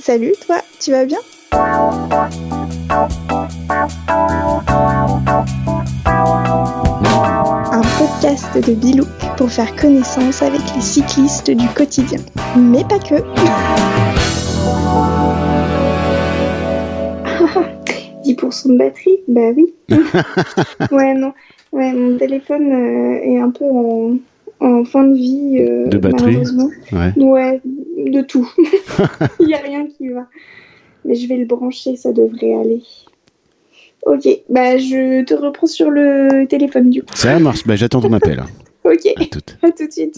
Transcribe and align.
Salut, 0.00 0.34
toi, 0.46 0.56
tu 0.80 0.90
vas 0.90 1.04
bien? 1.04 1.18
Un 7.72 7.82
podcast 7.98 8.54
de 8.68 8.74
Bilou 8.74 9.04
pour 9.36 9.50
faire 9.50 9.74
connaissance 9.76 10.42
avec 10.42 10.60
les 10.74 10.80
cyclistes 10.82 11.50
du 11.50 11.66
quotidien. 11.68 12.18
Mais 12.58 12.84
pas 12.84 12.98
que. 12.98 13.14
10% 18.24 18.72
de 18.72 18.78
batterie 18.78 19.18
Bah 19.28 19.50
oui. 19.56 19.72
ouais, 20.92 21.14
non. 21.14 21.32
Ouais, 21.72 21.92
mon 21.92 22.16
téléphone 22.18 22.70
euh, 22.72 23.20
est 23.24 23.38
un 23.40 23.50
peu 23.50 23.64
en, 23.64 24.16
en 24.60 24.84
fin 24.84 25.04
de 25.04 25.14
vie. 25.14 25.58
euh, 25.60 25.86
De 25.88 25.98
batterie 25.98 26.26
malheureusement. 26.36 26.68
Ouais. 26.92 27.12
Ouais, 27.16 27.60
de 28.10 28.20
tout. 28.22 28.50
Il 29.40 29.46
n'y 29.46 29.54
a 29.54 29.58
rien 29.58 29.86
qui 29.86 30.08
va. 30.08 30.26
Mais 31.04 31.14
je 31.14 31.26
vais 31.28 31.36
le 31.36 31.44
brancher, 31.46 31.96
ça 31.96 32.12
devrait 32.12 32.54
aller. 32.54 32.82
Ok, 34.04 34.26
bah 34.48 34.78
je 34.78 35.22
te 35.24 35.34
reprends 35.34 35.66
sur 35.66 35.90
le 35.90 36.44
téléphone 36.48 36.90
du 36.90 37.02
coup. 37.02 37.14
Ça 37.14 37.38
marche, 37.38 37.64
bah, 37.66 37.76
j'attends 37.76 38.00
ton 38.00 38.12
appel. 38.12 38.40
hein. 38.40 38.46
Ok, 38.84 39.06
À 39.16 39.24
toute. 39.26 39.56
à 39.62 39.70
tout 39.70 39.86
de 39.86 39.92
suite. 39.92 40.16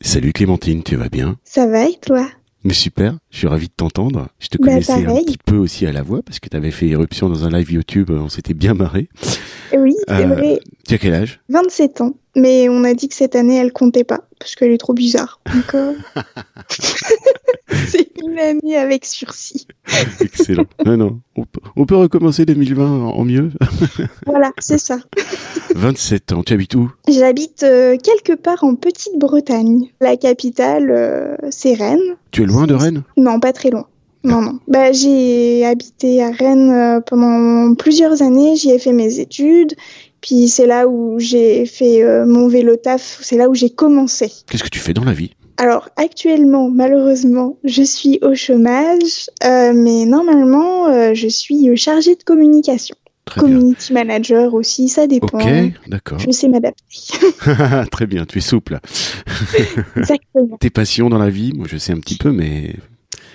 Salut 0.00 0.32
Clémentine, 0.32 0.82
tu 0.82 0.96
vas 0.96 1.08
bien? 1.08 1.36
Ça 1.44 1.66
va 1.66 1.84
et 1.88 1.96
toi? 2.00 2.26
Mais 2.64 2.72
super, 2.72 3.18
je 3.30 3.38
suis 3.38 3.46
ravi 3.46 3.66
de 3.68 3.72
t'entendre. 3.76 4.28
Je 4.38 4.48
te 4.48 4.58
Bah, 4.58 4.68
connaissais 4.68 5.04
un 5.06 5.14
petit 5.16 5.38
peu 5.44 5.56
aussi 5.56 5.86
à 5.86 5.92
la 5.92 6.02
voix 6.02 6.22
parce 6.22 6.40
que 6.40 6.48
tu 6.48 6.56
avais 6.56 6.70
fait 6.70 6.86
éruption 6.88 7.28
dans 7.28 7.44
un 7.44 7.50
live 7.50 7.70
YouTube, 7.72 8.10
on 8.10 8.28
s'était 8.28 8.54
bien 8.54 8.74
marré. 8.74 9.08
Oui, 9.76 9.94
c'est 10.06 10.14
Euh, 10.24 10.26
vrai, 10.26 10.60
Tu 10.86 10.94
as 10.94 10.98
quel 10.98 11.14
âge? 11.14 11.40
27 11.48 12.00
ans. 12.00 12.14
Mais 12.36 12.68
on 12.68 12.84
a 12.84 12.94
dit 12.94 13.08
que 13.08 13.14
cette 13.16 13.34
année 13.34 13.56
elle 13.56 13.72
comptait 13.72 14.04
pas 14.04 14.20
parce 14.38 14.54
qu'elle 14.54 14.70
est 14.70 14.78
trop 14.78 14.92
bizarre. 14.94 15.40
Donc, 15.52 15.74
euh, 15.74 15.92
c'est 17.88 18.10
une 18.22 18.38
année 18.38 18.76
avec 18.76 19.04
sursis. 19.04 19.66
Excellent. 20.20 20.66
non, 20.86 20.96
non, 20.96 21.20
on 21.36 21.44
peut, 21.44 21.60
on 21.76 21.86
peut 21.86 21.96
recommencer 21.96 22.44
2020 22.44 22.84
en 23.08 23.24
mieux. 23.24 23.50
Voilà, 24.26 24.52
c'est 24.58 24.78
ça. 24.78 24.98
27 25.74 26.32
ans, 26.32 26.42
tu 26.42 26.52
habites 26.52 26.74
où? 26.74 26.90
J'habite 27.08 27.62
euh, 27.64 27.96
quelque 27.96 28.34
part 28.34 28.62
en 28.62 28.74
Petite-Bretagne. 28.76 29.86
La 30.00 30.16
capitale, 30.16 31.36
c'est 31.50 31.74
Rennes. 31.74 32.16
Tu 32.30 32.42
es 32.42 32.46
loin 32.46 32.66
de 32.66 32.74
Rennes? 32.74 33.02
Non, 33.16 33.40
pas 33.40 33.52
très 33.52 33.70
loin. 33.70 33.86
Non, 34.24 34.40
non. 34.40 34.58
Bah, 34.66 34.92
j'ai 34.92 35.64
habité 35.64 36.22
à 36.22 36.30
Rennes 36.30 36.70
euh, 36.70 37.00
pendant 37.00 37.74
plusieurs 37.74 38.22
années. 38.22 38.56
J'y 38.56 38.70
ai 38.70 38.78
fait 38.78 38.92
mes 38.92 39.20
études. 39.20 39.74
Puis 40.20 40.48
c'est 40.48 40.66
là 40.66 40.88
où 40.88 41.18
j'ai 41.18 41.66
fait 41.66 42.02
euh, 42.02 42.26
mon 42.26 42.48
vélo 42.48 42.76
taf. 42.76 43.18
C'est 43.22 43.36
là 43.36 43.48
où 43.48 43.54
j'ai 43.54 43.70
commencé. 43.70 44.30
Qu'est-ce 44.50 44.64
que 44.64 44.68
tu 44.68 44.80
fais 44.80 44.94
dans 44.94 45.04
la 45.04 45.12
vie? 45.12 45.30
Alors 45.56 45.88
actuellement, 45.96 46.70
malheureusement, 46.70 47.56
je 47.64 47.82
suis 47.82 48.18
au 48.22 48.34
chômage, 48.34 49.28
euh, 49.44 49.72
mais 49.74 50.04
normalement, 50.04 50.86
euh, 50.86 51.14
je 51.14 51.26
suis 51.26 51.76
chargée 51.76 52.14
de 52.14 52.22
communication. 52.22 52.94
Très 53.24 53.40
bien. 53.40 53.50
Community 53.50 53.92
manager 53.92 54.54
aussi, 54.54 54.88
ça 54.88 55.06
dépend. 55.06 55.38
Ok, 55.38 55.48
d'accord. 55.88 56.18
Je 56.20 56.30
sais 56.30 56.48
m'adapter. 56.48 56.84
Très 57.90 58.06
bien, 58.06 58.24
tu 58.24 58.38
es 58.38 58.40
souple. 58.40 58.78
Exactement. 59.96 60.56
Tes 60.58 60.70
passions 60.70 61.10
dans 61.10 61.18
la 61.18 61.28
vie, 61.28 61.52
moi 61.54 61.66
je 61.68 61.76
sais 61.76 61.92
un 61.92 61.98
petit 61.98 62.16
peu, 62.16 62.30
mais 62.30 62.76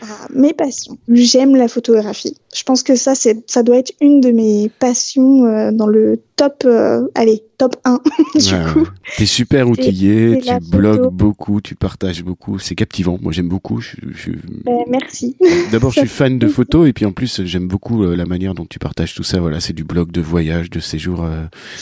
Ah, 0.05 0.27
mes 0.29 0.53
passions. 0.53 0.97
J'aime 1.07 1.55
la 1.55 1.67
photographie. 1.69 2.35
Je 2.55 2.63
pense 2.63 2.83
que 2.83 2.95
ça, 2.95 3.15
c'est, 3.15 3.43
ça 3.49 3.63
doit 3.63 3.77
être 3.77 3.91
une 4.01 4.21
de 4.21 4.31
mes 4.31 4.69
passions 4.79 5.45
euh, 5.45 5.71
dans 5.71 5.87
le 5.87 6.19
top, 6.35 6.63
euh, 6.65 7.07
allez, 7.15 7.43
top 7.57 7.75
1, 7.85 7.99
du 8.35 8.53
Ouais, 8.53 8.73
coup. 8.73 8.87
T'es 9.17 9.25
super 9.25 9.67
outillé, 9.69 10.39
tu 10.41 10.51
blogues 10.69 10.97
photo. 10.97 11.11
beaucoup, 11.11 11.61
tu 11.61 11.75
partages 11.75 12.23
beaucoup, 12.23 12.59
c'est 12.59 12.75
captivant. 12.75 13.17
Moi 13.21 13.31
j'aime 13.31 13.47
beaucoup. 13.49 13.79
Je, 13.81 13.95
je- 14.15 14.31
Ben, 14.65 14.77
merci. 14.89 15.35
D'abord 15.71 15.91
je 15.91 15.99
suis 16.01 16.09
fan 16.09 16.39
de 16.39 16.47
photos 16.49 16.87
et 16.89 16.93
puis 16.93 17.05
en 17.05 17.11
plus 17.11 17.41
j'aime 17.45 17.67
beaucoup 17.67 18.03
euh, 18.03 18.15
la 18.15 18.25
manière 18.25 18.53
dont 18.55 18.65
tu 18.65 18.79
partages 18.79 19.13
tout 19.13 19.23
ça. 19.23 19.39
Voilà, 19.39 19.59
c'est 19.59 19.73
du 19.73 19.83
blog 19.83 20.11
de 20.11 20.21
voyage, 20.21 20.69
de 20.69 20.79
séjour 20.79 21.25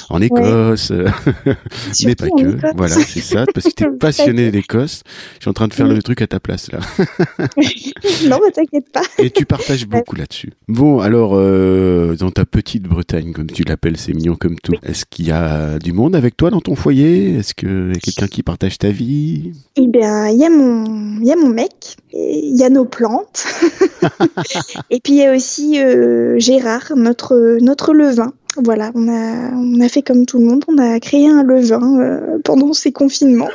en 0.10 0.22
Écosse, 0.22 0.92
mais 2.06 2.16
pas 2.16 2.28
que. 2.30 2.58
Écosse. 2.58 2.72
Voilà, 2.76 2.96
c'est 2.96 3.22
ça, 3.22 3.46
parce 3.54 3.68
que 3.68 3.72
t'es 3.74 3.86
Pas 3.86 3.92
passionné 4.08 4.52
d'Écosse. 4.52 5.04
Je 5.36 5.44
suis 5.44 5.50
en 5.50 5.54
train 5.54 5.68
de 5.68 5.74
faire 5.74 5.88
Oui. 5.88 5.96
le 5.96 6.02
truc 6.04 6.22
à 6.22 6.28
ta 6.28 6.40
place 6.40 6.72
là. 6.72 6.80
non, 8.28 8.40
mais 8.44 8.52
t'inquiète 8.52 8.92
pas. 8.92 9.02
Et 9.18 9.30
tu 9.30 9.46
partages 9.46 9.86
beaucoup 9.88 10.16
là-dessus. 10.16 10.52
Bon, 10.68 11.00
alors, 11.00 11.32
euh, 11.36 12.16
dans 12.16 12.32
ta 12.32 12.46
petite 12.46 12.84
Bretagne, 12.84 13.34
comme 13.34 13.48
tu 13.48 13.64
l'appelles, 13.64 13.98
c'est 13.98 14.14
mignon 14.14 14.36
comme 14.40 14.56
tout. 14.58 14.74
Est-ce 14.84 15.06
qu'il 15.10 15.28
y 15.28 15.32
a 15.32 15.80
du 15.80 15.92
monde 15.92 16.16
avec 16.16 16.38
toi 16.38 16.50
dans 16.50 16.62
ton 16.62 16.76
foyer? 16.76 17.36
Est-ce 17.36 17.54
qu'il 17.54 17.90
y 17.94 17.98
a 17.98 18.00
quelqu'un 18.00 18.28
qui 18.28 18.42
partage 18.44 18.78
ta 18.78 18.90
vie? 18.90 19.52
Eh 19.76 19.88
bien, 19.88 20.30
il 20.30 20.38
y 20.40 20.46
a 20.46 20.50
mon, 20.50 21.20
il 21.20 21.26
y 21.26 21.32
a 21.32 21.36
mon 21.36 21.50
mec, 21.50 21.98
il 22.14 22.56
y 22.58 22.64
a 22.64 22.70
nos 22.70 22.86
plantes, 22.86 23.46
et 24.90 25.00
puis 25.02 25.14
il 25.14 25.18
y 25.18 25.26
a 25.26 25.34
aussi 25.36 25.82
euh, 25.84 26.40
Gérard, 26.40 26.94
notre 26.96 27.58
notre 27.62 27.94
levain. 27.94 28.32
Voilà, 28.58 28.92
on 28.96 29.10
a 29.10 29.52
on 29.54 29.82
a 29.82 29.90
fait 29.90 30.04
comme 30.04 30.26
tout 30.26 30.38
le 30.40 30.46
monde, 30.46 30.64
on 30.70 30.78
a 30.78 31.00
créé 31.02 31.28
un 31.28 31.44
levain 31.44 32.00
euh, 32.00 32.38
pendant 32.46 32.72
ces 32.72 32.92
confinements. 32.94 33.50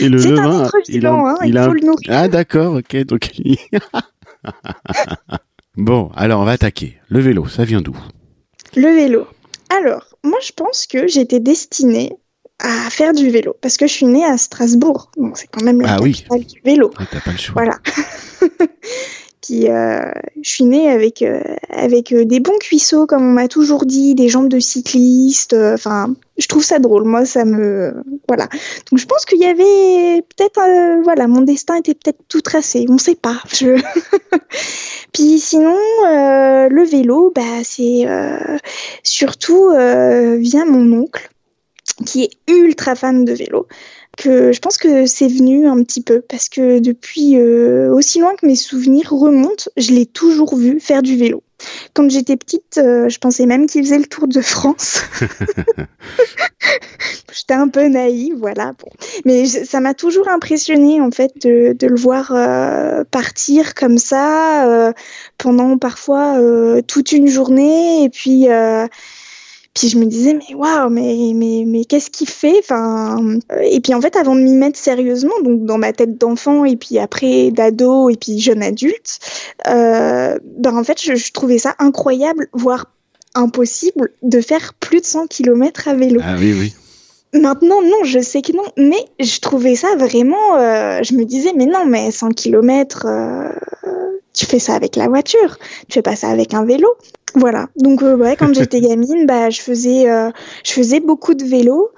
Et 0.00 0.08
le 0.08 0.18
C'est 0.18 0.28
un 0.28 0.32
levain, 0.32 0.70
il 0.88 1.06
a, 1.06 1.10
vivant, 1.10 1.26
hein, 1.26 1.36
il 1.44 1.58
a 1.58 1.64
faut 1.64 1.70
un- 1.70 1.74
le 1.74 1.80
nourrir. 1.86 2.08
Ah, 2.10 2.28
d'accord, 2.28 2.74
ok, 2.74 2.96
donc. 3.06 3.30
bon, 5.76 6.10
alors 6.14 6.40
on 6.40 6.44
va 6.44 6.52
attaquer. 6.52 6.98
Le 7.08 7.20
vélo, 7.20 7.46
ça 7.48 7.64
vient 7.64 7.80
d'où? 7.80 7.96
Le 8.76 8.88
vélo. 8.88 9.26
Alors, 9.70 10.14
moi 10.24 10.38
je 10.44 10.52
pense 10.52 10.86
que 10.86 11.06
j'étais 11.06 11.40
destinée 11.40 12.12
à 12.60 12.90
faire 12.90 13.12
du 13.12 13.30
vélo 13.30 13.54
parce 13.60 13.76
que 13.76 13.86
je 13.86 13.92
suis 13.92 14.06
née 14.06 14.24
à 14.24 14.36
Strasbourg, 14.36 15.10
donc 15.16 15.38
c'est 15.38 15.46
quand 15.46 15.62
même 15.62 15.80
la 15.80 15.94
Ah 15.94 16.00
oui. 16.02 16.12
capitale 16.14 16.44
du 16.46 16.60
vélo. 16.64 16.90
Ah, 16.98 17.04
T'as 17.10 17.20
pas 17.20 17.32
le 17.32 17.38
choix. 17.38 17.54
Voilà. 17.62 17.78
Euh, 19.50 20.10
je 20.42 20.48
suis 20.48 20.64
née 20.64 20.90
avec 20.90 21.22
euh, 21.22 21.40
avec 21.70 22.12
euh, 22.12 22.24
des 22.24 22.40
bons 22.40 22.58
cuisseaux 22.58 23.06
comme 23.06 23.22
on 23.22 23.32
m'a 23.32 23.48
toujours 23.48 23.86
dit, 23.86 24.14
des 24.14 24.28
jambes 24.28 24.48
de 24.48 24.58
cycliste. 24.58 25.54
Enfin, 25.54 26.14
je 26.36 26.46
trouve 26.46 26.64
ça 26.64 26.78
drôle. 26.78 27.04
Moi, 27.04 27.24
ça 27.24 27.44
me 27.44 27.94
voilà. 28.28 28.48
Donc 28.90 28.98
je 28.98 29.06
pense 29.06 29.24
qu'il 29.24 29.40
y 29.40 29.46
avait 29.46 30.22
peut-être 30.22 31.02
voilà, 31.02 31.26
mon 31.26 31.42
destin 31.42 31.76
était 31.76 31.94
peut-être 31.94 32.20
tout 32.28 32.40
tracé. 32.40 32.86
On 32.88 32.98
sait 32.98 33.14
pas. 33.14 33.40
Je... 33.52 33.80
Puis 35.12 35.38
sinon, 35.38 35.76
le 36.04 36.84
vélo, 36.84 37.32
bah 37.34 37.62
c'est 37.64 38.06
surtout 39.02 39.70
via 39.70 40.64
mon 40.64 41.00
oncle 41.00 41.30
qui 42.06 42.24
est 42.24 42.30
ultra 42.46 42.94
fan 42.94 43.24
de 43.24 43.32
vélo 43.32 43.66
que 44.18 44.52
je 44.52 44.58
pense 44.58 44.76
que 44.76 45.06
c'est 45.06 45.28
venu 45.28 45.66
un 45.68 45.82
petit 45.82 46.02
peu 46.02 46.20
parce 46.20 46.48
que 46.48 46.80
depuis 46.80 47.36
euh, 47.38 47.90
aussi 47.94 48.18
loin 48.20 48.34
que 48.36 48.46
mes 48.46 48.56
souvenirs 48.56 49.10
remontent, 49.12 49.70
je 49.76 49.92
l'ai 49.92 50.06
toujours 50.06 50.56
vu 50.56 50.80
faire 50.80 51.02
du 51.02 51.16
vélo. 51.16 51.42
Quand 51.94 52.08
j'étais 52.10 52.36
petite, 52.36 52.78
euh, 52.78 53.08
je 53.08 53.18
pensais 53.18 53.46
même 53.46 53.66
qu'il 53.66 53.82
faisait 53.84 53.98
le 53.98 54.06
tour 54.06 54.28
de 54.28 54.40
France. 54.40 55.00
J'étais 57.32 57.54
un 57.54 57.68
peu 57.68 57.86
naïve, 57.88 58.34
voilà. 58.38 58.72
Bon. 58.78 58.88
Mais 59.24 59.44
je- 59.46 59.64
ça 59.64 59.80
m'a 59.80 59.94
toujours 59.94 60.28
impressionné 60.28 61.00
en 61.00 61.10
fait 61.10 61.32
de, 61.42 61.72
de 61.72 61.86
le 61.86 61.96
voir 61.96 62.32
euh, 62.32 63.04
partir 63.10 63.74
comme 63.74 63.98
ça 63.98 64.92
pendant 65.36 65.78
parfois 65.78 66.36
toute 66.86 67.12
une 67.12 67.28
journée 67.28 68.04
et 68.04 68.08
puis 68.08 68.46
puis 69.78 69.88
je 69.88 69.98
me 69.98 70.06
disais 70.06 70.34
mais 70.34 70.54
waouh 70.54 70.90
mais 70.90 71.32
mais 71.34 71.64
mais 71.66 71.84
qu'est-ce 71.84 72.10
qu'il 72.10 72.28
fait? 72.28 72.56
Enfin 72.58 73.18
euh, 73.52 73.60
et 73.62 73.80
puis 73.80 73.94
en 73.94 74.00
fait 74.00 74.16
avant 74.16 74.34
de 74.34 74.40
m'y 74.40 74.56
mettre 74.56 74.78
sérieusement 74.78 75.40
donc 75.44 75.64
dans 75.64 75.78
ma 75.78 75.92
tête 75.92 76.18
d'enfant 76.18 76.64
et 76.64 76.76
puis 76.76 76.98
après 76.98 77.50
d'ado 77.50 78.10
et 78.10 78.16
puis 78.16 78.40
jeune 78.40 78.62
adulte 78.62 79.18
euh, 79.68 80.36
ben 80.44 80.76
en 80.76 80.84
fait 80.84 81.00
je, 81.00 81.14
je 81.14 81.32
trouvais 81.32 81.58
ça 81.58 81.74
incroyable 81.78 82.48
voire 82.52 82.86
impossible 83.34 84.10
de 84.22 84.40
faire 84.40 84.74
plus 84.74 85.00
de 85.00 85.06
100 85.06 85.26
km 85.28 85.88
à 85.88 85.94
vélo. 85.94 86.20
Ah 86.24 86.34
oui, 86.38 86.54
oui. 86.58 86.74
Maintenant, 87.38 87.82
non, 87.82 88.04
je 88.04 88.20
sais 88.20 88.40
que 88.40 88.52
non, 88.52 88.64
mais 88.78 89.04
je 89.20 89.38
trouvais 89.40 89.76
ça 89.76 89.88
vraiment. 89.96 90.56
euh, 90.56 91.00
je 91.02 91.14
me 91.14 91.24
disais, 91.24 91.52
mais 91.54 91.66
non, 91.66 91.84
mais 91.86 92.10
100 92.10 92.30
km, 92.30 93.06
tu 94.38 94.46
fais 94.46 94.60
ça 94.60 94.74
avec 94.74 94.94
la 94.94 95.08
voiture, 95.08 95.58
tu 95.88 95.94
fais 95.94 96.02
pas 96.02 96.14
ça 96.14 96.28
avec 96.28 96.54
un 96.54 96.64
vélo. 96.64 96.88
Voilà. 97.34 97.66
Donc, 97.76 98.02
euh, 98.02 98.16
ouais, 98.16 98.36
quand 98.36 98.54
j'étais 98.54 98.80
gamine, 98.88 99.26
bah, 99.26 99.50
je 99.50 99.60
faisais, 99.60 100.08
euh, 100.08 100.30
je 100.64 100.72
faisais 100.72 101.00
beaucoup 101.00 101.34
de 101.34 101.44
vélo. 101.44 101.90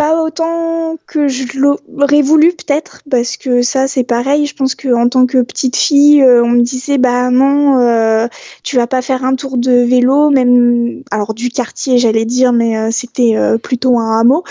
Pas 0.00 0.22
autant 0.22 0.96
que 1.06 1.28
je 1.28 1.44
l'aurais 1.58 2.22
voulu 2.22 2.52
peut-être, 2.52 3.02
parce 3.10 3.36
que 3.36 3.60
ça 3.60 3.86
c'est 3.86 4.02
pareil. 4.02 4.46
Je 4.46 4.54
pense 4.54 4.74
que 4.74 4.94
en 4.94 5.10
tant 5.10 5.26
que 5.26 5.42
petite 5.42 5.76
fille, 5.76 6.22
euh, 6.22 6.42
on 6.42 6.48
me 6.48 6.62
disait 6.62 6.96
bah 6.96 7.28
non, 7.30 7.78
euh, 7.80 8.26
tu 8.62 8.76
vas 8.76 8.86
pas 8.86 9.02
faire 9.02 9.26
un 9.26 9.34
tour 9.34 9.58
de 9.58 9.70
vélo, 9.70 10.30
même 10.30 11.02
alors 11.10 11.34
du 11.34 11.50
quartier 11.50 11.98
j'allais 11.98 12.24
dire, 12.24 12.54
mais 12.54 12.78
euh, 12.78 12.88
c'était 12.90 13.36
plutôt 13.62 13.98
un 13.98 14.20
hameau. 14.20 14.42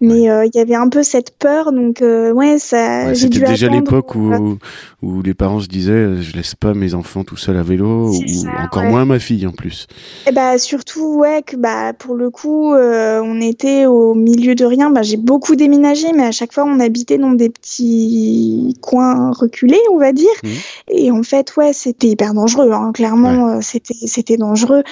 Mais 0.00 0.22
il 0.22 0.50
y 0.52 0.58
avait 0.58 0.74
un 0.74 0.88
peu 0.88 1.04
cette 1.04 1.38
peur, 1.38 1.70
donc 1.70 2.00
ouais 2.00 2.58
ça. 2.58 3.04
Ouais, 3.06 3.14
C'était 3.14 3.38
déjà 3.38 3.68
l'époque 3.68 4.16
où, 4.16 4.58
où 5.02 5.22
les 5.22 5.34
parents 5.34 5.60
se 5.60 5.68
disaient 5.68 6.20
je 6.20 6.34
laisse 6.34 6.56
pas 6.56 6.74
mes 6.74 6.94
enfants 6.94 7.22
tout 7.22 7.36
seuls 7.36 7.58
à 7.58 7.62
vélo, 7.62 8.08
ou 8.08 8.26
ça, 8.26 8.48
encore 8.64 8.82
ouais. 8.82 8.90
moins 8.90 9.04
ma 9.04 9.20
fille 9.20 9.46
en 9.46 9.52
plus. 9.52 9.86
Et 10.26 10.32
bah 10.32 10.58
surtout 10.58 11.18
ouais 11.18 11.44
que 11.46 11.54
bah 11.54 11.92
pour 11.92 12.16
le 12.16 12.30
coup 12.30 12.74
on 12.74 13.40
était 13.40 13.86
au 13.86 14.12
milieu 14.14 14.56
de 14.56 14.64
rien. 14.64 14.95
Bah, 14.96 15.02
j'ai 15.02 15.18
beaucoup 15.18 15.56
déménagé, 15.56 16.10
mais 16.14 16.22
à 16.22 16.32
chaque 16.32 16.54
fois, 16.54 16.64
on 16.64 16.80
habitait 16.80 17.18
dans 17.18 17.32
des 17.32 17.50
petits 17.50 18.74
coins 18.80 19.30
reculés, 19.30 19.82
on 19.92 19.98
va 19.98 20.12
dire. 20.12 20.30
Mhm. 20.42 20.50
Et 20.88 21.10
en 21.10 21.22
fait, 21.22 21.54
ouais, 21.58 21.74
c'était 21.74 22.06
hyper 22.06 22.32
dangereux. 22.32 22.72
Hein. 22.72 22.92
Clairement, 22.94 23.48
euh, 23.48 23.58
c'était 23.60 23.92
c'était 24.06 24.38
dangereux. 24.38 24.84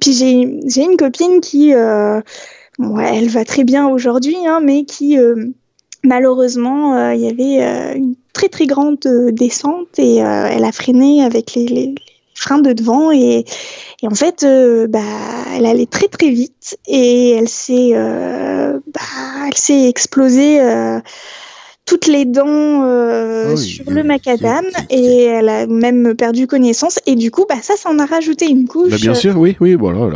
Puis 0.00 0.14
j'ai 0.14 0.58
j'ai 0.66 0.84
une 0.84 0.96
copine 0.96 1.42
qui, 1.42 1.74
euh, 1.74 2.22
bon, 2.78 2.96
ouais, 2.96 3.10
elle 3.14 3.28
va 3.28 3.44
très 3.44 3.64
bien 3.64 3.86
aujourd'hui, 3.88 4.38
hein, 4.46 4.60
mais 4.64 4.84
qui 4.84 5.18
euh, 5.18 5.48
malheureusement, 6.02 6.94
euh, 6.94 7.14
il 7.14 7.20
y 7.20 7.28
avait 7.28 7.98
une 7.98 8.14
très 8.32 8.48
très 8.48 8.64
grande 8.64 9.00
descente 9.32 9.98
et 9.98 10.16
elle 10.16 10.64
a 10.64 10.72
freiné 10.72 11.22
avec 11.22 11.54
les, 11.54 11.66
les, 11.66 11.94
les 12.42 12.48
freins 12.48 12.58
de 12.58 12.72
devant 12.72 13.10
et, 13.12 13.44
et 14.02 14.06
en 14.06 14.14
fait, 14.14 14.42
euh, 14.42 14.86
bah, 14.86 15.00
elle 15.54 15.66
allait 15.66 15.86
très 15.86 16.08
très 16.08 16.30
vite 16.30 16.78
et 16.86 17.30
elle 17.32 17.48
s'est, 17.48 17.92
euh, 17.94 18.78
bah, 18.92 19.00
elle 19.46 19.56
s'est 19.56 19.88
explosée 19.88 20.60
euh, 20.60 21.00
toutes 21.84 22.06
les 22.06 22.24
dents 22.24 22.84
euh, 22.84 23.46
Ah 23.48 23.54
oui, 23.54 23.58
sur 23.58 23.88
oui, 23.88 23.94
le 23.94 24.02
macadam 24.02 24.64
et 24.88 25.24
elle 25.24 25.48
a 25.48 25.66
même 25.66 26.14
perdu 26.14 26.46
connaissance 26.46 26.98
et 27.06 27.14
du 27.16 27.30
coup, 27.30 27.44
bah, 27.48 27.56
ça, 27.62 27.74
ça 27.76 27.90
en 27.90 27.98
a 27.98 28.06
rajouté 28.06 28.48
une 28.48 28.66
couche. 28.66 28.90
Bah, 28.90 28.96
bien 29.00 29.14
sûr, 29.14 29.36
oui, 29.36 29.56
oui, 29.60 29.74
voilà. 29.74 30.08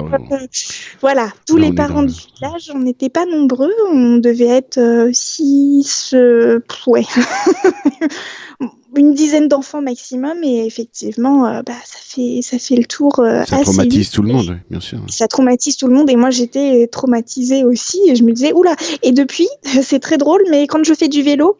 voilà, 1.01 1.29
tous 1.47 1.57
Là, 1.57 1.67
les 1.67 1.73
parents 1.75 2.03
dans 2.03 2.09
du 2.09 2.15
village, 2.37 2.71
on 2.75 2.79
n'était 2.79 3.09
pas 3.09 3.27
nombreux, 3.27 3.73
on 3.93 4.17
devait 4.17 4.47
être 4.47 4.79
euh, 4.79 5.11
six, 5.13 6.13
euh, 6.15 6.61
pff, 6.61 6.87
ouais, 6.87 7.05
une 8.97 9.15
dizaine 9.15 9.49
d'enfants 9.49 9.83
maximum, 9.83 10.43
et 10.43 10.65
effectivement, 10.67 11.47
euh, 11.47 11.63
bah, 11.63 11.75
ça 11.85 11.99
fait 12.01 12.41
ça 12.43 12.59
fait 12.59 12.77
le 12.77 12.85
tour 12.85 13.19
euh, 13.19 13.45
ça 13.45 13.57
assez 13.57 13.65
traumatise 13.65 13.99
vite. 13.99 14.13
tout 14.13 14.23
le 14.23 14.33
monde, 14.33 14.47
oui, 14.49 14.57
bien 14.71 14.81
sûr. 14.81 14.99
Ça 15.09 15.29
traumatise 15.29 15.77
tout 15.77 15.87
le 15.87 15.95
monde, 15.95 16.11
et 16.11 16.17
moi 16.17 16.31
j'étais 16.31 16.87
traumatisée 16.89 17.65
aussi, 17.65 18.01
et 18.09 18.17
je 18.17 18.25
me 18.25 18.33
disais 18.33 18.53
oula. 18.53 18.75
Et 19.03 19.13
depuis, 19.13 19.49
c'est 19.83 20.01
très 20.01 20.19
drôle, 20.19 20.43
mais 20.51 20.67
quand 20.67 20.85
je 20.85 20.95
fais 20.95 21.09
du 21.09 21.23
vélo. 21.23 21.59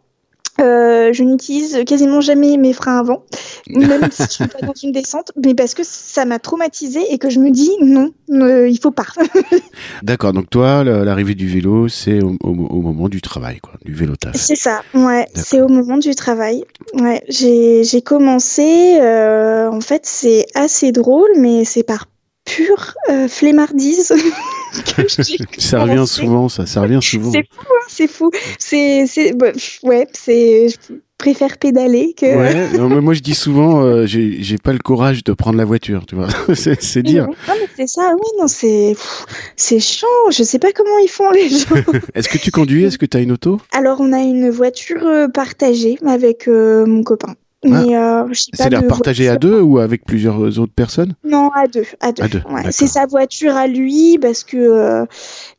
Euh, 0.61 1.13
je 1.13 1.23
n'utilise 1.23 1.83
quasiment 1.85 2.21
jamais 2.21 2.57
mes 2.57 2.73
freins 2.73 2.99
avant, 2.99 3.23
même 3.69 4.07
si 4.11 4.23
je 4.23 4.29
suis 4.29 4.47
pas 4.47 4.65
dans 4.65 4.73
une 4.81 4.91
descente, 4.91 5.31
mais 5.41 5.53
parce 5.53 5.73
que 5.73 5.83
ça 5.83 6.25
m'a 6.25 6.39
traumatisée 6.39 7.03
et 7.13 7.17
que 7.17 7.29
je 7.29 7.39
me 7.39 7.51
dis 7.51 7.71
non, 7.81 8.11
euh, 8.31 8.67
il 8.67 8.79
faut 8.79 8.91
pas. 8.91 9.05
D'accord, 10.03 10.33
donc 10.33 10.49
toi, 10.49 10.83
la- 10.83 11.03
l'arrivée 11.03 11.35
du 11.35 11.47
vélo, 11.47 11.87
c'est 11.87 12.21
au, 12.23 12.35
au- 12.43 12.49
au 12.49 12.81
moment 12.81 13.09
du 13.09 13.21
travail, 13.21 13.59
quoi, 13.59 13.73
du 13.85 13.93
vélo 13.93 14.15
taf. 14.15 14.35
C'est 14.35 14.55
ça, 14.55 14.81
ouais, 14.93 15.27
c'est 15.35 15.61
au 15.61 15.67
moment 15.67 15.97
du 15.97 16.13
travail. 16.15 16.63
Ouais, 16.93 17.23
j'ai 17.27 17.83
j'ai 17.83 18.01
commencé, 18.01 18.97
euh, 18.99 19.69
en 19.69 19.81
fait, 19.81 20.01
c'est 20.05 20.45
assez 20.55 20.91
drôle, 20.91 21.29
mais 21.37 21.65
c'est 21.65 21.83
par 21.83 22.07
pure 22.45 22.93
euh, 23.09 23.27
flemmardise 23.27 24.13
que 24.83 25.03
j'ai 25.07 25.37
Ça 25.59 25.83
revient 25.83 26.05
souvent, 26.07 26.49
ça, 26.49 26.65
ça 26.65 26.81
revient 26.81 26.99
souvent. 27.01 27.31
C'est 27.31 27.47
fou, 27.49 27.61
hein, 27.61 27.85
c'est 27.87 28.07
fou. 28.07 28.31
C'est, 28.59 29.05
c'est, 29.07 29.33
bah, 29.33 29.51
ouais, 29.83 30.07
c'est, 30.13 30.69
je 30.69 30.95
préfère 31.17 31.57
pédaler 31.57 32.13
que. 32.15 32.25
Ouais, 32.25 32.77
non, 32.77 32.89
mais 32.89 33.01
moi 33.01 33.13
je 33.13 33.21
dis 33.21 33.35
souvent, 33.35 33.81
euh, 33.81 34.05
j'ai 34.05 34.43
j'ai 34.43 34.57
pas 34.57 34.71
le 34.73 34.79
courage 34.79 35.23
de 35.23 35.33
prendre 35.33 35.57
la 35.57 35.65
voiture, 35.65 36.05
tu 36.05 36.15
vois. 36.15 36.27
c'est 36.53 36.81
c'est 36.81 37.03
dire. 37.03 37.27
Non, 37.27 37.53
mais 37.59 37.67
c'est 37.75 37.87
ça, 37.87 38.13
oui, 38.13 38.29
non, 38.39 38.47
c'est, 38.47 38.93
pff, 38.93 39.25
c'est 39.55 39.79
chiant. 39.79 40.07
Je 40.31 40.43
sais 40.43 40.59
pas 40.59 40.71
comment 40.73 40.97
ils 40.99 41.09
font 41.09 41.31
les 41.31 41.49
gens. 41.49 41.75
Est-ce 42.13 42.29
que 42.29 42.37
tu 42.37 42.51
conduis? 42.51 42.83
Est-ce 42.83 42.97
que 42.97 43.05
tu 43.05 43.17
as 43.17 43.21
une 43.21 43.31
auto? 43.31 43.59
Alors, 43.71 43.99
on 43.99 44.13
a 44.13 44.19
une 44.19 44.49
voiture 44.49 45.05
euh, 45.05 45.27
partagée 45.27 45.97
avec 46.05 46.47
euh, 46.47 46.85
mon 46.85 47.03
copain. 47.03 47.35
Mais 47.65 47.97
euh, 47.97 48.23
C'est-à-dire 48.33 48.83
de 48.83 48.87
partagé 48.87 49.27
à 49.29 49.35
deux 49.37 49.59
ou 49.61 49.79
avec 49.79 50.05
plusieurs 50.05 50.59
autres 50.59 50.73
personnes? 50.75 51.15
Non, 51.23 51.49
à 51.55 51.65
deux, 51.65 51.85
à 52.01 52.11
deux. 52.11 52.23
Ouais, 52.51 52.61
c'est 52.69 52.85
sa 52.85 53.07
voiture 53.07 53.55
à 53.55 53.65
lui 53.65 54.19
parce 54.19 54.43
que 54.43 54.57
euh, 54.57 55.05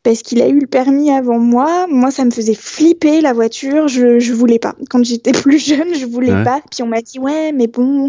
parce 0.05 0.23
qu'il 0.23 0.41
a 0.41 0.47
eu 0.49 0.61
le 0.61 0.69
permis 0.69 1.11
avant 1.11 1.41
moi. 1.41 1.87
Moi, 1.91 2.13
ça 2.13 2.25
me 2.25 2.31
faisait 2.31 2.55
flipper 2.55 3.21
la 3.21 3.33
voiture. 3.33 3.89
Je 3.89 4.21
je 4.21 4.33
voulais 4.33 4.61
pas. 4.61 4.77
Quand 4.91 5.05
j'étais 5.05 5.33
plus 5.43 5.59
jeune, 5.59 5.93
je 5.99 6.07
voulais 6.07 6.33
Ouais. 6.33 6.45
pas. 6.45 6.61
Puis 6.71 6.85
on 6.85 6.87
m'a 6.87 7.01
dit 7.03 7.19
ouais, 7.19 7.51
mais 7.53 7.67
bon, 7.67 8.09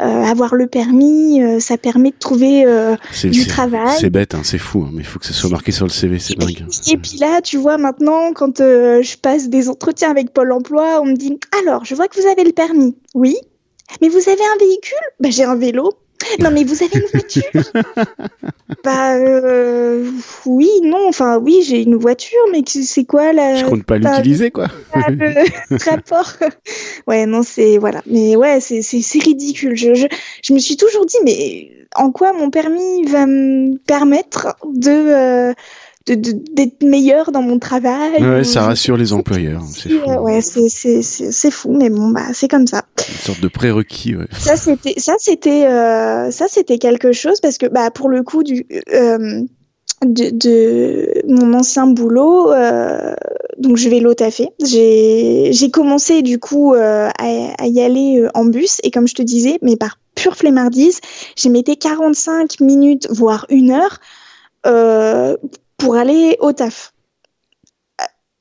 euh, 0.00 0.02
avoir 0.24 0.56
le 0.56 0.66
permis, 0.66 1.40
ça 1.60 1.76
permet 1.78 2.10
de 2.10 2.18
trouver 2.18 2.64
du 3.22 3.46
travail. 3.46 3.96
c'est 4.00 4.10
bête, 4.10 4.34
hein, 4.34 4.40
c'est 4.42 4.58
fou, 4.58 4.82
hein, 4.86 4.90
mais 4.92 5.02
il 5.02 5.06
faut 5.06 5.20
que 5.20 5.26
ça 5.26 5.34
soit 5.34 5.50
marqué 5.50 5.70
sur 5.72 5.84
le 5.86 5.90
CV, 5.92 6.18
c'est 6.18 6.34
dingue. 6.36 6.64
Et 6.90 6.96
puis 6.96 7.16
là, 7.18 7.40
tu 7.42 7.58
vois, 7.58 7.78
maintenant, 7.78 8.32
quand 8.34 8.58
je 8.58 9.16
passe 9.18 9.48
des 9.48 9.68
entretiens 9.68 10.10
avec 10.10 10.32
Pôle 10.32 10.50
emploi, 10.52 11.00
on 11.00 11.06
me 11.06 11.14
dit 11.14 11.38
Alors, 11.62 11.84
je 11.84 11.94
vois 11.94 12.08
que 12.08 12.20
vous 12.20 12.26
avez 12.26 12.42
le 12.44 12.52
permis. 12.52 12.96
Oui. 13.14 13.36
Mais 14.00 14.08
vous 14.08 14.28
avez 14.28 14.42
un 14.54 14.58
véhicule? 14.58 14.98
Bah, 15.18 15.30
j'ai 15.30 15.44
un 15.44 15.56
vélo. 15.56 15.92
Non, 16.38 16.50
mais 16.50 16.64
vous 16.64 16.82
avez 16.82 16.98
une 16.98 17.06
voiture? 17.10 17.72
Bah, 18.84 19.16
euh, 19.16 20.10
oui, 20.46 20.68
non, 20.84 21.08
enfin, 21.08 21.38
oui, 21.38 21.62
j'ai 21.66 21.82
une 21.82 21.96
voiture, 21.96 22.38
mais 22.52 22.62
c'est 22.66 23.04
quoi 23.04 23.32
la. 23.32 23.56
Je 23.56 23.64
compte 23.66 23.84
pas 23.84 23.98
l'utiliser, 23.98 24.50
quoi. 24.50 24.68
le 24.94 25.84
rapport? 25.90 26.32
Ouais, 27.06 27.26
non, 27.26 27.42
c'est. 27.42 27.76
Voilà. 27.78 28.00
Mais 28.06 28.36
ouais, 28.36 28.60
c'est 28.60 28.80
ridicule. 29.18 29.76
Je, 29.76 29.94
je, 29.94 30.06
je 30.42 30.52
me 30.54 30.58
suis 30.58 30.76
toujours 30.76 31.04
dit, 31.04 31.16
mais 31.24 31.70
en 31.96 32.10
quoi 32.10 32.32
mon 32.32 32.48
permis 32.50 33.04
va 33.04 33.26
me 33.26 33.76
permettre 33.78 34.56
de. 34.64 34.90
euh, 34.90 35.52
d'être 36.06 36.82
meilleur 36.82 37.30
dans 37.30 37.42
mon 37.42 37.58
travail 37.58 38.12
Ouais, 38.22 38.40
ou- 38.40 38.44
ça 38.44 38.62
rassure 38.62 38.96
les 38.96 39.12
employeurs, 39.12 39.62
c'est 39.72 39.90
fou. 39.90 40.10
Ouais, 40.22 40.40
c'est 40.40 40.68
c'est 40.68 41.02
c'est 41.02 41.30
c'est 41.30 41.50
fou, 41.50 41.72
mais 41.76 41.90
bon 41.90 42.08
bah 42.10 42.22
c'est 42.32 42.48
comme 42.48 42.66
ça. 42.66 42.84
Une 43.08 43.14
sorte 43.20 43.40
de 43.40 43.48
prérequis, 43.48 44.16
ouais. 44.16 44.26
Ça 44.38 44.56
c'était 44.56 44.94
ça 44.98 45.14
c'était 45.18 45.66
euh, 45.66 46.30
ça 46.30 46.46
c'était 46.48 46.78
quelque 46.78 47.12
chose 47.12 47.40
parce 47.40 47.58
que 47.58 47.66
bah 47.66 47.90
pour 47.90 48.08
le 48.08 48.22
coup 48.22 48.42
du 48.42 48.66
euh, 48.94 49.42
de, 50.04 50.30
de 50.30 51.22
mon 51.28 51.52
ancien 51.52 51.86
boulot, 51.86 52.50
euh, 52.50 53.14
donc 53.58 53.76
je 53.76 53.88
vais 53.90 54.00
taffer. 54.14 54.48
J'ai 54.64 55.50
j'ai 55.52 55.70
commencé 55.70 56.22
du 56.22 56.38
coup 56.38 56.74
euh, 56.74 57.08
à, 57.18 57.62
à 57.62 57.66
y 57.66 57.80
aller 57.82 58.26
en 58.34 58.46
bus 58.46 58.78
et 58.82 58.90
comme 58.90 59.06
je 59.06 59.14
te 59.14 59.22
disais, 59.22 59.58
mais 59.62 59.76
par 59.76 59.98
pure 60.14 60.34
flemmardise, 60.36 61.00
j'ai 61.36 61.50
mettais 61.50 61.76
45 61.76 62.60
minutes 62.60 63.06
voire 63.10 63.44
une 63.50 63.70
heure 63.70 63.98
euh, 64.66 65.36
pour 65.80 65.96
aller 65.96 66.36
au 66.40 66.52
taf. 66.52 66.92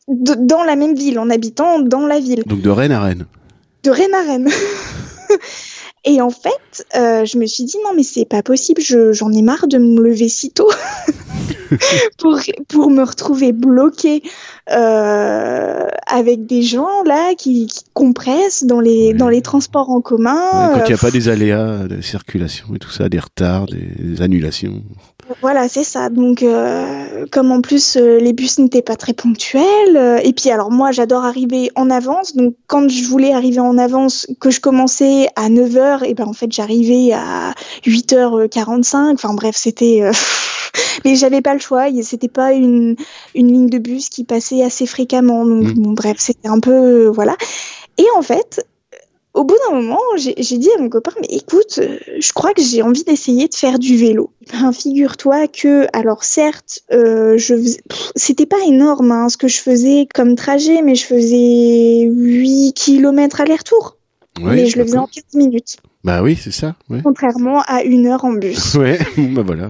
De- 0.08 0.36
dans 0.38 0.64
la 0.64 0.76
même 0.76 0.96
ville, 0.96 1.20
en 1.20 1.30
habitant 1.30 1.80
dans 1.80 2.08
la 2.08 2.20
ville 2.20 2.44
Donc 2.46 2.62
de 2.62 2.70
Rennes 2.70 2.92
à 2.92 3.00
Rennes. 3.02 3.26
de 3.84 3.92
Rennes 3.92 4.14
à 4.14 4.22
Rennes. 4.24 4.50
Et 6.06 6.22
en 6.22 6.30
fait, 6.32 6.88
euh, 6.96 7.26
je 7.26 7.38
me 7.38 7.46
suis 7.46 7.66
dit 7.66 7.76
non 7.84 7.92
mais 7.96 8.04
c'est 8.04 8.26
pas 8.26 8.42
possible, 8.42 8.82
je- 8.82 9.12
j'en 9.14 9.32
ai 9.32 9.42
marre 9.42 9.68
de 9.68 9.78
me 9.78 10.02
lever 10.02 10.30
si 10.30 10.50
tôt 10.52 10.72
pour 12.18 12.40
pour 12.70 12.90
me 12.90 13.04
retrouver 13.04 13.52
bloquée 13.52 14.24
euh, 14.72 15.88
avec 16.08 16.46
des 16.46 16.62
gens 16.62 17.04
là 17.06 17.34
qui, 17.38 17.68
qui 17.68 17.84
compressent 17.94 18.64
dans 18.64 18.80
les 18.80 19.12
Oui. 19.12 19.14
dans 19.14 19.30
les 19.30 19.42
transports 19.42 19.90
en 19.90 20.02
commun. 20.02 20.70
Quand 20.74 20.80
il 20.86 20.88
n'y 20.88 20.92
a 20.94 20.96
Euh, 20.96 20.98
pas 20.98 21.12
des 21.12 21.30
aléas 21.30 21.88
de 21.88 22.02
circulation 22.02 22.68
et 22.76 22.80
tout 22.80 22.90
ça, 22.92 23.10
des 23.10 23.20
retards, 23.20 23.66
des 23.68 24.22
annulations. 24.22 24.82
Voilà, 25.42 25.68
c'est 25.70 25.84
ça. 25.84 26.10
Donc, 26.10 26.42
euh, 26.42 27.28
comme 27.32 27.52
en 27.52 27.62
plus 27.62 27.98
euh, 27.98 28.18
les 28.20 28.34
bus 28.34 28.58
n'étaient 28.58 28.82
pas 28.82 28.96
très 28.96 29.14
ponctuels, 29.14 29.62
euh, 29.96 30.18
et 30.24 30.34
puis 30.34 30.50
alors 30.50 30.72
moi 30.72 30.92
j'adore 30.92 31.24
arriver 31.24 31.70
en 31.76 31.92
avance. 31.92 32.36
Donc 32.36 32.56
quand 32.66 32.90
je 32.90 33.04
voulais 33.06 33.32
arriver 33.32 33.60
en 33.60 33.78
avance, 33.78 34.26
que 34.40 34.50
je 34.50 34.60
commençais 34.60 35.28
à 35.36 35.50
9h, 35.50 36.04
et 36.06 36.16
ben 36.16 36.28
en 36.28 36.34
fait 36.34 36.52
j'arrivais 36.52 37.12
à 37.14 37.54
8h45. 37.86 39.14
Enfin 39.14 39.34
bref, 39.36 39.56
c'était. 39.56 40.02
Mais 41.06 41.16
j'avais 41.16 41.42
pas 41.42 41.54
le 41.54 41.60
choix. 41.60 41.86
C'était 42.02 42.28
pas 42.28 42.54
une 42.54 42.96
une 43.36 43.48
ligne 43.48 43.70
de 43.70 43.78
bus 43.78 44.10
qui 44.10 44.24
passait 44.24 44.59
assez 44.64 44.86
fréquemment. 44.86 45.46
Donc 45.46 45.64
Mm. 45.64 45.74
bon, 45.82 45.92
bref, 45.92 46.18
c'était 46.20 46.48
un 46.50 46.60
peu 46.60 47.08
euh, 47.08 47.12
voilà. 47.12 47.36
Et 47.98 48.06
en 48.16 48.22
fait, 48.22 48.66
au 49.34 49.44
bout 49.44 49.56
d'un 49.68 49.76
moment, 49.76 50.02
j'ai 50.18 50.34
dit 50.34 50.70
à 50.76 50.82
mon 50.82 50.90
copain, 50.90 51.12
mais 51.22 51.28
écoute, 51.30 51.80
euh, 51.80 51.98
je 52.20 52.34
crois 52.34 52.54
que 52.54 52.62
j'ai 52.62 52.82
envie 52.82 53.04
d'essayer 53.04 53.48
de 53.48 53.54
faire 53.56 53.78
du 53.78 53.96
vélo. 53.96 54.32
Ben, 54.52 54.72
figure-toi 54.74 55.48
que, 55.48 55.86
alors 55.94 56.24
certes, 56.24 56.80
euh, 56.92 57.38
je 57.38 57.54
c'était 58.16 58.48
pas 58.48 58.60
énorme 58.66 59.12
hein, 59.12 59.30
ce 59.30 59.38
que 59.38 59.48
je 59.48 59.60
faisais 59.60 60.08
comme 60.14 60.36
trajet, 60.36 60.82
mais 60.82 60.96
je 60.96 61.06
faisais 61.06 62.02
8 62.10 62.74
km 62.74 63.42
aller-retour. 63.42 63.98
Ouais, 64.42 64.56
mais 64.56 64.66
je 64.66 64.78
le 64.78 64.86
faisais 64.86 64.98
en 64.98 65.02
d'accord. 65.02 65.24
15 65.32 65.36
minutes, 65.36 65.78
Bah 66.04 66.22
oui, 66.24 66.38
c'est 66.42 66.52
ça. 66.52 66.76
Ouais. 66.90 67.02
contrairement 67.04 67.62
à 67.68 67.84
une 67.84 68.08
heure 68.08 68.24
en 68.24 68.32
bus. 68.32 68.76
Ouais, 68.80 69.00
bah 69.18 69.42
voilà. 69.46 69.70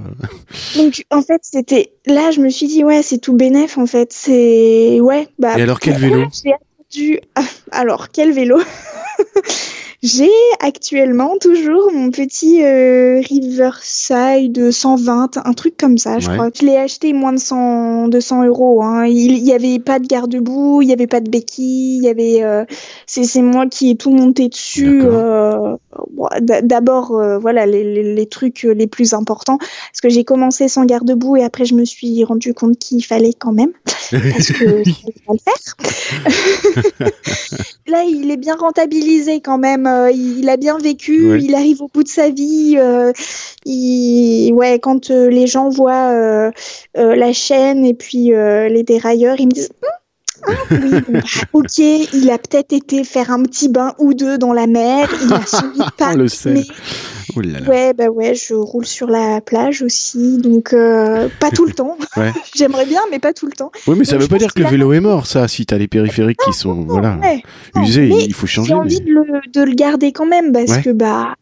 Donc 0.75 1.03
en 1.09 1.21
fait, 1.21 1.41
c'était 1.41 1.91
là, 2.05 2.29
je 2.31 2.39
me 2.39 2.50
suis 2.50 2.67
dit 2.67 2.83
ouais, 2.83 3.01
c'est 3.01 3.17
tout 3.17 3.36
bénef 3.36 3.77
en 3.77 3.88
fait. 3.88 4.13
C'est 4.13 5.00
ouais. 5.01 5.27
Bah, 5.39 5.57
Et 5.57 5.63
alors, 5.63 5.79
quel 5.79 5.98
vélo? 5.98 6.25
J'ai 6.31 6.53
attendu. 6.53 7.19
Alors 7.71 8.09
quel 8.09 8.31
vélo? 8.31 8.59
J'ai 10.01 10.32
actuellement 10.62 11.34
toujours 11.41 11.91
mon 11.91 12.10
petit 12.10 12.63
euh, 12.63 13.20
Riverside 13.20 14.72
120, 14.72 15.39
un 15.44 15.53
truc 15.53 15.75
comme 15.75 15.98
ça, 15.98 16.20
je 16.20 16.29
crois. 16.29 16.50
Je 16.58 16.65
l'ai 16.65 16.77
acheté 16.77 17.12
moins 17.12 17.34
de 17.34 17.39
100, 17.39 18.08
200 18.08 18.46
euros. 18.46 18.82
Hein. 18.82 19.08
Il 19.08 19.44
n'y 19.44 19.51
avait 19.51 19.77
pas 19.79 20.00
de 20.00 20.08
garde-boue, 20.08 20.82
il 20.82 20.86
n'y 20.86 20.94
avait 20.94 21.08
pas 21.08 21.20
de 21.20 21.29
béquille, 21.29 21.98
il 21.98 22.03
y 22.03 22.08
avait. 22.08 22.44
Euh, 22.44 22.63
c'est 23.08 23.41
moi 23.41 23.68
qui 23.68 23.89
ai 23.89 23.96
tout 23.98 24.12
monté 24.12 24.48
dessus. 24.48 25.01
Euh, 25.03 25.75
D'abord, 26.41 27.12
euh, 27.18 27.38
voilà 27.38 27.65
les, 27.65 27.84
les, 27.84 28.15
les, 28.15 28.25
trucs 28.25 28.63
les 28.63 28.88
plus 28.88 29.13
importants, 29.13 29.58
parce 29.58 30.00
que 30.01 30.08
j'ai 30.08 30.24
commencé 30.24 30.70
sans 30.70 30.86
garde-boue 30.86 31.38
et 31.38 31.44
après 31.44 31.65
je 31.65 31.75
me 31.75 31.84
suis 31.84 32.24
rendu 32.24 32.53
compte 32.53 32.77
qu'il 32.77 33.03
fallait 33.03 33.34
quand 33.34 33.51
même, 33.51 33.72
parce 33.84 34.51
que 34.51 34.84
pas 35.25 35.34
le 35.34 35.39
faire. 35.44 37.10
Là, 37.88 38.03
il 38.03 38.29
est 38.32 38.38
bien 38.38 38.56
rentabilisé 38.56 39.41
quand 39.41 39.58
même. 39.58 39.88
Euh, 39.89 40.12
il, 40.12 40.50
a 40.50 40.58
bien 40.58 40.77
vécu. 40.77 41.39
Il 41.39 41.55
arrive 41.55 41.81
au 41.81 41.88
bout 41.88 42.03
de 42.03 42.08
sa 42.08 42.29
vie. 42.29 42.75
Euh, 42.77 43.12
il, 43.65 44.51
ouais, 44.53 44.79
quand 44.79 45.12
euh, 45.12 45.29
les 45.29 45.48
gens 45.48 45.69
voient 45.69 46.51
la 46.96 47.34
chaîne 47.34 47.86
et 47.86 47.93
puis 47.93 48.31
les 48.31 48.84
dérailleurs, 48.84 49.39
ils 49.39 49.48
me 49.48 49.51
disent. 49.51 49.72
Oui, 50.48 51.01
bah, 51.10 51.19
ok, 51.53 51.77
il 51.77 52.29
a 52.31 52.38
peut-être 52.38 52.74
été 52.74 53.03
faire 53.03 53.31
un 53.31 53.43
petit 53.43 53.69
bain 53.69 53.93
ou 53.98 54.13
deux 54.13 54.38
dans 54.38 54.53
la 54.53 54.67
mer, 54.67 55.10
il 55.24 55.34
a 55.34 55.46
suivi 55.46 55.81
pas. 55.98 56.15
le 56.15 56.27
sait. 56.27 56.65
Oh 57.36 57.41
ouais, 57.41 57.93
bah 57.93 58.08
ouais, 58.08 58.34
je 58.34 58.55
roule 58.55 58.86
sur 58.86 59.08
la 59.08 59.39
plage 59.41 59.84
aussi, 59.84 60.39
donc 60.39 60.74
euh, 60.74 61.29
pas 61.39 61.51
tout 61.51 61.65
le 61.65 61.74
temps. 61.74 61.98
J'aimerais 62.55 62.86
bien, 62.86 63.01
mais 63.12 63.19
pas 63.19 63.34
tout 63.34 63.46
le 63.46 63.51
temps. 63.51 63.72
Oui, 63.88 63.96
mais 63.98 64.05
ça 64.05 64.17
veut 64.17 64.27
pas 64.27 64.38
dire 64.38 64.53
que 64.53 64.62
le 64.62 64.69
vélo 64.69 64.93
est 64.93 65.00
mort, 65.00 65.27
ça. 65.27 65.48
Si 65.48 65.65
t'as 65.65 65.77
les 65.77 65.88
périphériques 65.88 66.39
qui 66.39 66.53
sont 66.53 66.86
voilà 66.88 67.19
usés, 67.75 68.10
il 68.10 68.34
faut 68.34 68.48
changer. 68.48 68.69
J'ai 68.69 68.74
envie 68.75 69.01
de, 69.01 69.12
le, 69.12 69.41
de, 69.53 69.62
le, 69.62 69.74
garder 69.74 70.12
quand 70.12 70.25
même 70.25 70.51
parce 70.51 70.79
que 70.79 70.89
bah 70.89 71.36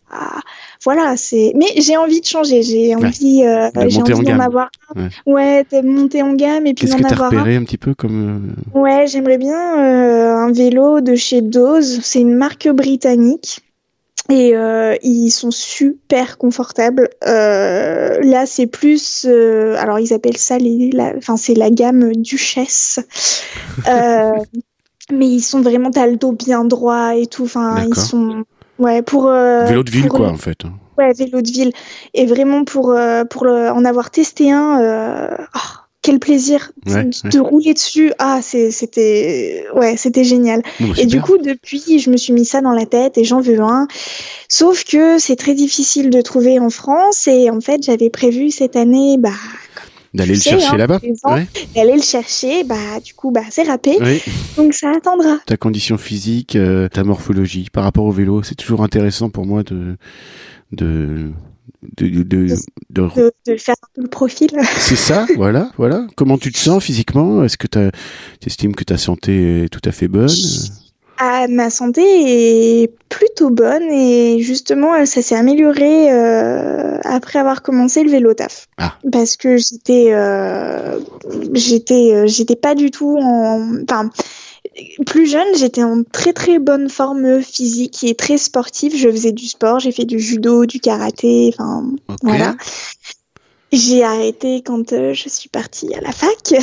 voilà, 0.84 1.18
c'est. 1.18 1.54
Mais 1.56 1.68
j'ai 1.78 1.98
envie 1.98 2.22
de 2.22 2.26
changer. 2.26 2.62
J'ai 2.64 2.96
envie, 2.96 3.44
euh, 3.44 3.70
j'ai 3.88 4.02
envie 4.02 4.26
d'en 4.26 4.40
avoir. 4.40 4.70
Un. 4.96 5.10
Ouais, 5.26 5.66
de 5.72 5.82
monter 5.82 6.22
en 6.22 6.34
gamme 6.34 6.66
et 6.66 6.74
puis 6.74 6.88
d'en 6.88 6.94
avoir. 6.94 7.10
Qu'est-ce 7.10 7.14
que 7.14 7.20
t'as 7.20 7.26
repéré 7.26 7.56
un. 7.56 7.64
petit 7.64 7.78
peu 7.78 7.94
comme. 7.94 8.54
Euh, 8.76 8.80
ouais, 8.80 9.08
j'aimerais 9.08 9.38
bien 9.38 9.78
euh, 9.78 10.36
un 10.36 10.52
vélo 10.52 11.02
de 11.02 11.16
chez 11.16 11.42
Dose. 11.42 12.00
C'est 12.04 12.22
une 12.22 12.36
marque 12.36 12.68
britannique. 12.70 13.62
Et 14.30 14.56
euh, 14.56 14.96
ils 15.04 15.32
sont 15.32 15.52
super 15.52 16.38
confortables. 16.38 17.10
Euh, 17.26 18.20
là, 18.22 18.46
c'est 18.46 18.68
plus, 18.68 19.26
euh, 19.26 19.76
alors 19.78 20.00
ils 20.00 20.12
appellent 20.14 20.38
ça 20.38 20.58
les, 20.58 20.92
enfin 21.18 21.38
c'est 21.38 21.54
la 21.54 21.70
gamme 21.70 22.14
Duchesse. 22.14 23.00
mais 23.88 25.30
ils 25.30 25.42
sont 25.42 25.62
vraiment, 25.62 25.92
t'as 25.92 26.08
le 26.08 26.18
dos 26.18 26.34
bien 26.34 26.66
droit 26.66 27.16
et 27.16 27.28
tout. 27.28 27.44
Enfin, 27.44 27.86
ils 27.88 27.96
sont, 27.96 28.44
ouais, 28.80 29.02
pour 29.02 29.30
vélo 29.30 29.84
de 29.84 29.92
ville 29.92 30.10
quoi 30.10 30.30
en 30.30 30.38
fait. 30.38 30.66
Hein. 30.66 30.74
Ouais, 30.98 31.14
vélo 31.14 31.42
de 31.42 31.50
ville. 31.50 31.72
Et 32.14 32.26
vraiment 32.26 32.64
pour 32.64 32.96
pour 33.30 33.46
le, 33.46 33.70
en 33.70 33.86
avoir 33.86 34.12
testé 34.12 34.52
un. 34.52 35.38
Oh, 35.56 35.60
quel 36.08 36.20
plaisir 36.20 36.72
de, 36.86 37.40
rouler 37.40 37.74
dessus. 37.74 38.14
Ah, 38.18 38.40
c'était 38.42 39.66
ouais, 39.76 39.98
c'était 39.98 40.24
génial. 40.24 40.62
et 40.98 41.06
du 41.06 41.20
coup, 41.20 41.38
depuis, 41.38 42.00
je 42.00 42.10
me 42.10 42.16
suis 42.16 42.32
mis 42.32 42.46
ça 42.46 42.62
dans 42.62 42.72
la 42.72 42.86
tête 42.86 43.18
et 43.18 43.26
j'en 43.26 43.42
veux 43.42 43.60
un. 43.60 43.88
Sauf 44.48 44.86
que 44.86 45.20
c'est 45.20 45.36
très 45.36 45.54
difficile 45.54 46.10
de 46.10 46.22
trouver 46.22 46.60
en 46.60 46.70
France 46.70 47.28
et 47.28 47.50
en 47.50 47.60
fait, 47.60 47.84
j'avais 47.84 48.10
prévu 48.10 48.52
cette 48.52 48.78
année, 48.78 49.18
bah, 49.20 49.32
D'aller 50.14 50.36
le 50.36 50.40
chercher 50.40 50.68
hein, 50.68 50.78
là-bas 50.78 51.00
D'aller 51.76 51.96
le 51.96 52.02
chercher, 52.02 52.64
bah 52.64 53.00
du 53.04 53.14
coup, 53.14 53.32
bah 53.32 53.42
c'est 53.50 53.64
râpé. 53.64 53.98
Donc 54.56 54.74
ça 54.74 54.92
attendra. 54.96 55.38
Ta 55.46 55.58
condition 55.58 55.98
physique, 55.98 56.56
euh, 56.56 56.88
ta 56.88 57.04
morphologie 57.04 57.68
par 57.72 57.84
rapport 57.84 58.06
au 58.06 58.12
vélo, 58.12 58.44
c'est 58.44 58.56
toujours 58.56 58.84
intéressant 58.84 59.30
pour 59.30 59.46
moi 59.46 59.64
de 59.64 59.98
de 60.72 61.32
de, 61.98 62.24
de, 62.24 62.48
de, 62.90 63.58
faire 63.58 63.76
le 63.98 64.08
profil. 64.08 64.50
C'est 64.78 64.96
ça, 64.96 65.28
voilà, 65.36 65.72
voilà. 65.78 66.08
Comment 66.16 66.38
tu 66.38 66.52
te 66.52 66.58
sens 66.58 66.84
physiquement? 66.84 67.44
Est-ce 67.44 67.58
que 67.58 67.68
tu 67.68 67.80
estimes 68.46 68.76
que 68.76 68.84
ta 68.84 68.98
santé 68.98 69.64
est 69.64 69.70
tout 69.70 69.82
à 69.84 69.92
fait 69.92 70.08
bonne? 70.08 70.30
Ah, 71.20 71.48
ma 71.48 71.70
santé 71.70 72.84
est 72.84 72.92
plutôt 73.10 73.50
bonne 73.50 73.90
et 73.92 74.40
justement 74.42 75.06
ça 75.06 75.22
s'est 75.22 75.36
amélioré 75.36 76.12
euh, 76.12 77.00
après 77.04 77.40
avoir 77.40 77.62
commencé 77.62 78.04
le 78.04 78.12
vélo 78.12 78.34
taf. 78.34 78.68
Ah. 78.78 78.98
Parce 79.12 79.36
que 79.36 79.58
j'étais 79.58 80.14
euh, 80.14 81.00
j'étais 81.54 82.14
euh, 82.14 82.28
j'étais 82.28 82.56
pas 82.56 82.76
du 82.76 82.92
tout 82.92 83.18
en 83.18 83.82
enfin 83.84 84.10
plus 85.08 85.26
jeune, 85.26 85.48
j'étais 85.56 85.84
en 85.84 86.04
très 86.04 86.34
très 86.34 86.60
bonne 86.60 86.90
forme 86.90 87.42
physique 87.42 88.04
et 88.04 88.14
très 88.14 88.38
sportive. 88.38 88.96
Je 88.96 89.10
faisais 89.10 89.32
du 89.32 89.48
sport, 89.48 89.80
j'ai 89.80 89.92
fait 89.92 90.06
du 90.06 90.20
judo, 90.20 90.66
du 90.66 90.80
karaté, 90.80 91.54
enfin 91.58 91.84
voilà. 92.22 92.56
J'ai 93.74 94.04
arrêté 94.04 94.62
quand 94.64 94.94
euh, 94.94 95.14
je 95.14 95.28
suis 95.28 95.50
partie 95.50 95.94
à 95.94 96.00
la 96.00 96.12
fac. 96.12 96.54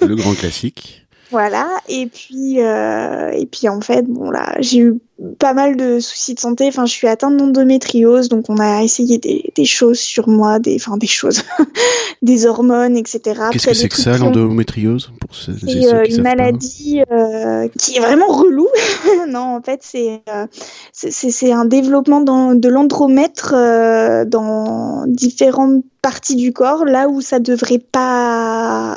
Le 0.00 0.14
grand 0.14 0.34
classique. 0.34 1.06
Voilà, 1.30 1.68
et 1.88 2.06
puis 2.06 2.60
euh, 2.60 3.30
et 3.30 3.46
puis 3.46 3.68
en 3.68 3.80
fait, 3.80 4.02
bon 4.02 4.30
là, 4.30 4.56
j'ai 4.60 4.78
eu 4.78 4.98
pas 5.38 5.52
mal 5.52 5.76
de 5.76 6.00
soucis 6.00 6.34
de 6.34 6.40
santé. 6.40 6.66
Enfin, 6.68 6.86
je 6.86 6.92
suis 6.92 7.06
atteinte 7.06 7.36
d'endométriose, 7.36 8.28
donc 8.28 8.46
on 8.48 8.58
a 8.58 8.82
essayé 8.82 9.18
des, 9.18 9.52
des, 9.54 9.64
choses 9.64 9.98
sur 9.98 10.28
moi, 10.28 10.58
des, 10.58 10.76
enfin 10.76 10.96
des 10.96 11.06
choses, 11.06 11.42
des 12.22 12.46
hormones, 12.46 12.96
etc. 12.96 13.40
Qu'est-ce 13.52 13.66
que 13.68 13.74
c'est 13.74 13.88
que 13.88 13.96
ça, 13.96 14.16
l'endométriose 14.16 15.12
pour 15.20 15.30
euh, 15.48 16.04
une 16.08 16.22
maladie 16.22 17.02
euh, 17.10 17.68
qui 17.78 17.96
est 17.96 18.00
vraiment 18.00 18.28
relou. 18.28 18.68
non, 19.28 19.56
en 19.56 19.62
fait, 19.62 19.80
c'est 19.82 20.22
euh, 20.28 20.46
c'est 20.92 21.52
un 21.52 21.64
développement 21.64 22.20
dans, 22.20 22.54
de 22.54 22.68
l'andromètre 22.68 23.54
euh, 23.54 24.24
dans 24.24 25.04
différentes 25.06 25.84
parties 26.02 26.36
du 26.36 26.52
corps, 26.52 26.84
là 26.84 27.08
où 27.08 27.20
ça 27.20 27.38
devrait 27.38 27.78
pas 27.78 28.96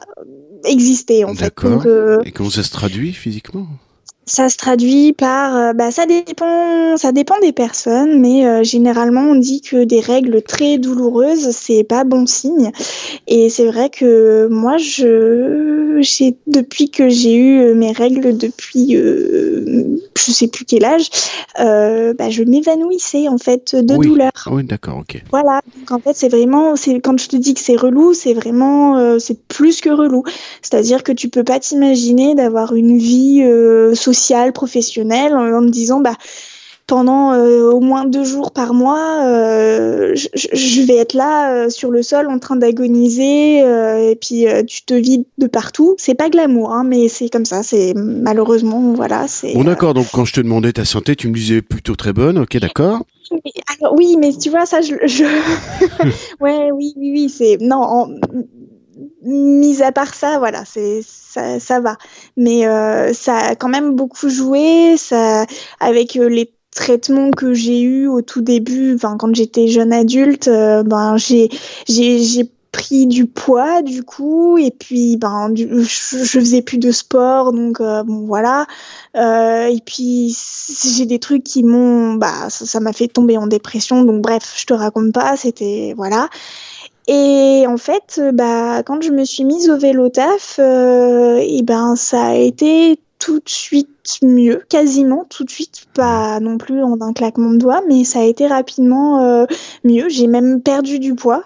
exister 0.66 1.26
en 1.26 1.34
fait. 1.34 1.42
D'accord. 1.46 1.84
Euh, 1.86 2.22
Et 2.26 2.32
comment 2.32 2.50
ça 2.50 2.64
se 2.64 2.72
traduit 2.72 3.14
physiquement? 3.14 3.68
Ça 4.26 4.50
se 4.50 4.58
traduit 4.58 5.14
par, 5.14 5.56
euh, 5.56 5.74
bah, 5.74 5.92
ça 5.92 6.06
dépend, 6.06 6.96
ça 6.98 7.12
dépend 7.12 7.38
des 7.42 7.52
personnes, 7.52 8.20
mais 8.20 8.46
euh, 8.46 8.64
généralement 8.64 9.22
on 9.22 9.36
dit 9.36 9.62
que 9.62 9.84
des 9.84 10.00
règles 10.00 10.42
très 10.42 10.78
douloureuses 10.78 11.50
c'est 11.52 11.84
pas 11.84 12.04
bon 12.04 12.26
signe. 12.26 12.72
Et 13.28 13.50
c'est 13.50 13.66
vrai 13.66 13.90
que 13.90 14.48
moi 14.50 14.78
je, 14.78 15.98
j'ai 16.00 16.38
depuis 16.48 16.90
que 16.90 17.10
j'ai 17.10 17.36
eu 17.36 17.74
mes 17.76 17.92
règles 17.92 18.38
depuis, 18.38 18.96
euh, 18.96 20.00
je 20.18 20.32
sais 20.32 20.48
plus 20.48 20.64
quel 20.64 20.86
âge, 20.86 21.10
euh, 21.60 22.14
bah, 22.14 22.30
je 22.30 22.44
m'évanouissais 22.44 23.28
en 23.28 23.38
fait 23.38 23.76
de 23.76 23.98
douleur. 23.98 24.32
Oui, 24.50 24.64
d'accord, 24.64 25.00
ok. 25.00 25.22
Voilà, 25.32 25.62
donc 25.78 25.92
en 25.92 26.00
fait 26.00 26.16
c'est 26.16 26.30
vraiment, 26.30 26.78
c'est 26.78 27.02
quand 27.02 27.20
je 27.20 27.28
te 27.28 27.36
dis 27.36 27.54
que 27.54 27.62
c'est 27.62 27.76
relou, 27.76 28.14
c'est 28.14 28.34
vraiment, 28.34 29.20
c'est 29.20 29.42
plus 29.48 29.82
que 29.82 29.90
relou. 29.90 30.24
C'est-à-dire 30.62 31.04
que 31.04 31.12
tu 31.12 31.28
peux 31.28 31.44
pas 31.44 31.60
t'imaginer 31.60 32.36
d'avoir 32.36 32.74
une 32.74 32.98
vie 32.98 33.44
sociale 33.94 34.13
social, 34.14 34.54
professionnel, 34.54 35.36
en, 35.36 35.62
me 35.62 35.70
disant 35.70 36.00
bah 36.00 36.16
pendant 36.86 37.34
euh, 37.34 37.72
au 37.72 37.80
moins 37.80 38.06
deux 38.06 38.26
jours 38.26 38.52
par 38.52 38.74
mois, 38.74 39.24
euh, 39.26 40.14
je, 40.16 40.82
vais 40.86 40.98
être 40.98 41.14
là 41.14 41.54
euh, 41.54 41.70
sur 41.70 41.92
le 41.92 42.04
sol 42.04 42.28
en 42.28 42.40
train 42.40 42.58
d'agoniser 42.58 43.60
et 43.60 44.18
puis 44.20 44.46
tu 44.68 44.84
te 44.84 44.94
vides 44.94 45.26
de 45.38 45.48
partout. 45.48 45.96
C'est 45.98 46.14
pas 46.14 46.30
glamour, 46.30 46.74
hein, 46.74 46.84
mais 46.84 47.08
c'est 47.08 47.30
comme 47.30 47.46
ça. 47.46 47.64
C'est 47.64 47.94
malheureusement 47.96 48.94
voilà. 48.94 49.28
C'est 49.28 49.54
bon 49.54 49.64
d'accord. 49.64 49.94
Donc 49.94 50.08
quand 50.12 50.26
je 50.26 50.34
te 50.34 50.42
demandais 50.42 50.74
ta 50.74 50.86
santé, 50.86 51.16
tu 51.16 51.30
me 51.30 51.34
disais 51.34 51.62
plutôt 51.62 51.96
très 51.96 52.14
bonne. 52.14 52.38
Ok, 52.38 52.58
d'accord. 52.58 53.04
oui, 53.94 54.18
mais 54.20 54.34
tu 54.34 54.50
vois 54.50 54.66
ça, 54.66 54.82
je, 54.82 54.96
je... 55.06 55.24
ouais, 56.42 56.70
oui, 56.72 56.94
oui, 56.98 57.12
oui, 57.14 57.30
c'est 57.30 57.58
non. 57.62 57.82
En 57.82 58.08
mis 59.24 59.82
à 59.82 59.92
part 59.92 60.14
ça, 60.14 60.38
voilà, 60.40 60.64
c'est 60.66 61.02
ça, 61.06 61.60
ça 61.60 61.80
va. 61.80 61.98
Mais 62.38 62.68
euh, 62.68 63.14
ça 63.14 63.38
a 63.38 63.56
quand 63.56 63.70
même 63.70 63.96
beaucoup 63.96 64.30
joué. 64.30 64.96
Ça, 64.98 65.46
avec 65.80 66.16
euh, 66.16 66.30
les 66.30 66.52
traitements 66.72 67.32
que 67.32 67.54
j'ai 67.54 67.82
eu 67.82 68.08
au 68.08 68.22
tout 68.22 68.42
début, 68.42 68.98
quand 69.00 69.36
j'étais 69.36 69.68
jeune 69.68 69.94
adulte, 69.94 70.48
euh, 70.48 70.84
ben 70.84 71.18
j'ai 71.18 71.50
j'ai 71.88 72.50
pris 72.72 73.06
du 73.06 73.28
poids 73.28 73.84
du 73.84 74.02
coup 74.02 74.58
et 74.58 74.72
puis 74.72 75.16
ben 75.18 75.54
je, 75.56 75.84
je 75.84 76.40
faisais 76.40 76.64
plus 76.64 76.80
de 76.80 76.92
sport 76.92 77.54
donc 77.54 77.78
bon 77.80 78.26
voilà 78.26 78.66
et 79.14 79.78
puis 79.86 80.36
j'ai 80.84 81.06
des 81.06 81.20
trucs 81.20 81.44
qui 81.44 81.62
m'ont 81.62 82.16
bah 82.16 82.50
ça 82.50 82.80
m'a 82.80 82.92
fait 82.92 83.08
tomber 83.08 83.38
en 83.38 83.46
dépression 83.46 84.04
donc 84.04 84.24
bref 84.24 84.56
je 84.58 84.66
te 84.66 84.74
raconte 84.74 85.14
pas 85.14 85.38
c'était 85.38 85.94
voilà 85.96 86.30
et 87.08 87.66
en 87.68 87.78
fait, 87.78 88.20
euh, 88.20 88.32
bah, 88.32 88.84
quand 88.84 89.02
je 89.02 89.12
me 89.12 89.26
suis 89.26 89.44
mise 89.44 89.70
au 89.70 89.78
vélo 89.78 90.10
taf, 90.10 90.58
euh, 90.60 91.38
et 91.42 91.62
ben, 91.62 91.96
ça 91.96 92.28
a 92.28 92.36
été 92.36 93.00
tout 93.20 93.40
de 93.40 93.50
suite 93.50 94.20
mieux, 94.22 94.64
quasiment 94.70 95.26
tout 95.30 95.44
de 95.44 95.50
suite, 95.50 95.86
pas 95.94 96.40
non 96.40 96.58
plus 96.58 96.84
en 96.84 97.00
un 97.02 97.14
claquement 97.14 97.52
de 97.52 97.58
doigts, 97.58 97.82
mais 97.88 98.04
ça 98.04 98.20
a 98.20 98.24
été 98.24 98.48
rapidement 98.48 99.22
euh, 99.22 99.46
mieux. 99.84 100.10
J'ai 100.10 100.28
même 100.28 100.62
perdu 100.62 101.00
du 101.00 101.16
poids. 101.16 101.44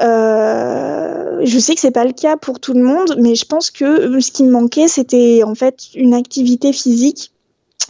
Euh, 0.00 1.40
je 1.42 1.58
sais 1.58 1.74
que 1.74 1.80
c'est 1.80 1.90
pas 1.90 2.04
le 2.04 2.12
cas 2.12 2.36
pour 2.36 2.60
tout 2.60 2.72
le 2.72 2.82
monde, 2.82 3.16
mais 3.18 3.34
je 3.34 3.44
pense 3.44 3.70
que 3.70 4.20
ce 4.20 4.30
qui 4.30 4.44
me 4.44 4.50
manquait, 4.50 4.88
c'était 4.88 5.42
en 5.44 5.54
fait 5.54 5.94
une 5.94 6.14
activité 6.14 6.72
physique 6.72 7.32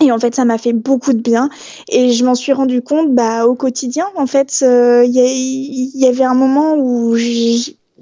Et 0.01 0.13
en 0.13 0.19
fait, 0.19 0.35
ça 0.35 0.45
m'a 0.45 0.59
fait 0.59 0.73
beaucoup 0.73 1.13
de 1.13 1.21
bien. 1.21 1.51
Et 1.89 2.13
je 2.13 2.25
m'en 2.25 2.35
suis 2.35 2.53
rendu 2.53 2.83
compte 2.83 3.15
bah, 3.15 3.47
au 3.47 3.55
quotidien. 3.55 4.07
En 4.17 4.27
fait, 4.27 4.59
il 4.63 5.11
y, 5.11 5.99
y, 5.99 6.07
avait 6.07 6.25
un 6.25 6.35
moment 6.35 6.77
où 6.77 7.17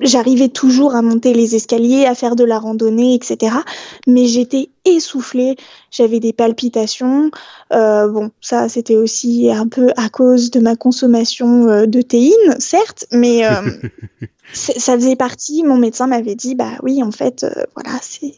j'arrivais 0.00 0.48
toujours 0.48 0.94
à 0.94 1.02
monter 1.02 1.32
les 1.32 1.54
escaliers, 1.54 2.06
à 2.06 2.14
faire 2.14 2.36
de 2.36 2.44
la 2.44 2.58
randonnée, 2.58 3.14
etc. 3.14 3.56
Mais 4.06 4.26
j'étais 4.26 4.70
essoufflée, 4.84 5.56
j'avais 5.90 6.20
des 6.20 6.32
palpitations. 6.32 7.30
Euh, 7.72 8.08
bon, 8.08 8.30
ça, 8.40 8.68
c'était 8.68 8.96
aussi 8.96 9.50
un 9.50 9.68
peu 9.68 9.90
à 9.96 10.08
cause 10.08 10.50
de 10.50 10.60
ma 10.60 10.76
consommation 10.76 11.68
euh, 11.68 11.86
de 11.86 12.02
théine, 12.02 12.56
certes, 12.58 13.06
mais 13.12 13.46
euh, 13.46 13.62
ça 14.52 14.94
faisait 14.94 15.16
partie. 15.16 15.62
Mon 15.62 15.78
médecin 15.78 16.06
m'avait 16.06 16.34
dit, 16.34 16.54
bah 16.54 16.72
oui, 16.82 17.02
en 17.02 17.12
fait, 17.12 17.44
euh, 17.44 17.64
voilà, 17.74 17.98
c'est, 18.02 18.34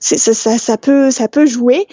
ça, 0.00 0.34
ça, 0.34 0.58
ça 0.58 0.76
peut, 0.76 1.10
ça 1.10 1.28
peut 1.28 1.46
jouer. 1.46 1.86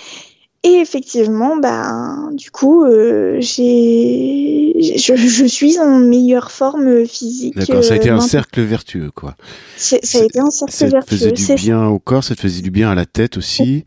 Et 0.65 0.79
effectivement, 0.79 1.57
ben, 1.57 2.31
du 2.33 2.49
coup, 2.49 2.85
euh, 2.85 3.37
j'ai, 3.39 4.73
je, 4.97 5.15
je, 5.15 5.45
suis 5.45 5.79
en 5.79 5.99
meilleure 5.99 6.49
forme 6.49 7.05
physique. 7.05 7.55
D'accord, 7.55 7.83
ça 7.83 7.93
a 7.93 7.97
été 7.97 8.09
un 8.09 8.19
cercle 8.19 8.61
vertueux, 8.61 9.11
quoi. 9.13 9.35
ça 9.77 9.97
a 9.97 10.23
été 10.23 10.39
un 10.39 10.49
cercle 10.49 10.73
ça 10.73 10.87
vertueux. 10.87 11.17
Ça 11.17 11.25
te 11.29 11.35
faisait 11.35 11.55
du 11.55 11.61
bien 11.61 11.85
au 11.87 11.99
corps, 11.99 12.23
ça 12.23 12.33
te 12.33 12.41
faisait 12.41 12.63
du 12.63 12.71
bien 12.71 12.89
à 12.89 12.95
la 12.95 13.05
tête 13.05 13.37
aussi? 13.37 13.85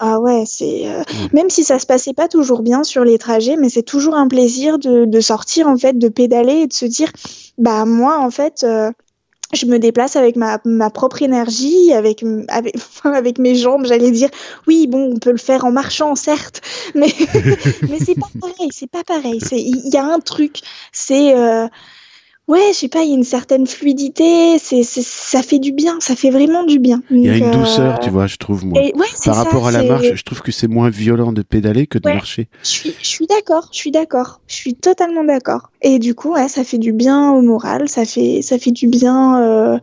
Ah 0.00 0.18
ouais, 0.18 0.42
c'est 0.44 0.88
euh, 0.88 1.04
même 1.32 1.50
si 1.50 1.62
ça 1.62 1.78
se 1.78 1.86
passait 1.86 2.14
pas 2.14 2.26
toujours 2.26 2.62
bien 2.62 2.82
sur 2.82 3.04
les 3.04 3.18
trajets, 3.18 3.56
mais 3.56 3.68
c'est 3.68 3.84
toujours 3.84 4.16
un 4.16 4.26
plaisir 4.26 4.80
de, 4.80 5.04
de, 5.04 5.20
sortir 5.20 5.68
en 5.68 5.76
fait, 5.76 5.96
de 5.96 6.08
pédaler 6.08 6.62
et 6.62 6.66
de 6.66 6.72
se 6.72 6.84
dire, 6.84 7.12
bah 7.58 7.84
moi 7.84 8.18
en 8.18 8.30
fait. 8.32 8.66
Je 9.52 9.66
me 9.66 9.78
déplace 9.78 10.16
avec 10.16 10.36
ma, 10.36 10.60
ma 10.64 10.90
propre 10.90 11.22
énergie, 11.22 11.92
avec, 11.92 12.24
avec, 12.48 12.76
avec 13.04 13.38
mes 13.38 13.54
jambes, 13.54 13.84
j'allais 13.86 14.10
dire. 14.10 14.30
Oui, 14.66 14.86
bon, 14.86 15.12
on 15.14 15.18
peut 15.18 15.32
le 15.32 15.38
faire 15.38 15.64
en 15.64 15.72
marchant, 15.72 16.14
certes, 16.14 16.62
mais, 16.94 17.12
mais 17.88 17.98
c'est 17.98 18.18
pas 18.18 18.30
pareil, 18.40 18.70
c'est 18.72 18.90
pas 18.90 19.04
pareil. 19.04 19.40
Il 19.52 19.92
y 19.92 19.96
a 19.96 20.04
un 20.04 20.20
truc, 20.20 20.60
c'est. 20.92 21.36
Euh, 21.36 21.68
ouais, 22.48 22.70
je 22.72 22.78
sais 22.78 22.88
pas, 22.88 23.02
il 23.02 23.10
y 23.10 23.12
a 23.12 23.16
une 23.16 23.24
certaine 23.24 23.66
fluidité, 23.66 24.58
c'est, 24.58 24.82
ça 24.82 25.42
fait 25.42 25.58
du 25.58 25.72
bien, 25.72 25.96
ça 26.00 26.16
fait 26.16 26.30
vraiment 26.30 26.64
du 26.64 26.78
bien. 26.78 27.02
Il 27.10 27.24
y 27.24 27.30
a 27.30 27.36
une 27.36 27.50
douceur, 27.50 28.00
tu 28.00 28.10
vois, 28.10 28.26
je 28.26 28.36
trouve, 28.36 28.64
moi. 28.64 28.80
Par 29.24 29.36
rapport 29.36 29.66
à 29.66 29.70
la 29.70 29.82
marche, 29.82 30.14
je 30.14 30.22
trouve 30.22 30.42
que 30.42 30.52
c'est 30.52 30.68
moins 30.68 30.90
violent 30.90 31.32
de 31.32 31.42
pédaler 31.42 31.86
que 31.86 31.98
de 31.98 32.08
marcher. 32.08 32.48
Je 32.62 32.68
suis, 32.68 32.94
je 33.00 33.06
suis 33.06 33.26
d'accord, 33.26 33.68
je 33.72 33.78
suis 33.78 33.90
d'accord, 33.90 34.40
je 34.46 34.54
suis 34.54 34.74
totalement 34.74 35.24
d'accord. 35.24 35.70
Et 35.82 35.98
du 35.98 36.14
coup, 36.14 36.34
ouais, 36.34 36.48
ça 36.48 36.64
fait 36.64 36.78
du 36.78 36.92
bien 36.92 37.32
au 37.32 37.42
moral, 37.42 37.88
ça 37.88 38.04
fait, 38.04 38.40
ça 38.42 38.58
fait 38.58 38.70
du 38.70 38.86
bien 38.86 39.40
euh, 39.40 39.78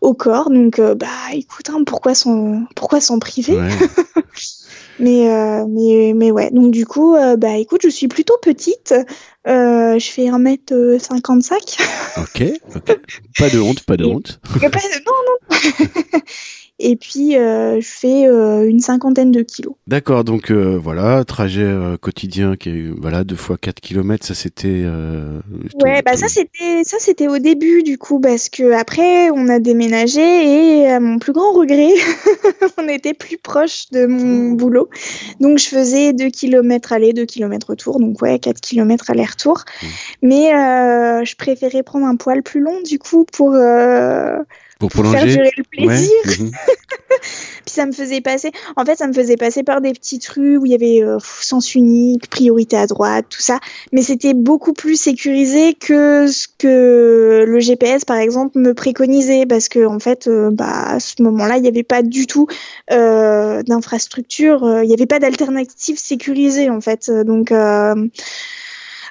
au 0.00 0.14
corps. 0.14 0.50
Donc, 0.50 0.78
euh, 0.78 0.94
bah, 0.94 1.06
écoute, 1.32 1.70
hein, 1.70 1.82
pourquoi 1.86 2.14
s'en, 2.14 2.64
pourquoi 2.74 3.00
s'en 3.00 3.18
priver? 3.18 3.56
Mais, 4.98 5.28
euh, 5.28 5.66
mais, 5.68 6.12
mais 6.14 6.30
ouais. 6.30 6.50
Donc 6.50 6.70
du 6.70 6.86
coup, 6.86 7.16
euh, 7.16 7.36
bah 7.36 7.56
écoute, 7.56 7.82
je 7.82 7.88
suis 7.88 8.08
plutôt 8.08 8.36
petite. 8.40 8.94
Euh, 9.46 9.98
je 9.98 10.10
fais 10.10 10.26
1m55. 10.26 11.78
Ok, 12.18 12.42
ok. 12.76 13.00
Pas 13.38 13.50
de 13.50 13.60
honte, 13.60 13.82
pas 13.84 13.96
de 13.96 14.04
honte. 14.04 14.40
Pas 14.60 14.68
de... 14.68 15.04
Non, 15.04 15.12
non. 15.28 16.20
et 16.80 16.96
puis 16.96 17.36
euh, 17.36 17.80
je 17.80 17.88
fais 17.88 18.26
euh, 18.26 18.68
une 18.68 18.80
cinquantaine 18.80 19.30
de 19.30 19.42
kilos. 19.42 19.74
D'accord, 19.86 20.24
donc 20.24 20.50
euh, 20.50 20.76
voilà, 20.76 21.24
trajet 21.24 21.72
quotidien 22.00 22.56
qui 22.56 22.68
est 22.70 22.90
voilà 23.00 23.22
deux 23.22 23.36
fois 23.36 23.56
4 23.56 23.80
km, 23.80 24.26
ça 24.26 24.34
c'était. 24.34 24.84
ouais, 25.82 26.02
bah 26.02 26.16
ça 26.16 26.26
c'était 26.28 26.82
ça 26.82 26.96
c'était 26.98 27.28
au 27.28 27.38
début 27.38 27.82
du 27.82 27.96
coup 27.96 28.20
parce 28.20 28.48
que 28.48 28.72
après 28.72 29.30
on 29.30 29.48
a 29.48 29.60
déménagé 29.60 30.80
et 30.80 30.90
à 30.90 30.98
mon 30.98 31.18
plus 31.18 31.32
grand 31.32 31.52
regret, 31.52 31.92
on 32.78 32.88
était 32.88 33.14
plus 33.14 33.38
proche 33.38 33.90
de 33.92 34.06
mon 34.06 34.52
boulot, 34.52 34.88
donc 35.40 35.58
je 35.58 35.68
faisais 35.68 36.12
2 36.12 36.28
km 36.30 36.92
aller, 36.92 37.12
2 37.12 37.24
km 37.24 37.68
retour, 37.68 38.00
donc 38.00 38.20
ouais 38.20 38.40
4 38.40 38.60
km 38.60 39.10
aller-retour, 39.10 39.64
mmh. 39.82 39.86
mais 40.22 40.50
je 41.24 41.36
préférais 41.36 41.84
prendre 41.84 42.06
un 42.06 42.16
poil 42.16 42.42
plus 42.42 42.60
long 42.60 42.80
du 42.82 42.98
coup 42.98 43.24
pour 43.24 43.54
pour 44.78 44.90
prolonger. 44.90 45.18
Faire 45.18 45.26
durer 45.26 45.50
le 45.56 45.64
plaisir. 45.64 46.10
Mhm. 46.40 46.50
Puis 47.64 47.74
ça 47.74 47.86
me 47.86 47.92
faisait 47.92 48.20
passer, 48.20 48.50
en 48.76 48.84
fait, 48.84 48.96
ça 48.96 49.06
me 49.06 49.12
faisait 49.12 49.36
passer 49.36 49.62
par 49.62 49.80
des 49.80 49.92
petites 49.92 50.26
rues 50.28 50.58
où 50.58 50.66
il 50.66 50.72
y 50.72 50.74
avait 50.74 51.02
euh, 51.02 51.18
sens 51.40 51.74
unique, 51.74 52.28
priorité 52.28 52.76
à 52.76 52.86
droite, 52.86 53.26
tout 53.30 53.40
ça. 53.40 53.60
Mais 53.92 54.02
c'était 54.02 54.34
beaucoup 54.34 54.72
plus 54.72 55.00
sécurisé 55.00 55.74
que 55.74 56.26
ce 56.26 56.46
que 56.58 57.44
le 57.46 57.60
GPS, 57.60 58.04
par 58.04 58.18
exemple, 58.18 58.58
me 58.58 58.74
préconisait 58.74 59.46
parce 59.46 59.68
que, 59.68 59.86
en 59.86 59.98
fait, 59.98 60.26
euh, 60.26 60.50
bah, 60.50 60.84
à 60.86 61.00
ce 61.00 61.22
moment-là, 61.22 61.56
il 61.56 61.62
n'y 61.62 61.68
avait 61.68 61.82
pas 61.82 62.02
du 62.02 62.26
tout 62.26 62.46
euh, 62.90 63.62
d'infrastructure, 63.62 64.64
euh, 64.64 64.84
il 64.84 64.88
n'y 64.88 64.94
avait 64.94 65.06
pas 65.06 65.18
d'alternative 65.18 65.98
sécurisée, 65.98 66.68
en 66.68 66.80
fait. 66.80 67.10
Donc, 67.10 67.52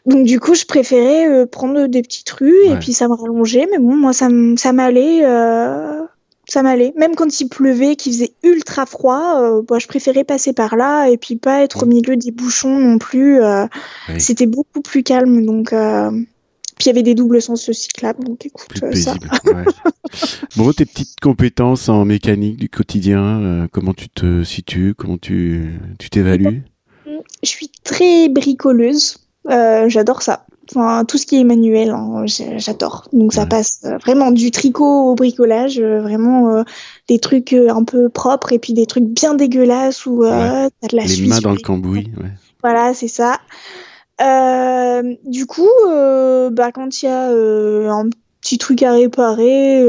donc 0.05 0.25
du 0.25 0.39
coup, 0.39 0.53
je 0.53 0.65
préférais 0.65 1.29
euh, 1.29 1.45
prendre 1.45 1.87
des 1.87 2.01
petites 2.01 2.29
rues 2.31 2.65
et 2.65 2.75
puis 2.75 2.93
ça 2.93 3.07
me 3.07 3.13
rallongeait. 3.13 3.67
Mais 3.71 3.77
bon, 3.77 3.95
moi, 3.95 4.11
ça, 4.11 4.27
ça 4.57 4.73
m'allait. 4.73 5.23
Euh, 5.23 6.01
ça 6.45 6.61
m'allait. 6.61 6.93
Même 6.97 7.15
quand 7.15 7.39
il 7.39 7.47
pleuvait, 7.47 7.95
qu'il 7.95 8.11
faisait 8.11 8.33
ultra 8.43 8.85
froid, 8.85 9.39
euh, 9.39 9.61
bah, 9.61 9.79
je 9.79 9.87
préférais 9.87 10.25
passer 10.25 10.51
par 10.51 10.75
là 10.75 11.07
et 11.07 11.17
puis 11.17 11.37
pas 11.37 11.63
être 11.63 11.83
au 11.83 11.85
milieu 11.85 12.17
des 12.17 12.31
bouchons 12.31 12.79
non 12.79 12.97
plus. 12.97 13.39
C'était 14.17 14.45
beaucoup 14.45 14.81
plus 14.81 15.03
calme. 15.03 15.45
Donc, 15.45 15.69
puis 15.69 16.85
il 16.85 16.87
y 16.87 16.89
avait 16.89 17.03
des 17.03 17.15
doubles 17.15 17.41
sens 17.41 17.71
cyclables. 17.71 18.25
Donc 18.25 18.45
écoute, 18.45 18.95
ça. 18.95 19.15
bon, 20.57 20.73
tes 20.73 20.85
petites 20.85 21.17
compétences 21.21 21.87
en 21.87 22.03
mécanique 22.03 22.57
du 22.57 22.67
quotidien, 22.67 23.69
comment 23.71 23.93
tu 23.93 24.09
te 24.09 24.43
situes, 24.43 24.95
comment 24.97 25.17
tu 25.17 25.79
tu 25.97 26.09
t'évalues? 26.09 26.63
Je 27.41 27.47
suis 27.47 27.69
très 27.85 28.27
bricoleuse. 28.27 29.22
Euh, 29.49 29.89
j'adore 29.89 30.21
ça. 30.21 30.45
Enfin, 30.71 31.03
tout 31.05 31.17
ce 31.17 31.25
qui 31.25 31.39
est 31.39 31.43
manuel, 31.43 31.89
hein, 31.89 32.23
j'adore. 32.25 33.07
Donc 33.11 33.33
ça 33.33 33.45
passe 33.45 33.81
euh, 33.83 33.97
vraiment 33.97 34.31
du 34.31 34.49
tricot 34.49 35.11
au 35.11 35.15
bricolage, 35.15 35.77
euh, 35.77 36.01
vraiment 36.01 36.63
des 37.09 37.19
trucs 37.19 37.53
un 37.53 37.83
peu 37.83 38.07
propres 38.07 38.53
et 38.53 38.59
puis 38.59 38.73
des 38.73 38.85
trucs 38.85 39.03
bien 39.03 39.33
dégueulasses 39.33 40.05
où 40.05 40.23
t'as 40.23 40.69
de 40.69 40.95
la 40.95 41.03
Les 41.03 41.27
mains 41.27 41.39
dans 41.41 41.51
le 41.51 41.59
cambouis. 41.59 42.11
Ouais. 42.17 42.31
Voilà, 42.61 42.93
c'est 42.93 43.09
ça. 43.09 43.39
du 45.25 45.45
coup, 45.45 45.69
bah 45.85 46.71
quand 46.71 47.03
il 47.03 47.05
y 47.05 47.09
a 47.09 47.29
un 47.29 48.09
petit 48.39 48.57
truc 48.57 48.83
à 48.83 48.93
réparer, 48.93 49.83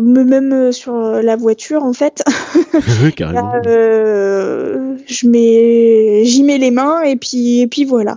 même 0.00 0.72
sur 0.72 0.94
la 0.94 1.36
voiture 1.36 1.84
en 1.84 1.92
fait, 1.92 2.24
Carrément. 3.16 3.52
je 3.62 5.28
mets, 5.28 6.24
j'y 6.24 6.44
mets 6.44 6.58
les 6.58 6.70
mains 6.70 7.02
et 7.02 7.16
puis 7.16 7.60
et 7.60 7.66
puis 7.66 7.84
voilà. 7.84 8.16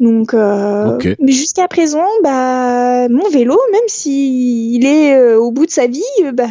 Donc, 0.00 0.32
euh, 0.32 0.98
mais 1.20 1.32
jusqu'à 1.32 1.68
présent, 1.68 2.06
bah, 2.24 3.06
mon 3.10 3.28
vélo, 3.28 3.58
même 3.70 3.82
s'il 3.86 4.74
il 4.74 4.86
est 4.86 5.14
euh, 5.14 5.38
au 5.38 5.50
bout 5.50 5.66
de 5.66 5.70
sa 5.70 5.86
vie, 5.86 6.02
euh, 6.24 6.32
bah, 6.32 6.46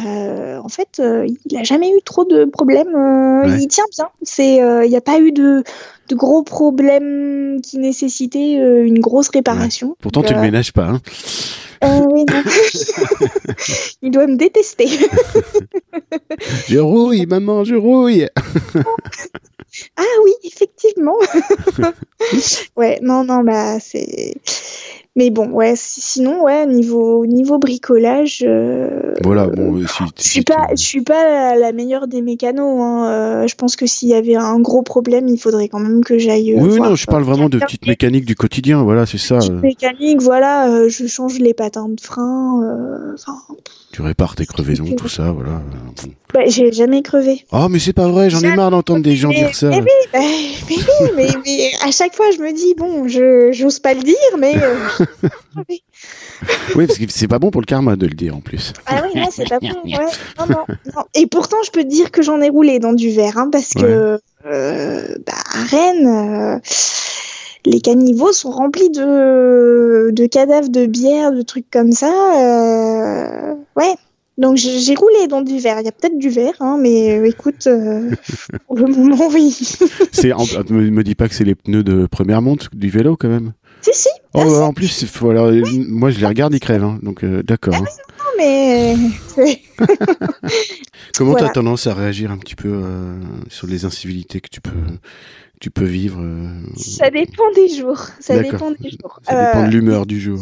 en 0.62 0.68
fait, 0.68 1.02
il 1.02 1.56
n'a 1.56 1.64
jamais 1.64 1.90
eu 1.90 2.00
trop 2.04 2.24
de 2.24 2.44
problèmes. 2.44 2.96
Il 3.58 3.66
tient 3.66 3.84
bien. 3.90 4.08
C'est, 4.22 4.56
il 4.58 4.88
n'y 4.88 4.96
a 4.96 5.00
pas 5.00 5.18
eu 5.18 5.32
de, 5.32 5.64
de 6.08 6.14
gros 6.14 6.44
problèmes 6.44 7.60
qui 7.60 7.78
nécessitaient 7.78 8.52
une 8.52 9.00
grosse 9.00 9.30
réparation. 9.30 9.96
Pourtant, 10.00 10.22
tu 10.22 10.32
ne 10.32 10.38
le 10.38 10.44
ménages 10.44 10.72
pas. 10.72 10.84
Hein 10.84 11.00
oui, 12.12 12.24
non. 12.30 12.42
il 14.02 14.10
doit 14.10 14.26
me 14.26 14.36
détester. 14.36 14.86
je 16.68 16.78
rouille, 16.78 17.26
maman, 17.26 17.64
je 17.64 17.74
rouille. 17.74 18.28
Ah 19.96 20.04
oui, 20.24 20.32
effectivement. 20.44 21.16
ouais, 22.76 22.98
non, 23.02 23.24
non, 23.24 23.42
bah 23.42 23.80
c'est. 23.80 24.34
Mais 25.16 25.30
bon, 25.30 25.48
ouais, 25.50 25.72
sinon, 25.74 26.44
ouais, 26.44 26.66
niveau, 26.66 27.26
niveau 27.26 27.58
bricolage. 27.58 28.44
Euh, 28.46 29.12
voilà, 29.24 29.48
bon, 29.48 29.84
si, 29.84 30.04
je 30.16 30.22
suis 30.22 30.42
pas, 30.42 30.68
je 30.70 30.82
suis 30.82 31.02
pas 31.02 31.56
la, 31.56 31.72
meilleure 31.72 32.06
des 32.06 32.22
mécanos. 32.22 32.80
Hein. 32.80 33.10
Euh, 33.10 33.46
je 33.48 33.56
pense 33.56 33.74
que 33.74 33.86
s'il 33.86 34.08
y 34.08 34.14
avait 34.14 34.36
un 34.36 34.60
gros 34.60 34.82
problème, 34.82 35.26
il 35.26 35.36
faudrait 35.36 35.66
quand 35.66 35.80
même 35.80 36.04
que 36.04 36.16
j'aille. 36.16 36.54
Euh, 36.54 36.60
oui, 36.60 36.78
non, 36.78 36.94
je 36.94 37.06
parle 37.06 37.24
vraiment 37.24 37.48
de 37.48 37.58
petites 37.58 37.88
mécaniques 37.88 38.24
du 38.24 38.36
quotidien. 38.36 38.84
Voilà, 38.84 39.04
c'est 39.04 39.18
ça. 39.18 39.38
Petites 39.38 39.60
mécaniques, 39.60 40.22
voilà, 40.22 40.88
je 40.88 41.06
change 41.08 41.40
les 41.40 41.54
patins 41.54 41.88
de 41.88 42.00
frein. 42.00 43.16
tu 43.90 44.02
répares 44.02 44.36
tes 44.36 44.46
crevaisons, 44.46 44.94
tout 44.96 45.08
ça, 45.08 45.32
voilà. 45.32 45.60
Bah, 46.32 46.42
j'ai 46.46 46.70
jamais 46.70 47.02
crevé. 47.02 47.44
Oh, 47.50 47.66
mais 47.68 47.80
c'est 47.80 47.92
pas 47.92 48.06
vrai, 48.06 48.30
j'en 48.30 48.40
ai 48.40 48.54
marre 48.54 48.70
d'entendre 48.70 49.02
des 49.02 49.16
gens 49.16 49.30
dire 49.30 49.52
ça. 49.56 49.70
Mais 49.70 49.80
oui, 49.80 50.08
bah, 50.12 50.20
mais, 50.70 50.76
oui 50.76 51.10
mais, 51.16 51.28
mais, 51.44 51.70
à 51.84 51.90
chaque 51.90 52.14
fois, 52.14 52.26
je 52.30 52.38
me 52.38 52.52
dis, 52.52 52.74
bon, 52.76 53.08
je 53.08 53.50
j'ose 53.50 53.80
pas 53.80 53.94
le 53.94 54.02
dire, 54.02 54.14
mais. 54.38 54.54
Oui, 55.68 56.86
parce 56.86 56.98
que 56.98 57.04
c'est 57.08 57.28
pas 57.28 57.38
bon 57.38 57.50
pour 57.50 57.60
le 57.60 57.66
karma 57.66 57.96
de 57.96 58.06
le 58.06 58.14
dire 58.14 58.36
en 58.36 58.40
plus. 58.40 58.72
Ah 58.86 59.02
oui, 59.04 59.20
non, 59.20 59.28
c'est 59.30 59.48
pas 59.48 59.58
bon. 59.60 59.68
Ouais. 59.84 59.98
Non, 60.38 60.46
non, 60.46 60.64
non, 60.96 61.02
Et 61.14 61.26
pourtant, 61.26 61.58
je 61.64 61.70
peux 61.70 61.82
te 61.82 61.88
dire 61.88 62.10
que 62.10 62.22
j'en 62.22 62.40
ai 62.40 62.48
roulé 62.48 62.78
dans 62.78 62.92
du 62.92 63.10
verre, 63.10 63.38
hein, 63.38 63.48
parce 63.50 63.70
que 63.74 64.18
euh, 64.46 65.14
bah, 65.26 65.32
à 65.52 65.64
Rennes, 65.64 66.06
euh, 66.06 66.58
les 67.66 67.80
caniveaux 67.80 68.32
sont 68.32 68.50
remplis 68.50 68.90
de, 68.90 70.10
de 70.12 70.26
cadavres 70.26 70.70
de 70.70 70.86
bière, 70.86 71.32
de 71.32 71.42
trucs 71.42 71.70
comme 71.70 71.92
ça. 71.92 72.12
Euh, 72.36 73.54
ouais. 73.76 73.94
Donc 74.38 74.56
j'ai 74.56 74.94
roulé 74.94 75.26
dans 75.28 75.42
du 75.42 75.58
verre. 75.58 75.80
Il 75.80 75.84
y 75.84 75.88
a 75.88 75.92
peut-être 75.92 76.16
du 76.16 76.30
verre, 76.30 76.54
hein, 76.60 76.78
mais 76.80 77.18
euh, 77.18 77.26
écoute, 77.26 77.66
euh, 77.66 78.10
pour 78.66 78.76
le 78.76 78.86
moment, 78.86 79.28
oui. 79.30 79.50
c'est, 80.12 80.30
me, 80.70 80.90
me 80.90 81.04
dis 81.04 81.14
pas 81.14 81.28
que 81.28 81.34
c'est 81.34 81.44
les 81.44 81.54
pneus 81.54 81.82
de 81.82 82.06
première 82.06 82.40
monte 82.40 82.74
du 82.74 82.88
vélo 82.88 83.18
quand 83.18 83.28
même. 83.28 83.52
Si, 83.82 83.90
si. 83.94 84.08
Oh, 84.34 84.40
en 84.40 84.72
plus, 84.72 85.04
faut, 85.06 85.30
alors, 85.30 85.50
moi 85.88 86.10
je 86.10 86.20
les 86.20 86.26
regarde, 86.26 86.54
ils 86.54 86.60
crèvent. 86.60 86.84
Hein, 86.84 86.98
donc 87.02 87.24
euh, 87.24 87.42
d'accord. 87.42 87.74
Ah, 87.76 87.82
hein. 87.82 88.14
non, 88.18 88.30
mais. 88.38 88.96
Comment 91.16 91.34
tu 91.34 91.44
as 91.44 91.48
tendance 91.48 91.86
à 91.86 91.94
réagir 91.94 92.30
un 92.30 92.38
petit 92.38 92.54
peu 92.54 92.82
sur 93.48 93.66
les 93.66 93.84
incivilités 93.84 94.40
que 94.40 94.48
tu 94.48 94.60
peux, 94.60 94.70
tu 95.60 95.70
peux 95.70 95.84
vivre 95.84 96.22
Ça 96.76 97.10
dépend 97.10 97.50
des 97.54 97.68
jours. 97.68 98.06
Ça 98.20 98.38
dépend 98.38 98.70
des 98.70 98.90
jours. 98.90 99.20
Ça 99.22 99.46
dépend 99.46 99.66
de 99.66 99.70
l'humeur 99.70 100.06
du 100.06 100.20
jour. 100.20 100.40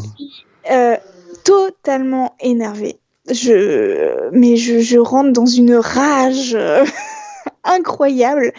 totalement 1.45 2.35
énervée 2.41 2.99
je, 3.31 4.31
mais 4.33 4.57
je, 4.57 4.81
je, 4.81 4.99
rentre 4.99 5.33
dans 5.33 5.47
une 5.47 5.75
rage 5.75 6.55
euh, 6.55 6.85
incroyable 7.65 8.53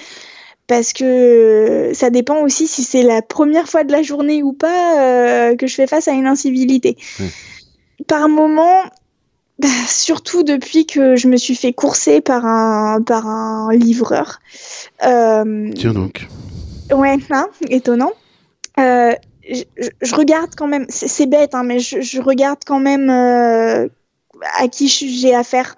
parce 0.70 0.94
que 0.94 1.90
ça 1.94 2.12
dépend 2.12 2.44
aussi 2.44 2.68
si 2.68 2.84
c'est 2.84 3.02
la 3.02 3.24
première 3.24 3.68
fois 3.68 3.84
de 3.84 3.92
la 3.92 4.04
journée 4.04 4.44
ou 4.44 4.54
pas 4.54 5.00
euh, 5.00 5.56
que 5.56 5.66
je 5.66 5.74
fais 5.74 5.88
face 5.88 6.08
à 6.08 6.12
une 6.12 6.28
incivilité. 6.28 6.96
Par 8.06 8.30
moment, 8.30 8.84
bah, 9.58 9.68
surtout 9.88 10.44
depuis 10.44 10.86
que 10.86 11.16
je 11.16 11.28
me 11.28 11.38
suis 11.38 11.56
fait 11.56 11.74
courser 11.74 12.22
par 12.22 12.46
un, 12.46 13.02
par 13.02 13.26
un 13.26 13.74
livreur. 13.74 14.42
Euh, 15.04 15.72
Tiens 15.76 15.94
donc. 15.94 16.28
Ouais, 16.92 17.18
hein, 17.32 17.48
étonnant. 17.70 18.12
Euh, 18.80 19.14
je, 19.50 19.64
je, 20.04 20.16
regarde 20.16 20.52
quand 20.56 20.68
même, 20.68 20.86
c'est 20.90 21.26
bête, 21.26 21.56
hein, 21.56 21.64
mais 21.64 21.80
je, 21.80 22.00
je, 22.02 22.22
regarde 22.22 22.60
quand 22.64 22.80
même 22.80 23.10
euh, 23.10 23.88
à 24.60 24.68
qui 24.68 24.88
j'ai 24.88 25.34
affaire 25.34 25.74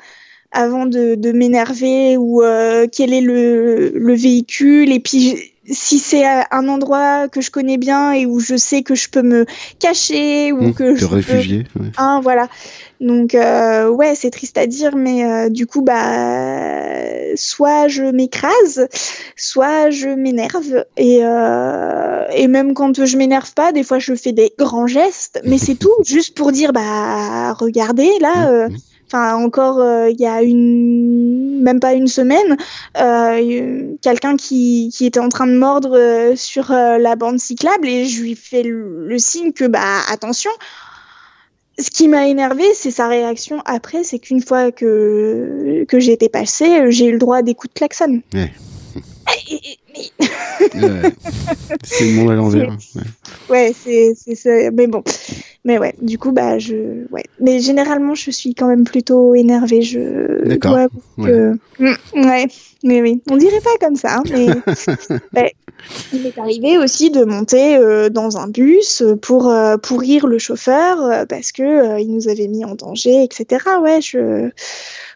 avant 0.51 0.85
de, 0.85 1.15
de 1.15 1.31
m'énerver 1.31 2.17
ou 2.17 2.43
euh, 2.43 2.87
quel 2.91 3.13
est 3.13 3.21
le, 3.21 3.91
le, 3.95 4.13
véhicule 4.15 4.91
et 4.91 4.99
puis 4.99 5.51
si 5.69 5.99
c'est 5.99 6.25
un 6.25 6.67
endroit 6.67 7.27
que 7.29 7.39
je 7.39 7.51
connais 7.51 7.77
bien 7.77 8.11
et 8.11 8.25
où 8.25 8.39
je 8.39 8.57
sais 8.57 8.81
que 8.81 8.95
je 8.95 9.09
peux 9.09 9.21
me 9.21 9.45
cacher 9.79 10.51
ou 10.51 10.69
mmh, 10.69 10.73
que 10.73 10.95
je 10.95 11.05
réfugier 11.05 11.65
peux... 11.73 11.83
ouais. 11.83 11.91
Hein, 11.97 12.19
voilà. 12.21 12.49
Donc 12.99 13.33
euh, 13.33 13.89
ouais 13.89 14.13
c'est 14.15 14.29
triste 14.29 14.57
à 14.57 14.67
dire 14.67 14.95
mais 14.95 15.23
euh, 15.23 15.49
du 15.49 15.65
coup 15.65 15.81
bah 15.81 17.35
soit 17.35 17.87
je 17.87 18.03
m'écrase 18.03 18.87
soit 19.35 19.89
je 19.89 20.09
m'énerve 20.09 20.85
et 20.97 21.19
euh, 21.23 22.25
et 22.35 22.47
même 22.47 22.73
quand 22.73 23.03
je 23.03 23.17
m'énerve 23.17 23.53
pas 23.53 23.71
des 23.71 23.83
fois 23.83 23.97
je 23.99 24.13
fais 24.13 24.33
des 24.33 24.53
grands 24.57 24.87
gestes 24.87 25.41
mais 25.45 25.57
c'est 25.57 25.75
tout. 25.79 25.89
Juste 26.05 26.35
pour 26.35 26.51
dire 26.51 26.73
bah 26.73 27.53
regardez 27.53 28.11
là 28.19 28.35
mmh, 28.35 28.49
euh, 28.49 28.69
mmh 28.69 28.77
enfin 29.11 29.35
encore 29.35 29.79
euh, 29.79 30.09
il 30.09 30.19
y 30.19 30.25
a 30.25 30.41
une 30.41 31.61
même 31.61 31.79
pas 31.79 31.93
une 31.93 32.07
semaine 32.07 32.57
euh, 32.97 33.95
quelqu'un 34.01 34.37
qui, 34.37 34.89
qui 34.93 35.05
était 35.05 35.19
en 35.19 35.29
train 35.29 35.47
de 35.47 35.57
mordre 35.57 35.97
euh, 35.97 36.35
sur 36.35 36.71
la 36.71 37.15
bande 37.15 37.39
cyclable 37.39 37.87
et 37.87 38.05
je 38.05 38.21
lui 38.21 38.35
fais 38.35 38.63
le, 38.63 39.17
signe 39.17 39.51
que 39.51 39.65
bah 39.65 39.99
attention 40.09 40.51
ce 41.79 41.89
qui 41.89 42.07
m'a 42.07 42.27
énervé, 42.27 42.63
c'est 42.75 42.91
sa 42.91 43.07
réaction 43.07 43.61
après, 43.65 44.03
c'est 44.03 44.19
qu'une 44.19 44.41
fois 44.41 44.71
que, 44.71 45.83
que 45.87 45.99
j'ai 45.99 46.11
été 46.11 46.29
passée, 46.29 46.91
j'ai 46.91 47.07
eu 47.07 47.13
le 47.13 47.17
droit 47.17 47.41
des 47.41 47.55
coups 47.55 47.73
de 47.73 47.79
klaxon. 47.79 48.21
Ouais. 48.35 48.51
c'est 51.83 52.05
le 52.05 52.13
monde 52.13 52.31
à 52.31 52.35
l'envers. 52.35 52.77
Ouais, 53.49 53.73
ouais 53.83 54.15
c'est 54.35 54.71
mais 54.71 54.87
bon. 54.87 55.03
Mais 55.63 55.77
ouais, 55.77 55.93
du 56.01 56.17
coup, 56.17 56.31
bah, 56.31 56.57
je. 56.57 57.05
Ouais. 57.11 57.23
Mais 57.39 57.59
généralement, 57.59 58.15
je 58.15 58.31
suis 58.31 58.55
quand 58.55 58.67
même 58.67 58.83
plutôt 58.83 59.35
énervée. 59.35 59.83
Je 59.83 60.43
D'accord. 60.45 60.87
Que... 61.17 61.53
Mm, 61.77 61.93
ouais. 62.15 62.47
Mais 62.83 63.01
oui. 63.01 63.21
On 63.29 63.37
dirait 63.37 63.61
pas 63.61 63.85
comme 63.85 63.95
ça, 63.95 64.17
hein, 64.17 64.23
mais. 64.31 64.47
ouais. 65.39 65.53
Il 66.13 66.21
m'est 66.21 66.37
arrivé 66.37 66.77
aussi 66.77 67.09
de 67.09 67.23
monter 67.23 67.75
euh, 67.77 68.09
dans 68.09 68.37
un 68.37 68.47
bus 68.47 69.03
pour 69.21 69.49
euh, 69.49 69.77
pourrir 69.77 70.27
le 70.27 70.37
chauffeur 70.37 71.01
euh, 71.01 71.25
parce 71.25 71.51
que 71.51 71.99
il 71.99 72.11
nous 72.11 72.27
avait 72.27 72.47
mis 72.47 72.65
en 72.65 72.75
danger, 72.75 73.23
etc. 73.23 73.65
Ouais, 73.81 74.01
je. 74.01 74.49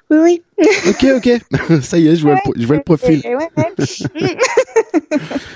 Oui, 0.10 0.42
oui. 0.58 0.68
ok, 0.90 1.06
ok. 1.18 1.82
Ça 1.82 1.98
y 1.98 2.08
est, 2.08 2.16
je 2.16 2.22
vois, 2.22 2.36
le, 2.36 2.40
je 2.56 2.68
vois 2.68 2.76
le 2.76 2.84
profil. 2.84 3.24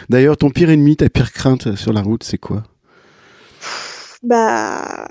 D'ailleurs, 0.10 0.38
ton 0.38 0.50
pire 0.50 0.70
ennemi, 0.70 0.96
ta 0.96 1.10
pire 1.10 1.32
crainte 1.32 1.76
sur 1.76 1.94
la 1.94 2.02
route, 2.02 2.24
c'est 2.24 2.38
quoi? 2.38 2.64
Bah 4.24 5.08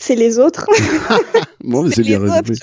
c'est 0.00 0.14
les 0.14 0.38
autres. 0.38 0.66
bon, 1.64 1.88
c'est 1.90 2.02
bien 2.02 2.18
résumé. 2.18 2.58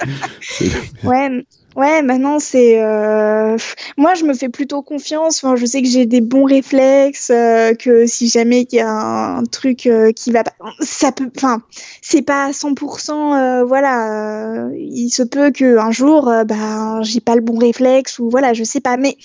ouais, 1.03 1.45
ouais, 1.77 2.01
maintenant 2.01 2.39
c'est. 2.39 2.83
Euh... 2.83 3.57
Moi, 3.95 4.15
je 4.15 4.25
me 4.25 4.33
fais 4.33 4.49
plutôt 4.49 4.81
confiance. 4.81 5.43
Enfin, 5.43 5.55
je 5.55 5.65
sais 5.65 5.81
que 5.81 5.87
j'ai 5.87 6.05
des 6.05 6.19
bons 6.19 6.43
réflexes, 6.43 7.29
euh, 7.29 7.73
que 7.73 8.05
si 8.05 8.27
jamais 8.27 8.67
il 8.69 8.75
y 8.75 8.79
a 8.81 8.89
un 8.89 9.43
truc 9.43 9.85
euh, 9.87 10.11
qui 10.11 10.31
va 10.31 10.43
pas, 10.43 10.51
ça 10.81 11.11
peut. 11.13 11.29
Enfin, 11.37 11.61
c'est 12.01 12.23
pas 12.23 12.45
à 12.45 12.51
100%. 12.51 13.11
Euh, 13.11 13.63
voilà, 13.63 14.67
il 14.75 15.09
se 15.09 15.23
peut 15.23 15.51
que 15.51 15.77
un 15.77 15.91
jour, 15.91 16.25
bah, 16.45 17.01
j'ai 17.03 17.21
pas 17.21 17.35
le 17.35 17.41
bon 17.41 17.57
réflexe 17.57 18.19
ou 18.19 18.29
voilà, 18.29 18.53
je 18.53 18.63
sais 18.63 18.81
pas. 18.81 18.97
Mais 18.97 19.17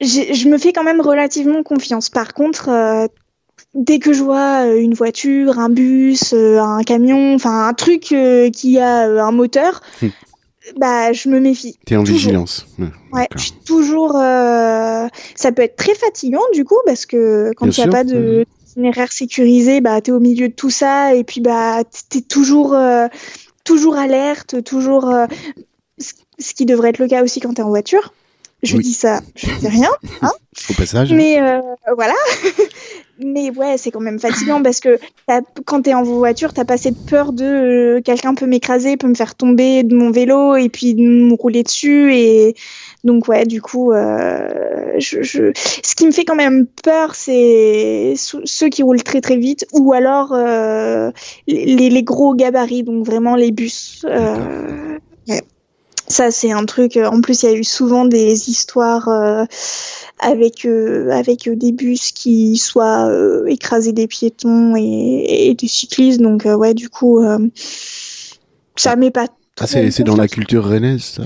je 0.00 0.48
me 0.48 0.58
fais 0.58 0.72
quand 0.74 0.84
même 0.84 1.00
relativement 1.00 1.62
confiance. 1.62 2.10
Par 2.10 2.34
contre, 2.34 2.68
dès 3.76 3.98
que 3.98 4.12
je 4.12 4.22
vois 4.22 4.66
euh, 4.66 4.80
une 4.80 4.94
voiture, 4.94 5.58
un 5.58 5.68
bus, 5.68 6.32
euh, 6.32 6.58
un 6.60 6.82
camion, 6.82 7.34
enfin 7.34 7.68
un 7.68 7.74
truc 7.74 8.12
euh, 8.12 8.50
qui 8.50 8.78
a 8.78 9.24
un 9.24 9.32
moteur, 9.32 9.82
hmm. 10.02 10.08
Bah 10.76 11.12
je 11.12 11.28
me 11.28 11.40
méfie. 11.40 11.78
T'es 11.86 11.96
en 11.96 12.02
vigilance. 12.02 12.66
Ouais, 13.12 13.28
je 13.36 13.42
suis 13.42 13.52
toujours. 13.64 14.12
Ça 14.12 15.52
peut 15.54 15.62
être 15.62 15.76
très 15.76 15.94
fatigant 15.94 16.42
du 16.52 16.64
coup 16.64 16.78
parce 16.84 17.06
que 17.06 17.52
quand 17.56 17.66
il 17.66 17.80
n'y 17.80 17.88
a 17.88 17.92
pas 17.92 18.04
de 18.04 18.44
itinéraire 18.66 19.12
sécurisé, 19.12 19.80
bah 19.80 20.00
t'es 20.00 20.12
au 20.12 20.20
milieu 20.20 20.48
de 20.48 20.54
tout 20.54 20.70
ça 20.70 21.14
et 21.14 21.24
puis 21.24 21.40
bah 21.40 21.82
t'es 22.08 22.20
toujours 22.20 22.76
toujours 23.64 23.96
alerte, 23.96 24.62
toujours. 24.64 25.12
Ce 25.98 26.52
qui 26.54 26.66
devrait 26.66 26.90
être 26.90 26.98
le 26.98 27.08
cas 27.08 27.22
aussi 27.22 27.40
quand 27.40 27.54
t'es 27.54 27.62
en 27.62 27.68
voiture. 27.68 28.12
Je 28.62 28.76
dis 28.78 28.94
ça, 28.94 29.20
je 29.34 29.46
dis 29.58 29.68
rien. 29.68 29.90
Hein 30.22 30.32
Au 30.70 30.74
passage. 30.74 31.12
Mais 31.12 31.40
voilà. 31.94 32.14
Mais 33.18 33.50
ouais, 33.50 33.78
c'est 33.78 33.90
quand 33.90 34.00
même 34.00 34.18
fatigant 34.18 34.62
parce 34.62 34.80
que 34.80 34.98
quand 35.64 35.82
t'es 35.82 35.94
en 35.94 36.02
voiture, 36.02 36.52
t'as 36.52 36.64
pas 36.64 36.76
de 36.76 37.08
peur 37.08 37.32
de 37.32 37.44
euh, 37.44 38.00
quelqu'un 38.02 38.34
peut 38.34 38.46
m'écraser, 38.46 38.96
peut 38.96 39.06
me 39.06 39.14
faire 39.14 39.34
tomber 39.34 39.82
de 39.82 39.94
mon 39.94 40.10
vélo 40.10 40.56
et 40.56 40.68
puis 40.68 40.94
me 40.94 41.34
rouler 41.34 41.62
dessus. 41.62 42.14
Et 42.14 42.54
donc 43.04 43.26
ouais, 43.28 43.46
du 43.46 43.62
coup, 43.62 43.92
euh, 43.92 44.94
je, 44.98 45.22
je... 45.22 45.52
ce 45.54 45.94
qui 45.94 46.06
me 46.06 46.10
fait 46.10 46.24
quand 46.24 46.34
même 46.34 46.66
peur, 46.82 47.14
c'est 47.14 48.14
ceux 48.16 48.68
qui 48.68 48.82
roulent 48.82 49.02
très 49.02 49.22
très 49.22 49.38
vite 49.38 49.66
ou 49.72 49.94
alors 49.94 50.32
euh, 50.32 51.10
les, 51.46 51.88
les, 51.88 52.02
gros 52.02 52.34
gabarits, 52.34 52.82
donc 52.82 53.06
vraiment 53.06 53.34
les 53.34 53.50
bus. 53.50 54.04
Euh. 56.06 56.12
Ça, 56.12 56.30
c'est 56.30 56.52
un 56.52 56.64
truc. 56.64 56.96
En 56.96 57.20
plus, 57.20 57.42
il 57.42 57.46
y 57.46 57.52
a 57.52 57.56
eu 57.56 57.64
souvent 57.64 58.04
des 58.04 58.48
histoires 58.48 59.08
euh, 59.08 59.44
avec 60.20 60.64
euh, 60.64 61.10
avec 61.10 61.48
des 61.48 61.72
bus 61.72 62.12
qui 62.12 62.56
soient 62.56 63.08
euh, 63.08 63.46
écrasés 63.46 63.92
des 63.92 64.06
piétons 64.06 64.76
et, 64.76 65.48
et 65.48 65.54
des 65.54 65.68
cyclistes. 65.68 66.20
Donc, 66.20 66.44
ouais, 66.44 66.74
du 66.74 66.88
coup, 66.88 67.24
ça 68.76 68.96
m'est 68.96 69.10
pas. 69.10 69.26
Ah, 69.58 69.66
c'est 69.66 70.02
dans 70.02 70.16
la 70.16 70.28
culture 70.28 70.66
rennaise, 70.66 71.02
ça. 71.02 71.22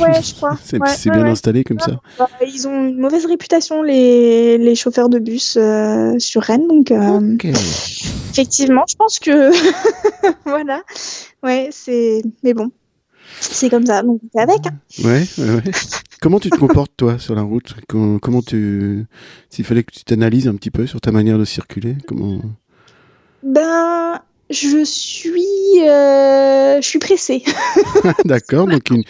Ouais, 0.00 0.20
je 0.20 0.34
crois. 0.36 0.58
c'est 0.64 1.10
bien 1.10 1.26
installé 1.26 1.62
comme 1.62 1.78
ça. 1.78 2.00
Bah, 2.18 2.28
ils 2.44 2.66
ont 2.66 2.86
une 2.86 2.98
mauvaise 2.98 3.24
réputation 3.24 3.82
les, 3.82 4.58
les 4.58 4.74
chauffeurs 4.74 5.08
de 5.08 5.20
bus 5.20 5.56
sur 6.18 6.42
Rennes, 6.42 6.66
donc 6.66 6.92
effectivement, 8.38 8.84
je 8.88 8.96
pense 8.96 9.18
que 9.18 9.50
voilà. 10.44 10.82
Ouais, 11.42 11.68
c'est. 11.70 12.22
Mais 12.42 12.54
bon, 12.54 12.70
c'est 13.40 13.70
comme 13.70 13.86
ça, 13.86 14.02
donc 14.02 14.20
avec. 14.36 14.66
Hein. 14.66 15.04
Ouais, 15.04 15.24
ouais, 15.38 15.62
comment 16.20 16.40
tu 16.40 16.50
te 16.50 16.56
comportes, 16.56 16.92
toi, 16.96 17.18
sur 17.18 17.34
la 17.34 17.42
route? 17.42 17.74
Comment 17.88 18.42
tu. 18.42 19.06
S'il 19.50 19.64
fallait 19.64 19.82
que 19.82 19.92
tu 19.92 20.04
t'analyses 20.04 20.48
un 20.48 20.54
petit 20.54 20.70
peu 20.70 20.86
sur 20.86 21.00
ta 21.00 21.12
manière 21.12 21.38
de 21.38 21.44
circuler, 21.44 21.96
comment? 22.06 22.40
Ben. 23.42 24.20
Je 24.50 24.82
suis. 24.82 25.44
Euh, 25.82 26.80
je 26.80 26.88
suis 26.88 26.98
pressée. 26.98 27.42
D'accord, 28.24 28.66
donc 28.66 28.88
une, 28.88 29.02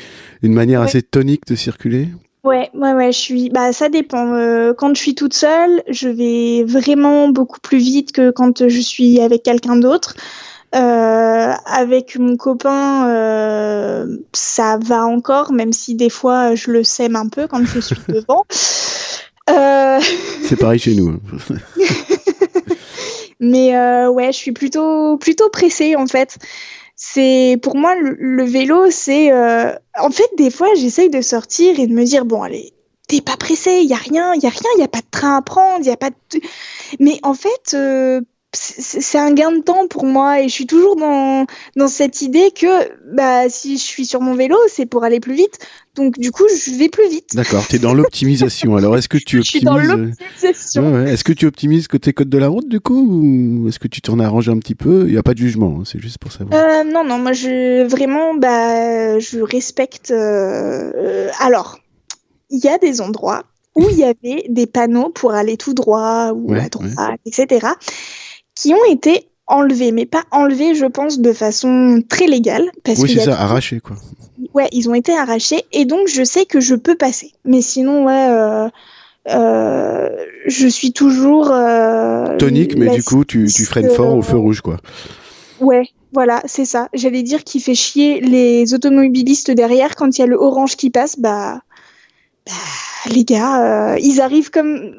une 0.42 0.52
manière 0.52 0.80
assez 0.80 1.00
tonique 1.00 1.46
de 1.46 1.54
circuler? 1.54 2.08
Ouais, 2.44 2.70
ouais, 2.74 2.92
ouais, 2.92 3.12
je 3.12 3.18
suis. 3.18 3.50
Bah, 3.50 3.72
ça 3.72 3.88
dépend. 3.88 4.32
Euh, 4.32 4.72
quand 4.72 4.94
je 4.96 5.00
suis 5.00 5.14
toute 5.14 5.34
seule, 5.34 5.82
je 5.88 6.08
vais 6.08 6.64
vraiment 6.64 7.28
beaucoup 7.28 7.60
plus 7.60 7.78
vite 7.78 8.12
que 8.12 8.30
quand 8.30 8.68
je 8.68 8.80
suis 8.80 9.20
avec 9.20 9.42
quelqu'un 9.42 9.76
d'autre. 9.76 10.16
Euh, 10.74 11.52
avec 11.64 12.18
mon 12.18 12.36
copain, 12.36 13.08
euh, 13.08 14.18
ça 14.34 14.78
va 14.82 15.06
encore, 15.06 15.52
même 15.52 15.72
si 15.72 15.94
des 15.94 16.10
fois 16.10 16.54
je 16.54 16.70
le 16.70 16.84
sème 16.84 17.16
un 17.16 17.28
peu 17.28 17.46
quand 17.46 17.64
je 17.64 17.80
suis 17.80 17.96
devant. 18.08 18.44
Euh... 19.48 19.98
C'est 20.44 20.56
pareil 20.56 20.78
chez 20.78 20.94
nous. 20.94 21.08
Hein. 21.08 21.54
Mais 23.40 23.70
ouais, 24.08 24.32
je 24.32 24.36
suis 24.36 24.52
plutôt 24.52 25.16
plutôt 25.16 25.48
pressée 25.48 25.96
en 25.96 26.06
fait. 26.06 26.36
c'est 26.96 27.58
pour 27.62 27.76
moi 27.76 27.94
le, 27.94 28.44
vélo, 28.44 28.90
c'est 28.90 29.32
en 29.32 30.10
fait 30.10 30.28
des 30.36 30.50
fois 30.50 30.68
j'essaye 30.74 31.08
de 31.08 31.22
sortir 31.22 31.80
et 31.80 31.86
de 31.86 31.94
me 31.94 32.04
dire 32.04 32.24
bon 32.24 32.42
allez 32.42 32.74
t'es 33.06 33.22
pas 33.22 33.38
pressé, 33.38 33.80
il 33.82 33.88
y 33.88 33.94
a 33.94 33.96
rien, 33.96 34.34
il 34.34 34.42
y 34.42 34.46
a 34.46 34.50
rien, 34.50 34.70
il 34.76 34.80
y 34.80 34.84
a 34.84 34.88
pas 34.88 35.00
de 35.00 35.10
train 35.10 35.38
à 35.38 35.40
prendre, 35.40 35.78
il 35.80 35.86
y 35.86 35.90
a 35.90 35.96
pas 35.96 36.10
de... 36.10 36.40
Mais 37.00 37.18
en 37.22 37.32
fait, 37.32 37.74
c'est 38.54 39.18
un 39.18 39.32
gain 39.32 39.52
de 39.52 39.60
temps 39.60 39.86
pour 39.88 40.04
moi 40.04 40.40
et 40.40 40.48
je 40.48 40.54
suis 40.54 40.66
toujours 40.66 40.96
dans, 40.96 41.44
dans 41.76 41.88
cette 41.88 42.22
idée 42.22 42.50
que 42.50 42.66
bah, 43.14 43.50
si 43.50 43.76
je 43.76 43.82
suis 43.82 44.06
sur 44.06 44.22
mon 44.22 44.34
vélo, 44.34 44.56
c'est 44.68 44.86
pour 44.86 45.04
aller 45.04 45.20
plus 45.20 45.34
vite. 45.34 45.58
Donc 45.94 46.18
du 46.18 46.30
coup, 46.30 46.44
je 46.48 46.78
vais 46.78 46.88
plus 46.88 47.10
vite. 47.10 47.36
D'accord, 47.36 47.66
tu 47.68 47.76
es 47.76 47.78
dans 47.78 47.92
l'optimisation. 47.92 48.76
Alors 48.76 48.96
est-ce 48.96 49.08
que 49.08 49.18
tu 49.18 49.40
optimises 49.40 49.44
Je 49.44 49.58
suis 49.58 49.60
dans 49.60 49.76
euh, 49.76 50.06
l'optimisation. 50.06 51.06
Est-ce 51.06 51.24
que 51.24 51.34
tu 51.34 51.44
optimises 51.44 51.88
côté 51.88 52.14
code 52.14 52.30
de 52.30 52.38
la 52.38 52.48
route 52.48 52.68
du 52.68 52.80
coup 52.80 52.98
ou 52.98 53.68
est-ce 53.68 53.78
que 53.78 53.88
tu 53.88 54.00
t'en 54.00 54.18
arranges 54.18 54.48
un 54.48 54.58
petit 54.58 54.74
peu? 54.74 55.04
Il 55.06 55.12
n'y 55.12 55.18
a 55.18 55.22
pas 55.22 55.34
de 55.34 55.38
jugement, 55.38 55.76
hein, 55.80 55.82
c'est 55.84 56.00
juste 56.00 56.16
pour 56.16 56.32
savoir. 56.32 56.58
Euh, 56.58 56.84
non, 56.84 57.04
non, 57.04 57.18
moi 57.18 57.32
je 57.32 57.86
vraiment 57.86 58.34
bah 58.34 59.18
je 59.18 59.40
respecte. 59.40 60.10
Euh, 60.10 61.28
alors, 61.38 61.80
il 62.48 62.64
y 62.64 62.68
a 62.68 62.78
des 62.78 63.02
endroits 63.02 63.42
où 63.74 63.86
il 63.90 63.98
y 63.98 64.04
avait 64.04 64.44
des 64.48 64.66
panneaux 64.66 65.10
pour 65.10 65.34
aller 65.34 65.58
tout 65.58 65.74
droit 65.74 66.32
ou 66.32 66.54
à 66.54 66.68
droite, 66.70 67.20
etc 67.26 67.68
qui 68.58 68.74
ont 68.74 68.84
été 68.90 69.28
enlevés, 69.46 69.92
mais 69.92 70.04
pas 70.04 70.24
enlevés, 70.32 70.74
je 70.74 70.86
pense, 70.86 71.20
de 71.20 71.32
façon 71.32 72.02
très 72.08 72.26
légale. 72.26 72.70
Parce 72.82 72.98
oui, 72.98 73.12
c'est 73.14 73.24
ça, 73.24 73.40
arrachés, 73.40 73.80
quoi. 73.80 73.96
Ouais, 74.52 74.68
ils 74.72 74.90
ont 74.90 74.94
été 74.94 75.16
arrachés, 75.16 75.62
et 75.72 75.84
donc 75.84 76.08
je 76.08 76.24
sais 76.24 76.44
que 76.44 76.60
je 76.60 76.74
peux 76.74 76.96
passer. 76.96 77.32
Mais 77.44 77.62
sinon, 77.62 78.06
ouais, 78.06 78.28
euh, 78.30 78.68
euh, 79.28 80.08
je 80.46 80.66
suis 80.66 80.92
toujours... 80.92 81.50
Euh, 81.52 82.36
Tonique, 82.36 82.76
mais 82.76 82.90
du 82.90 83.02
coup, 83.02 83.24
tu, 83.24 83.46
tu 83.46 83.64
freines 83.64 83.90
fort 83.90 84.16
au 84.16 84.22
feu 84.22 84.36
rouge, 84.36 84.60
quoi. 84.60 84.78
Ouais, 85.60 85.88
voilà, 86.12 86.42
c'est 86.44 86.64
ça. 86.64 86.88
J'allais 86.92 87.22
dire 87.22 87.44
qu'il 87.44 87.62
fait 87.62 87.74
chier 87.76 88.20
les 88.20 88.74
automobilistes 88.74 89.52
derrière 89.52 89.94
quand 89.94 90.18
il 90.18 90.20
y 90.20 90.24
a 90.24 90.26
le 90.26 90.36
orange 90.36 90.76
qui 90.76 90.90
passe, 90.90 91.18
bah... 91.18 91.60
bah 92.44 92.52
les 93.10 93.24
gars, 93.24 93.96
ils 93.98 94.20
arrivent 94.20 94.50
comme 94.50 94.92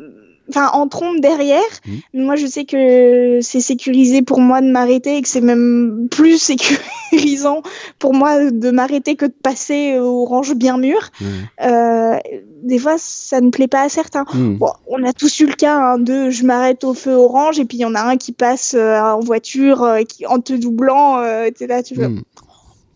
enfin 0.49 0.69
en 0.73 0.88
trompe 0.88 1.19
derrière. 1.19 1.59
Mmh. 1.85 2.23
Moi, 2.23 2.35
je 2.35 2.45
sais 2.45 2.65
que 2.65 3.39
c'est 3.41 3.59
sécurisé 3.59 4.21
pour 4.21 4.39
moi 4.39 4.62
de 4.62 4.67
m'arrêter 4.67 5.17
et 5.17 5.21
que 5.21 5.27
c'est 5.27 5.41
même 5.41 6.07
plus 6.09 6.38
sécurisant 7.12 7.62
pour 7.99 8.13
moi 8.13 8.51
de 8.51 8.71
m'arrêter 8.71 9.15
que 9.15 9.25
de 9.25 9.33
passer 9.43 9.97
au 9.99 10.25
range 10.25 10.53
bien 10.55 10.77
mûr. 10.77 11.09
Mmh. 11.19 11.25
Euh, 11.62 12.17
des 12.63 12.79
fois, 12.79 12.95
ça 12.97 13.41
ne 13.41 13.49
plaît 13.49 13.67
pas 13.67 13.81
à 13.81 13.89
certains. 13.89 14.25
Mmh. 14.33 14.55
Bon, 14.55 14.71
on 14.88 15.03
a 15.03 15.13
tous 15.13 15.39
eu 15.39 15.45
le 15.45 15.53
cas 15.53 15.77
hein, 15.77 15.97
de 15.99 16.29
je 16.29 16.43
m'arrête 16.45 16.83
au 16.83 16.93
feu 16.93 17.13
orange 17.13 17.59
et 17.59 17.65
puis 17.65 17.77
il 17.77 17.81
y 17.81 17.85
en 17.85 17.95
a 17.95 18.01
un 18.01 18.17
qui 18.17 18.31
passe 18.31 18.75
euh, 18.77 18.99
en 18.99 19.19
voiture 19.19 19.83
euh, 19.83 20.01
qui, 20.03 20.25
en 20.25 20.39
te 20.39 20.53
doublant, 20.53 21.23
etc. 21.43 21.81
Tu 21.85 21.95
veux... 21.95 22.09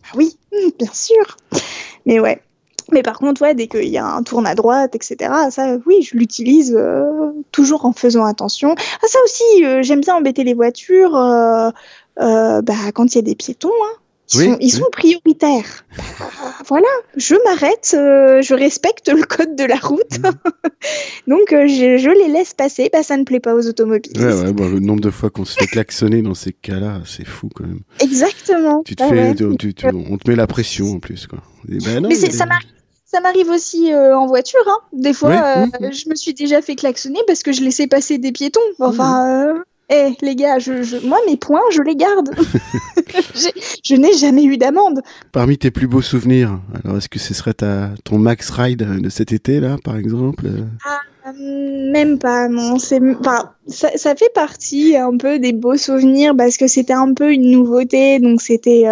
Ah 0.04 0.16
oui, 0.16 0.36
bien 0.78 0.92
sûr. 0.92 1.36
Mais 2.06 2.20
ouais. 2.20 2.40
Mais 2.92 3.02
par 3.02 3.18
contre, 3.18 3.42
ouais, 3.42 3.54
dès 3.54 3.66
qu'il 3.66 3.88
y 3.88 3.98
a 3.98 4.06
un 4.06 4.22
tourne 4.22 4.46
à 4.46 4.54
droite, 4.54 4.94
etc., 4.94 5.30
ça, 5.50 5.76
oui, 5.86 6.02
je 6.02 6.16
l'utilise 6.16 6.74
euh, 6.76 7.32
toujours 7.52 7.86
en 7.86 7.92
faisant 7.92 8.24
attention. 8.24 8.74
Ah, 8.76 9.06
ça 9.06 9.18
aussi, 9.24 9.64
euh, 9.64 9.82
j'aime 9.82 10.00
bien 10.00 10.16
embêter 10.16 10.44
les 10.44 10.54
voitures 10.54 11.16
euh, 11.16 11.70
bah, 12.16 12.74
quand 12.94 13.14
il 13.14 13.16
y 13.16 13.18
a 13.18 13.22
des 13.22 13.34
piétons. 13.34 13.70
Hein. 13.70 13.98
Ils, 14.32 14.40
sont, 14.40 14.56
ils 14.60 14.70
sont, 14.70 14.86
prioritaires. 14.90 15.84
Bah, 16.18 16.26
voilà, 16.66 16.88
je 17.16 17.34
m'arrête, 17.44 17.90
je 17.92 18.54
respecte 18.54 19.08
le 19.08 19.22
code 19.22 19.54
de 19.54 19.64
la 19.64 19.76
route. 19.76 20.18
Mmh. 20.18 20.30
Donc, 21.28 21.48
je, 21.50 21.98
je, 21.98 22.24
les 22.24 22.32
laisse 22.32 22.54
passer. 22.54 22.88
Bah, 22.92 23.02
ça 23.02 23.16
ne 23.16 23.24
plaît 23.24 23.40
pas 23.40 23.54
aux 23.54 23.66
automobiles. 23.68 24.18
Ouais, 24.18 24.32
ouais, 24.32 24.52
bah, 24.52 24.66
le 24.66 24.80
nombre 24.80 25.02
de 25.02 25.10
fois 25.10 25.30
qu'on 25.30 25.44
se 25.44 25.58
fait 25.58 25.66
klaxonner 25.66 26.22
dans 26.22 26.34
ces 26.34 26.52
cas-là, 26.52 27.02
c'est 27.04 27.26
fou 27.26 27.50
quand 27.54 27.66
même. 27.66 27.80
Exactement. 28.00 28.82
Tu 28.84 28.96
te 28.96 29.04
fais, 29.04 29.34
tu, 29.34 29.74
tu, 29.74 29.86
on 29.86 30.16
te 30.16 30.30
met 30.30 30.36
la 30.36 30.46
pression 30.46 30.92
en 30.92 31.00
plus. 31.00 31.26
Quoi. 31.26 31.40
Ben 31.68 32.00
non, 32.00 32.08
mais, 32.08 32.16
mais... 32.20 32.30
ça 32.30 32.46
m'arrive 32.46 32.68
ça 33.14 33.20
m'arrive 33.20 33.48
aussi 33.48 33.92
euh, 33.92 34.18
en 34.18 34.26
voiture. 34.26 34.64
Hein. 34.66 34.78
Des 34.92 35.12
fois, 35.12 35.30
euh, 35.30 35.66
je 35.92 36.08
me 36.10 36.16
suis 36.16 36.34
déjà 36.34 36.60
fait 36.60 36.74
klaxonner 36.74 37.20
parce 37.28 37.44
que 37.44 37.52
je 37.52 37.62
laissais 37.62 37.86
passer 37.86 38.18
des 38.18 38.32
piétons. 38.32 38.60
Enfin, 38.80 39.28
euh, 39.28 39.62
eh, 39.90 40.12
les 40.22 40.34
gars, 40.34 40.58
je, 40.58 41.06
moi, 41.06 41.18
mes 41.26 41.36
points, 41.36 41.60
je 41.70 41.82
les 41.82 41.96
garde. 41.96 42.30
je 43.84 43.94
n'ai 43.94 44.12
jamais 44.14 44.44
eu 44.44 44.56
d'amende. 44.56 45.02
Parmi 45.32 45.58
tes 45.58 45.70
plus 45.70 45.86
beaux 45.86 46.02
souvenirs, 46.02 46.58
alors 46.82 46.96
est-ce 46.96 47.08
que 47.08 47.18
ce 47.18 47.34
serait 47.34 47.54
ta, 47.54 47.90
ton 48.04 48.18
max 48.18 48.50
ride 48.50 49.00
de 49.00 49.08
cet 49.08 49.32
été, 49.32 49.60
là, 49.60 49.76
par 49.84 49.96
exemple 49.96 50.46
ah, 50.84 51.32
Même 51.38 52.18
pas, 52.18 52.48
non. 52.48 52.78
C'est, 52.78 53.00
ça, 53.68 53.90
ça, 53.96 54.14
fait 54.14 54.32
partie 54.34 54.96
un 54.96 55.16
peu 55.16 55.38
des 55.38 55.52
beaux 55.52 55.76
souvenirs 55.76 56.34
parce 56.36 56.56
que 56.56 56.66
c'était 56.66 56.92
un 56.92 57.12
peu 57.12 57.32
une 57.32 57.50
nouveauté, 57.50 58.18
donc 58.20 58.40
c'était 58.40 58.86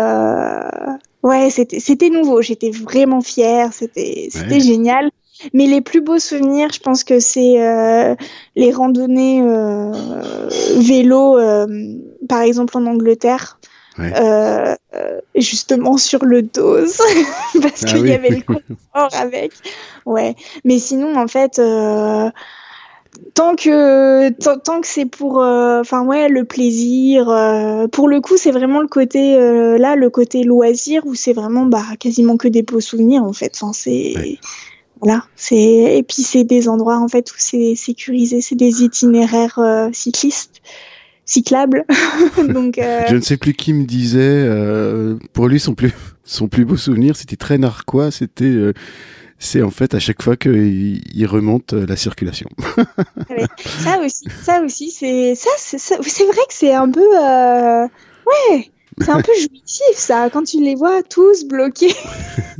Ouais, 1.23 1.51
c'était 1.51 1.79
c'était 1.79 2.11
nouveau. 2.11 2.43
J'étais 2.43 2.71
vraiment 2.71 3.21
fière. 3.21 3.73
C'était 3.73 4.29
c'était 4.31 4.61
génial. 4.61 5.11
Mais 5.53 5.67
les 5.67 5.81
plus 5.81 6.01
beaux 6.01 6.19
souvenirs, 6.19 6.69
je 6.73 6.81
pense 6.81 7.05
que 7.05 7.21
c'est 7.21 7.63
euh, 7.63 8.15
les 8.57 8.73
randonnées 8.73 9.43
euh, 9.43 9.93
vélo, 10.77 11.39
euh, 11.39 11.67
par 12.29 12.41
exemple 12.41 12.77
en 12.77 12.87
Angleterre, 12.87 13.59
euh, 13.99 14.75
justement 15.35 15.99
sur 15.99 16.25
le 16.25 16.43
dos, 16.43 16.77
parce 17.63 17.85
ah 17.85 17.87
qu'il 17.87 18.07
y 18.07 18.13
avait 18.13 18.31
le 18.31 18.43
confort 18.43 19.11
avec. 19.13 19.53
Ouais. 20.07 20.35
Mais 20.65 20.79
sinon, 20.79 21.17
en 21.17 21.29
fait, 21.29 21.61
tant 23.35 23.57
que 23.57 24.31
tant, 24.31 24.81
que 24.81 24.87
c'est 24.87 25.07
pour 25.07 25.43
euh, 25.43 25.81
enfin 25.81 26.05
ouais 26.05 26.29
le 26.29 26.45
plaisir 26.45 27.29
euh, 27.29 27.87
pour 27.89 28.09
le 28.09 28.21
coup 28.21 28.37
c'est 28.37 28.51
vraiment 28.51 28.81
le 28.81 28.89
côté 28.89 29.37
euh, 29.37 29.79
là 29.79 29.97
le 29.97 30.11
côté 30.11 30.45
loisir 30.45 31.07
où 31.07 31.15
c'est 31.15 31.33
vraiment 31.33 31.67
bah 31.67 31.85
quasiment 31.99 32.37
que 32.37 32.49
des 32.49 32.63
beaux 32.63 32.81
souvenirs 32.81 33.23
en 33.25 33.33
fait. 33.33 33.53
Enfin 33.61 33.73
c'est 33.73 34.39
voilà 35.03 35.25
c'est 35.37 35.57
et 35.99 36.03
puis 36.03 36.23
c'est 36.23 36.45
des 36.45 36.69
endroits 36.69 36.99
en 36.99 37.09
fait 37.09 37.31
où 37.31 37.35
c'est 37.37 37.75
sécurisé 37.75 38.41
c'est 38.41 38.55
des 38.55 38.83
itinéraires 38.83 39.59
cyclistes 39.93 40.63
cyclables. 41.25 41.85
Donc 42.49 42.79
je 42.79 43.15
ne 43.15 43.21
sais 43.21 43.37
plus 43.37 43.53
qui 43.53 43.75
me 43.75 43.85
disait 43.85 44.49
pour 45.33 45.49
lui 45.49 45.61
son 45.61 45.75
plus 45.75 45.93
son 46.25 46.49
plus 46.49 46.65
beau 46.65 46.77
souvenir 46.77 47.17
c'était 47.17 47.37
très 47.37 47.59
narquois 47.59 48.11
c'était 48.11 48.73
c'est 49.43 49.63
en 49.63 49.71
fait 49.71 49.95
à 49.95 49.99
chaque 49.99 50.23
fois 50.23 50.37
qu'il 50.37 51.27
remonte 51.27 51.73
euh, 51.73 51.85
la 51.87 51.97
circulation. 51.97 52.49
ça 53.59 53.99
aussi, 53.99 54.25
ça 54.43 54.63
aussi, 54.63 54.91
c'est 54.91 55.35
ça, 55.35 55.51
c'est 55.59 56.25
vrai 56.27 56.43
que 56.49 56.55
c'est 56.55 56.73
un 56.73 56.89
peu, 56.89 57.01
euh, 57.01 57.83
ouais, 58.27 58.71
c'est 59.01 59.11
un 59.11 59.23
peu 59.23 59.33
jouissif 59.35 59.97
ça 59.97 60.29
quand 60.31 60.45
tu 60.45 60.61
les 60.63 60.75
vois 60.75 61.03
tous 61.03 61.45
bloqués. 61.45 61.95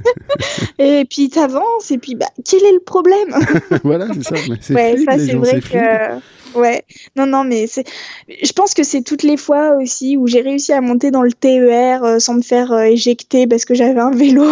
et 0.79 1.05
puis 1.09 1.29
t'avances 1.29 1.91
et 1.91 1.99
puis 1.99 2.15
bah 2.15 2.29
quel 2.45 2.65
est 2.65 2.73
le 2.73 2.81
problème? 2.81 3.35
Voilà, 3.85 4.07
c'est 4.15 4.23
ça. 4.23 4.35
ouais, 4.75 4.97
ça 5.05 5.19
c'est 5.19 5.35
vrai 5.35 5.61
que 5.61 6.59
ouais, 6.59 6.85
non 7.17 7.27
non 7.27 7.45
mais 7.45 7.67
c'est, 7.67 7.85
je 8.29 8.53
pense 8.53 8.75
que 8.75 8.83
c'est 8.83 9.03
toutes 9.03 9.23
les 9.23 9.37
fois 9.37 9.77
aussi 9.77 10.17
où 10.17 10.27
j'ai 10.27 10.41
réussi 10.41 10.73
à 10.73 10.81
monter 10.81 11.11
dans 11.11 11.23
le 11.23 11.33
TER 11.33 12.05
euh, 12.05 12.19
sans 12.19 12.35
me 12.35 12.43
faire 12.43 12.73
éjecter 12.81 13.47
parce 13.47 13.65
que 13.65 13.75
j'avais 13.75 14.01
un 14.01 14.11
vélo. 14.11 14.45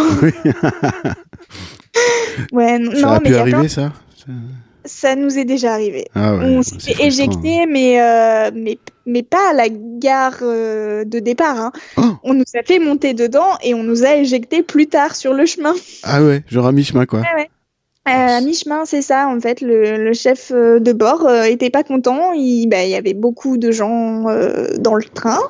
ouais, 2.53 2.79
ça 2.95 3.01
non, 3.01 3.09
a 3.09 3.21
pu 3.21 3.35
arriver, 3.35 3.69
ça 3.69 3.93
Ça 4.85 5.15
nous 5.15 5.39
est 5.39 5.45
déjà 5.45 5.73
arrivé. 5.73 6.07
Ah 6.15 6.35
on 6.35 6.63
s'est 6.63 6.79
fait 6.79 7.05
éjecter, 7.05 7.67
mais, 7.67 8.01
euh, 8.01 8.51
mais, 8.55 8.79
mais 9.07 9.23
pas 9.23 9.51
à 9.51 9.55
la 9.55 9.69
gare 9.69 10.39
euh, 10.43 11.05
de 11.05 11.19
départ. 11.19 11.59
Hein. 11.59 11.73
Oh. 11.97 12.17
on 12.23 12.35
nous 12.35 12.45
a 12.55 12.63
fait 12.63 12.79
monter 12.79 13.15
dedans 13.15 13.59
et 13.63 13.75
on 13.75 13.83
nous 13.83 14.05
a 14.05 14.17
éjecté 14.17 14.63
plus 14.63 14.87
tard 14.87 15.15
sur 15.15 15.35
le 15.35 15.47
chemin. 15.47 15.75
Ah 16.03 16.23
ouais, 16.23 16.43
genre 16.49 16.67
à 16.67 16.73
mi-chemin, 16.73 17.07
quoi. 17.07 17.21
Ouais. 17.21 17.51
Euh, 18.09 18.39
à 18.39 18.41
mi-chemin, 18.41 18.87
c'est 18.87 19.03
ça. 19.03 19.29
En 19.29 19.39
fait, 19.41 19.61
le, 19.61 19.99
le 19.99 20.13
chef 20.15 20.51
de 20.51 20.93
bord 20.93 21.27
euh, 21.27 21.43
était 21.43 21.71
pas 21.71 21.83
content. 21.83 22.33
Il, 22.33 22.67
bah, 22.67 22.85
il 22.85 22.91
y 22.91 22.97
avait 22.97 23.15
beaucoup 23.15 23.59
de 23.59 23.71
gens 23.71 24.25
dans 24.79 24.95
le 24.95 25.05
train. 25.05 25.41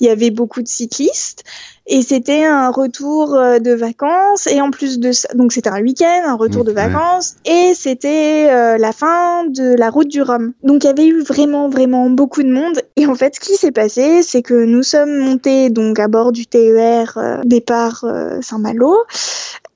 Il 0.00 0.06
y 0.06 0.10
avait 0.10 0.30
beaucoup 0.30 0.62
de 0.62 0.68
cyclistes. 0.68 1.44
Et 1.92 2.02
c'était 2.02 2.44
un 2.44 2.70
retour 2.70 3.34
euh, 3.34 3.58
de 3.58 3.72
vacances. 3.72 4.46
Et 4.46 4.60
en 4.60 4.70
plus 4.70 5.00
de 5.00 5.10
ça, 5.10 5.28
donc 5.34 5.52
c'était 5.52 5.70
un 5.70 5.82
week-end, 5.82 6.22
un 6.24 6.36
retour 6.36 6.62
de 6.62 6.70
vacances. 6.70 7.34
Et 7.44 7.72
c'était 7.74 8.48
euh, 8.48 8.78
la 8.78 8.92
fin 8.92 9.44
de 9.44 9.74
la 9.76 9.90
route 9.90 10.06
du 10.06 10.22
Rhum. 10.22 10.52
Donc 10.62 10.84
il 10.84 10.86
y 10.86 10.90
avait 10.90 11.08
eu 11.08 11.20
vraiment 11.20 11.68
vraiment 11.68 12.08
beaucoup 12.08 12.44
de 12.44 12.48
monde. 12.48 12.80
Et 12.94 13.06
en 13.06 13.16
fait 13.16 13.34
ce 13.34 13.40
qui 13.40 13.56
s'est 13.56 13.72
passé 13.72 14.22
c'est 14.22 14.42
que 14.42 14.54
nous 14.54 14.84
sommes 14.84 15.18
montés 15.18 15.68
donc 15.68 15.98
à 15.98 16.06
bord 16.06 16.30
du 16.30 16.46
TER 16.46 17.16
euh, 17.16 17.38
départ 17.44 18.04
Saint-Malo 18.40 18.96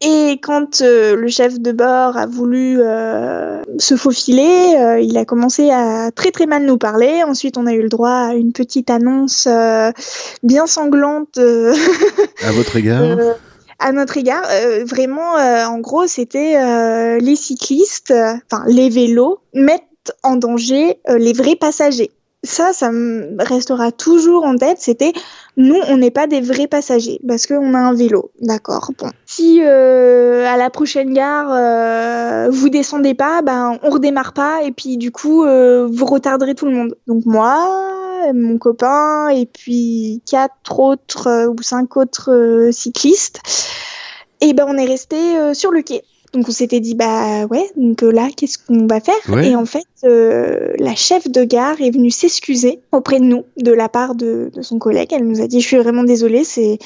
et 0.01 0.39
quand 0.43 0.83
euh, 0.83 1.17
le 1.17 1.29
chef 1.29 1.61
de 1.61 1.73
bord 1.73 2.17
a 2.17 2.27
voulu 2.27 2.81
euh, 2.81 3.63
se 3.79 3.97
faufiler, 3.97 4.75
euh, 4.77 5.01
il 5.01 5.17
a 5.17 5.25
commencé 5.25 5.71
à 5.71 6.11
très 6.11 6.31
très 6.31 6.47
mal 6.47 6.67
nous 6.67 6.79
parler. 6.79 7.23
Ensuite, 7.23 7.57
on 7.57 7.67
a 7.67 7.73
eu 7.73 7.83
le 7.83 7.89
droit 7.89 8.11
à 8.11 8.35
une 8.35 8.53
petite 8.53 8.91
annonce 8.91 9.49
bien 10.43 10.67
sanglante. 10.67 11.39
à 12.43 12.53
votre 12.53 12.77
égard 12.77 13.19
à 13.81 13.91
notre 13.91 14.17
égard, 14.17 14.45
vraiment, 14.87 15.35
en 15.35 15.79
gros, 15.81 16.07
c'était 16.07 17.19
les 17.19 17.37
cyclistes, 17.37 18.15
enfin 18.47 18.65
les 18.69 18.89
vélos, 18.89 19.41
mettent 19.53 20.15
en 20.23 20.37
danger 20.37 21.01
les 21.09 21.33
vrais 21.33 21.57
passagers. 21.57 22.13
Ça, 22.45 22.73
ça 22.73 22.93
me 22.93 23.37
restera 23.43 23.91
toujours 23.91 24.45
en 24.45 24.57
tête. 24.57 24.79
C'était 24.79 25.13
nous, 25.57 25.79
on 25.89 25.97
n'est 25.97 26.11
pas 26.11 26.27
des 26.27 26.41
vrais 26.41 26.67
passagers 26.67 27.21
parce 27.27 27.47
qu'on 27.47 27.75
a 27.75 27.79
un 27.79 27.95
vélo, 27.95 28.31
d'accord. 28.41 28.91
Bon, 28.99 29.11
si 29.27 29.61
euh, 29.63 30.47
à 30.47 30.57
la 30.57 30.71
prochaine 30.71 31.13
gare 31.13 31.51
euh, 31.53 32.49
vous 32.51 32.69
descendez 32.69 33.15
pas, 33.15 33.43
ben 33.43 33.79
on 33.83 33.91
redémarre 33.91 34.33
pas 34.33 34.63
et 34.63 34.73
puis 34.73 34.97
du 34.97 35.11
coup 35.11 35.45
euh, 35.45 35.89
vous 35.91 36.07
retarderez 36.07 36.55
tout 36.55 36.67
le 36.67 36.73
monde. 36.73 36.97
Donc 37.07 37.25
moi, 37.25 37.59
mon 38.33 38.59
copain 38.59 39.29
et 39.29 39.47
puis 39.47 40.23
quatre 40.29 40.79
autres 40.79 41.27
euh, 41.27 41.49
ou 41.49 41.63
cinq 41.63 41.97
autres 41.97 42.33
euh, 42.33 42.73
cyclistes, 42.73 43.41
et 44.41 44.53
ben 44.55 44.67
on 44.69 44.77
est 44.77 44.87
resté 44.87 45.17
euh, 45.37 45.55
sur 45.55 45.71
le 45.71 45.83
quai. 45.83 46.03
Donc 46.35 46.49
on 46.49 46.53
s'était 46.53 46.81
dit 46.81 46.95
bah 46.95 47.47
ouais 47.47 47.65
donc 47.77 48.03
euh, 48.03 48.11
là 48.11 48.29
qu'est-ce 48.37 48.59
qu'on 48.59 48.87
va 48.87 49.01
faire? 49.01 49.15
Ouais. 49.29 49.51
et 49.51 49.57
en 49.57 49.65
fait 49.67 49.87
euh, 50.03 50.73
la 50.79 50.95
chef 50.95 51.31
de 51.31 51.45
gare 51.45 51.81
est 51.81 51.91
venue 51.91 52.11
s'excuser 52.11 52.81
auprès 52.93 53.21
de 53.21 53.25
nous 53.25 53.45
de 53.57 53.73
la 53.73 53.89
part 53.89 54.15
de, 54.17 54.51
de 54.53 54.63
son 54.63 54.79
collègue. 54.79 55.11
Elle 55.13 55.27
nous 55.27 55.41
a 55.41 55.47
dit 55.47 55.61
je 55.61 55.67
suis 55.67 55.77
vraiment 55.79 56.03
désolée 56.05 56.43
c'est 56.45 56.79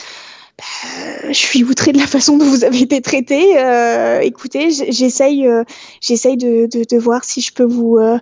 bah, 0.58 1.28
je 1.28 1.34
suis 1.38 1.62
outrée 1.64 1.92
de 1.92 1.98
la 1.98 2.06
façon 2.06 2.36
dont 2.36 2.44
vous 2.44 2.64
avez 2.64 2.80
été 2.82 3.00
traité 3.00 3.58
euh, 3.58 4.20
écoutez 4.20 4.70
j'essaye 4.70 5.46
euh, 5.46 5.62
j'essaye 6.00 6.36
de, 6.36 6.66
de, 6.66 6.84
de 6.84 6.98
voir 6.98 7.24
si 7.24 7.40
je 7.40 7.52
peux 7.52 7.64
vous 7.64 7.96
euh, 7.96 8.18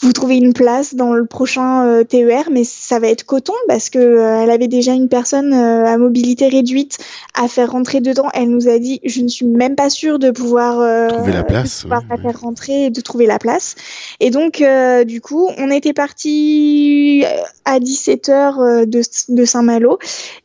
vous 0.00 0.12
trouver 0.12 0.36
une 0.36 0.52
place 0.52 0.94
dans 0.94 1.12
le 1.12 1.26
prochain 1.26 1.86
euh, 1.86 2.04
TER 2.04 2.50
mais 2.50 2.64
ça 2.64 2.98
va 2.98 3.08
être 3.08 3.24
coton 3.24 3.54
parce 3.68 3.90
que 3.90 3.98
euh, 3.98 4.42
elle 4.42 4.50
avait 4.50 4.68
déjà 4.68 4.92
une 4.92 5.08
personne 5.08 5.52
euh, 5.52 5.86
à 5.86 5.96
mobilité 5.98 6.48
réduite 6.48 6.98
à 7.34 7.48
faire 7.48 7.72
rentrer 7.72 8.00
dedans 8.00 8.28
elle 8.34 8.50
nous 8.50 8.68
a 8.68 8.78
dit 8.78 9.00
je 9.04 9.20
ne 9.20 9.28
suis 9.28 9.46
même 9.46 9.76
pas 9.76 9.90
sûre 9.90 10.18
de 10.18 10.30
pouvoir 10.30 10.80
euh, 10.80 11.08
Trouver 11.08 11.32
la 11.32 11.44
place, 11.44 11.78
de 11.78 11.82
pouvoir 11.82 12.02
ouais, 12.02 12.06
la 12.10 12.16
ouais. 12.16 12.22
faire 12.22 12.40
rentrer 12.40 12.84
et 12.86 12.90
de 12.90 13.00
trouver 13.00 13.26
la 13.26 13.38
place 13.38 13.74
et 14.20 14.30
donc 14.30 14.60
euh, 14.60 15.04
du 15.04 15.20
coup 15.20 15.50
on 15.58 15.70
était 15.70 15.92
parti 15.92 17.24
à 17.64 17.78
17h 17.78 18.86
de, 18.86 19.02
de 19.28 19.44
Saint-Malo 19.44 19.98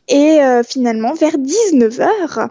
et 0.08 0.40
finalement 0.66 1.14
vers 1.14 1.38
19h 1.38 2.50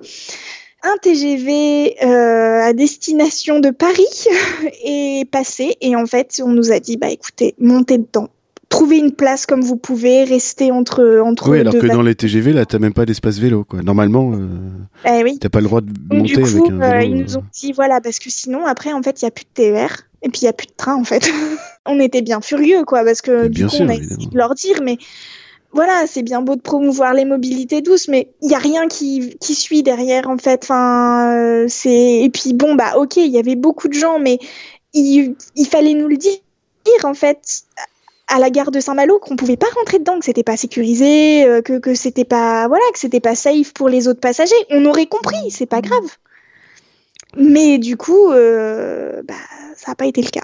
un 0.83 0.97
TGV 1.03 1.97
euh, 2.03 2.69
à 2.69 2.73
destination 2.73 3.61
de 3.61 3.71
Paris 3.71 4.27
est 4.85 5.29
passé. 5.31 5.77
Et 5.81 5.97
en 5.97 6.07
fait 6.07 6.41
on 6.45 6.49
nous 6.49 6.73
a 6.73 6.81
dit 6.81 6.97
bah 6.97 7.11
écoutez 7.11 7.55
montez 7.59 7.99
dedans. 7.99 8.29
Trouvez 8.69 8.99
une 8.99 9.13
place 9.13 9.47
comme 9.47 9.63
vous 9.63 9.77
pouvez 9.77 10.25
restez 10.25 10.71
entre 10.71 11.23
entre 11.25 11.49
Oui, 11.49 11.61
alors 11.61 11.73
deux 11.73 11.81
que 11.81 11.87
dans 11.87 12.03
les 12.03 12.15
TGV, 12.15 12.53
là, 12.53 12.67
t'as 12.67 12.79
même 12.79 12.93
pas 12.93 13.07
d'espace 13.07 13.39
vélo, 13.39 13.65
quoi. 13.65 13.81
Normalement, 13.81 14.33
euh, 14.35 14.47
Eh 15.07 15.25
oui. 15.25 15.39
t'as 15.41 15.49
pas 15.49 15.61
le 15.61 15.65
droit 15.65 15.81
de 15.81 15.87
donc, 15.87 16.19
monter 16.19 16.35
du 16.35 16.61
coup, 16.61 16.67
avec 16.67 16.71
un 16.73 16.83
euh, 16.83 17.03
ils 17.03 17.17
nous 17.17 17.39
ont 17.39 17.45
dit 17.51 17.73
voilà 17.73 18.03
parce 18.03 18.19
que 18.19 18.29
sinon 18.29 18.67
après 18.67 18.93
en 18.93 19.03
fait 19.03 19.23
il 19.23 19.25
y 19.25 19.29
a 19.29 19.31
plus 19.31 19.45
de 19.45 19.51
TER 19.55 20.03
et 20.21 20.29
puis 20.29 20.43
il 20.43 20.45
y 20.45 20.49
a 20.49 20.53
plus 20.53 20.67
de 20.67 20.75
train 20.77 20.97
en 20.97 21.05
fait. 21.05 21.33
on 21.87 21.99
était 21.99 22.21
bien 22.21 22.43
furieux 22.43 22.85
quoi 22.85 23.05
parce 23.05 23.23
que 23.23 23.45
Mais 23.45 23.49
du 23.49 23.65
coup 23.65 23.71
sûr, 23.71 23.87
on 23.87 23.89
a 23.89 23.95
essayé 23.95 24.27
de 24.27 24.37
leur 24.37 24.55
dire 24.55 24.81
mais 24.85 24.99
voilà 25.73 26.07
c'est 26.07 26.23
bien 26.23 26.41
beau 26.41 26.57
de 26.57 26.61
promouvoir 26.61 27.15
les 27.15 27.25
mobilités 27.25 27.83
douces 27.83 28.09
mais 28.09 28.29
il 28.43 28.51
y 28.51 28.55
a 28.55 28.59
rien 28.59 28.89
qui 28.89 29.37
qui 29.39 29.55
suit 29.55 29.83
derrière 29.83 30.29
en 30.29 30.39
fait. 30.39 30.61
Enfin 30.65 31.37
euh, 31.37 31.67
c'est 31.69 32.23
et 32.23 32.31
puis 32.31 32.55
bon 32.55 32.75
bah 32.75 32.97
ok 32.97 33.17
il 33.17 33.31
y 33.31 33.39
avait 33.39 33.57
beaucoup 33.57 33.89
de 33.89 33.95
gens 33.95 34.19
mais 34.19 34.39
il 34.95 35.37
fallait 35.71 35.95
nous 35.95 36.09
le 36.09 36.17
dire 36.17 36.39
en 37.05 37.15
fait 37.15 37.65
à 38.29 38.39
la 38.39 38.51
gare 38.51 38.71
de 38.71 38.81
Saint-Malo 38.81 39.19
qu'on 39.19 39.37
pouvait 39.37 39.57
pas 39.57 39.69
rentrer 39.75 39.99
dedans, 39.99 40.19
que 40.19 40.25
c'était 40.25 40.43
pas 40.43 40.57
sécurisé, 40.57 41.47
euh, 41.47 41.63
que 41.63 41.79
que 41.79 41.95
c'était 41.95 42.25
pas 42.25 42.69
voilà, 42.69 42.85
que 42.93 42.99
c'était 42.99 43.21
pas 43.21 43.35
safe 43.35 43.73
pour 43.73 43.89
les 43.89 44.07
autres 44.07 44.21
passagers. 44.21 44.55
On 44.71 44.85
aurait 44.85 45.07
compris, 45.07 45.51
c'est 45.51 45.67
pas 45.67 45.81
grave. 45.81 46.05
Mais 47.37 47.79
du 47.79 47.97
coup, 47.97 48.31
euh, 48.31 49.23
bah, 49.25 49.35
ça 49.79 49.93
n'a 49.93 49.95
pas 49.95 50.07
été 50.07 50.21
le 50.23 50.29
cas. 50.29 50.41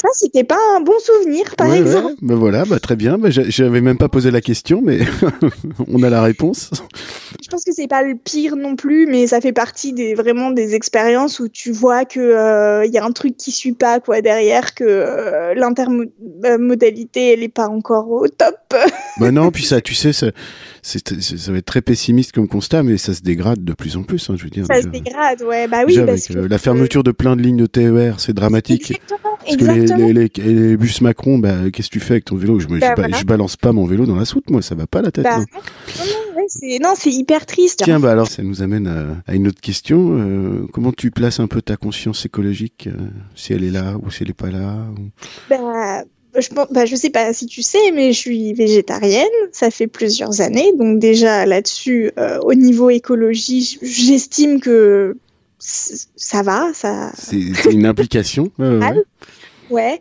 Ça, 0.00 0.08
c'était 0.12 0.44
pas 0.44 0.58
un 0.76 0.80
bon 0.80 0.92
souvenir, 1.00 1.54
par 1.56 1.68
Ouais, 1.68 1.78
exemple. 1.78 2.06
ouais, 2.06 2.14
bah 2.22 2.34
voilà, 2.36 2.64
bah 2.64 2.78
très 2.78 2.94
bien. 2.96 3.18
J'a- 3.26 3.48
j'avais 3.48 3.80
même 3.80 3.98
pas 3.98 4.08
posé 4.08 4.30
la 4.30 4.40
question, 4.40 4.80
mais 4.82 5.00
on 5.88 6.02
a 6.04 6.08
la 6.10 6.22
réponse. 6.22 6.70
Je 7.42 7.48
pense 7.48 7.64
que 7.64 7.72
c'est 7.72 7.88
pas 7.88 8.02
le 8.02 8.14
pire 8.14 8.54
non 8.56 8.76
plus, 8.76 9.06
mais 9.06 9.26
ça 9.26 9.40
fait 9.40 9.52
partie 9.52 9.92
des 9.92 10.14
vraiment 10.14 10.50
des 10.52 10.74
expériences 10.74 11.40
où 11.40 11.48
tu 11.48 11.72
vois 11.72 12.04
que 12.04 12.20
euh, 12.20 12.86
il 12.86 12.92
y 12.92 12.98
a 12.98 13.04
un 13.04 13.10
truc 13.12 13.36
qui 13.36 13.50
suit 13.50 13.72
pas 13.72 13.98
quoi 14.00 14.20
derrière, 14.22 14.74
que 14.74 14.84
euh, 14.86 15.54
l'intermodalité 15.54 17.32
elle 17.32 17.42
est 17.42 17.48
pas 17.48 17.68
encore 17.68 18.08
au 18.10 18.28
top. 18.28 18.56
bah 19.18 19.30
non, 19.30 19.50
puis 19.50 19.64
ça, 19.64 19.80
tu 19.80 19.94
sais, 19.94 20.12
ça, 20.12 20.26
va 20.30 21.58
être 21.58 21.64
très 21.66 21.82
pessimiste 21.82 22.32
comme 22.32 22.48
constat, 22.48 22.82
mais 22.82 22.96
ça 22.98 23.14
se 23.14 23.22
dégrade 23.22 23.64
de 23.64 23.72
plus 23.72 23.96
en 23.96 24.04
plus. 24.04 24.30
Hein, 24.30 24.34
je 24.38 24.44
veux 24.44 24.50
dire. 24.50 24.64
Ça 24.66 24.80
se 24.80 24.86
dégrade, 24.88 25.42
ouais. 25.42 25.66
Bah 25.68 25.78
oui, 25.86 25.94
Déjà, 25.94 26.06
parce 26.06 26.24
avec 26.30 26.38
que 26.38 26.44
euh, 26.44 26.48
la 26.48 26.58
fermeture 26.58 27.02
de 27.02 27.10
plein 27.10 27.36
de 27.36 27.42
lignes 27.42 27.56
de 27.56 27.66
TER, 27.66 28.20
c'est 28.20 28.32
dramatique. 28.38 28.90
Exactement, 28.90 29.18
Parce 29.44 29.56
que 29.56 30.40
les, 30.42 30.76
bus 30.76 31.00
Macron, 31.00 31.38
bah, 31.38 31.70
qu'est-ce 31.72 31.88
que 31.88 31.92
tu 31.94 32.00
fais 32.00 32.14
avec 32.14 32.24
ton 32.26 32.36
vélo? 32.36 32.58
Je, 32.60 32.68
me- 32.68 32.78
Bah, 32.78 32.88
je, 32.90 32.94
ba- 32.94 33.02
voilà. 33.08 33.16
je 33.18 33.24
balance 33.24 33.56
pas 33.56 33.72
mon 33.72 33.86
vélo 33.86 34.06
dans 34.06 34.16
la 34.16 34.24
soute, 34.24 34.50
moi, 34.50 34.62
ça 34.62 34.74
va 34.74 34.86
pas 34.86 35.02
la 35.02 35.10
tête. 35.10 35.24
Bah, 35.24 35.38
non. 36.80 36.90
c'est 36.96 37.10
hyper 37.10 37.46
triste. 37.46 37.82
Tiens, 37.84 38.00
bah 38.00 38.10
alors, 38.12 38.26
ça 38.28 38.42
nous 38.42 38.62
amène 38.62 38.86
à, 38.86 39.30
à 39.30 39.34
une 39.34 39.48
autre 39.48 39.60
question. 39.60 40.16
Euh, 40.18 40.66
comment 40.72 40.92
tu 40.92 41.10
places 41.10 41.40
un 41.40 41.46
peu 41.46 41.60
ta 41.62 41.76
conscience 41.76 42.24
écologique, 42.24 42.88
euh, 42.88 42.92
si 43.34 43.52
elle 43.52 43.64
est 43.64 43.70
là 43.70 43.96
ou 44.02 44.10
si 44.10 44.22
elle 44.22 44.30
est 44.30 44.34
pas 44.34 44.50
là 44.50 44.76
ou- 44.98 45.10
Bah, 45.50 46.04
je, 46.38 46.48
bah, 46.72 46.84
je 46.86 46.94
sais 46.94 47.10
pas 47.10 47.32
si 47.32 47.46
tu 47.46 47.62
sais, 47.62 47.90
mais 47.94 48.12
je 48.12 48.18
suis 48.18 48.52
végétarienne. 48.54 49.26
Ça 49.52 49.70
fait 49.70 49.86
plusieurs 49.88 50.40
années. 50.40 50.72
Donc, 50.78 50.98
déjà 50.98 51.44
là-dessus, 51.46 52.12
euh, 52.18 52.38
au 52.40 52.54
niveau 52.54 52.90
écologie, 52.90 53.78
j'estime 53.82 54.60
que 54.60 55.16
ça 55.58 56.42
va. 56.42 56.68
Ça... 56.74 57.10
C'est 57.14 57.72
une 57.72 57.86
implication. 57.86 58.50
ouais, 58.58 58.68
ouais, 58.68 58.78
ouais. 58.78 59.02
Ouais. 59.70 60.00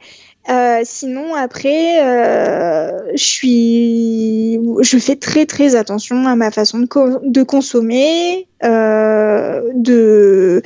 Euh, 0.49 0.79
sinon, 0.85 1.35
après, 1.35 2.01
euh, 2.05 2.89
je 3.15 3.23
suis, 3.23 4.53
je 4.81 4.97
fais 4.97 5.17
très 5.17 5.45
très 5.45 5.75
attention 5.75 6.25
à 6.25 6.37
ma 6.37 6.51
façon 6.51 6.79
de, 6.79 6.85
co- 6.85 7.19
de 7.21 7.43
consommer, 7.43 8.47
euh, 8.63 9.61
de, 9.75 10.61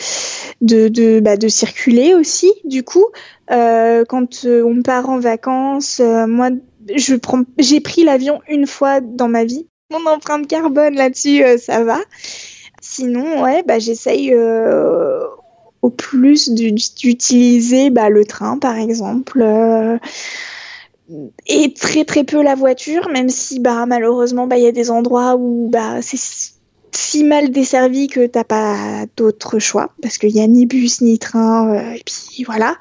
de, 0.61 0.87
de, 0.87 1.19
bah, 1.19 1.35
de 1.35 1.47
circuler 1.47 2.13
aussi. 2.13 2.51
Du 2.63 2.83
coup, 2.83 3.05
euh, 3.49 4.05
quand 4.07 4.45
on 4.45 4.83
part 4.83 5.09
en 5.09 5.19
vacances, 5.19 5.99
euh, 5.99 6.27
moi, 6.27 6.49
je 6.95 7.15
prends, 7.15 7.41
j'ai 7.57 7.79
pris 7.81 8.03
l'avion 8.03 8.39
une 8.49 8.67
fois 8.67 9.01
dans 9.01 9.27
ma 9.29 9.45
vie. 9.45 9.65
Mon 9.91 10.05
empreinte 10.11 10.47
carbone 10.47 10.93
là-dessus, 10.93 11.43
euh, 11.43 11.57
ça 11.57 11.83
va. 11.83 11.97
Sinon, 12.91 13.41
ouais, 13.43 13.63
bah, 13.63 13.79
j'essaye 13.79 14.33
euh, 14.33 15.21
au 15.81 15.89
plus 15.89 16.49
du- 16.49 16.73
d'utiliser 16.73 17.89
bah, 17.89 18.09
le 18.09 18.25
train, 18.25 18.57
par 18.57 18.75
exemple, 18.75 19.41
euh, 19.41 19.97
et 21.47 21.73
très 21.73 22.05
très 22.05 22.23
peu 22.23 22.41
la 22.41 22.55
voiture, 22.55 23.09
même 23.09 23.29
si 23.29 23.59
bah, 23.59 23.85
malheureusement, 23.85 24.47
bah, 24.47 24.57
il 24.57 24.63
y 24.63 24.67
a 24.67 24.71
des 24.71 24.91
endroits 24.91 25.35
où 25.35 25.69
bah, 25.69 26.01
c'est 26.01 26.17
si- 26.91 27.23
mal 27.23 27.51
desservi 27.51 28.07
que 28.07 28.25
t'as 28.25 28.43
pas 28.43 29.05
d'autre 29.17 29.59
choix, 29.59 29.91
parce 30.01 30.17
qu'il 30.17 30.31
y 30.31 30.41
a 30.41 30.47
ni 30.47 30.65
bus 30.65 31.01
ni 31.01 31.19
train, 31.19 31.73
euh, 31.73 31.91
et 31.93 32.03
puis 32.05 32.43
voilà. 32.45 32.75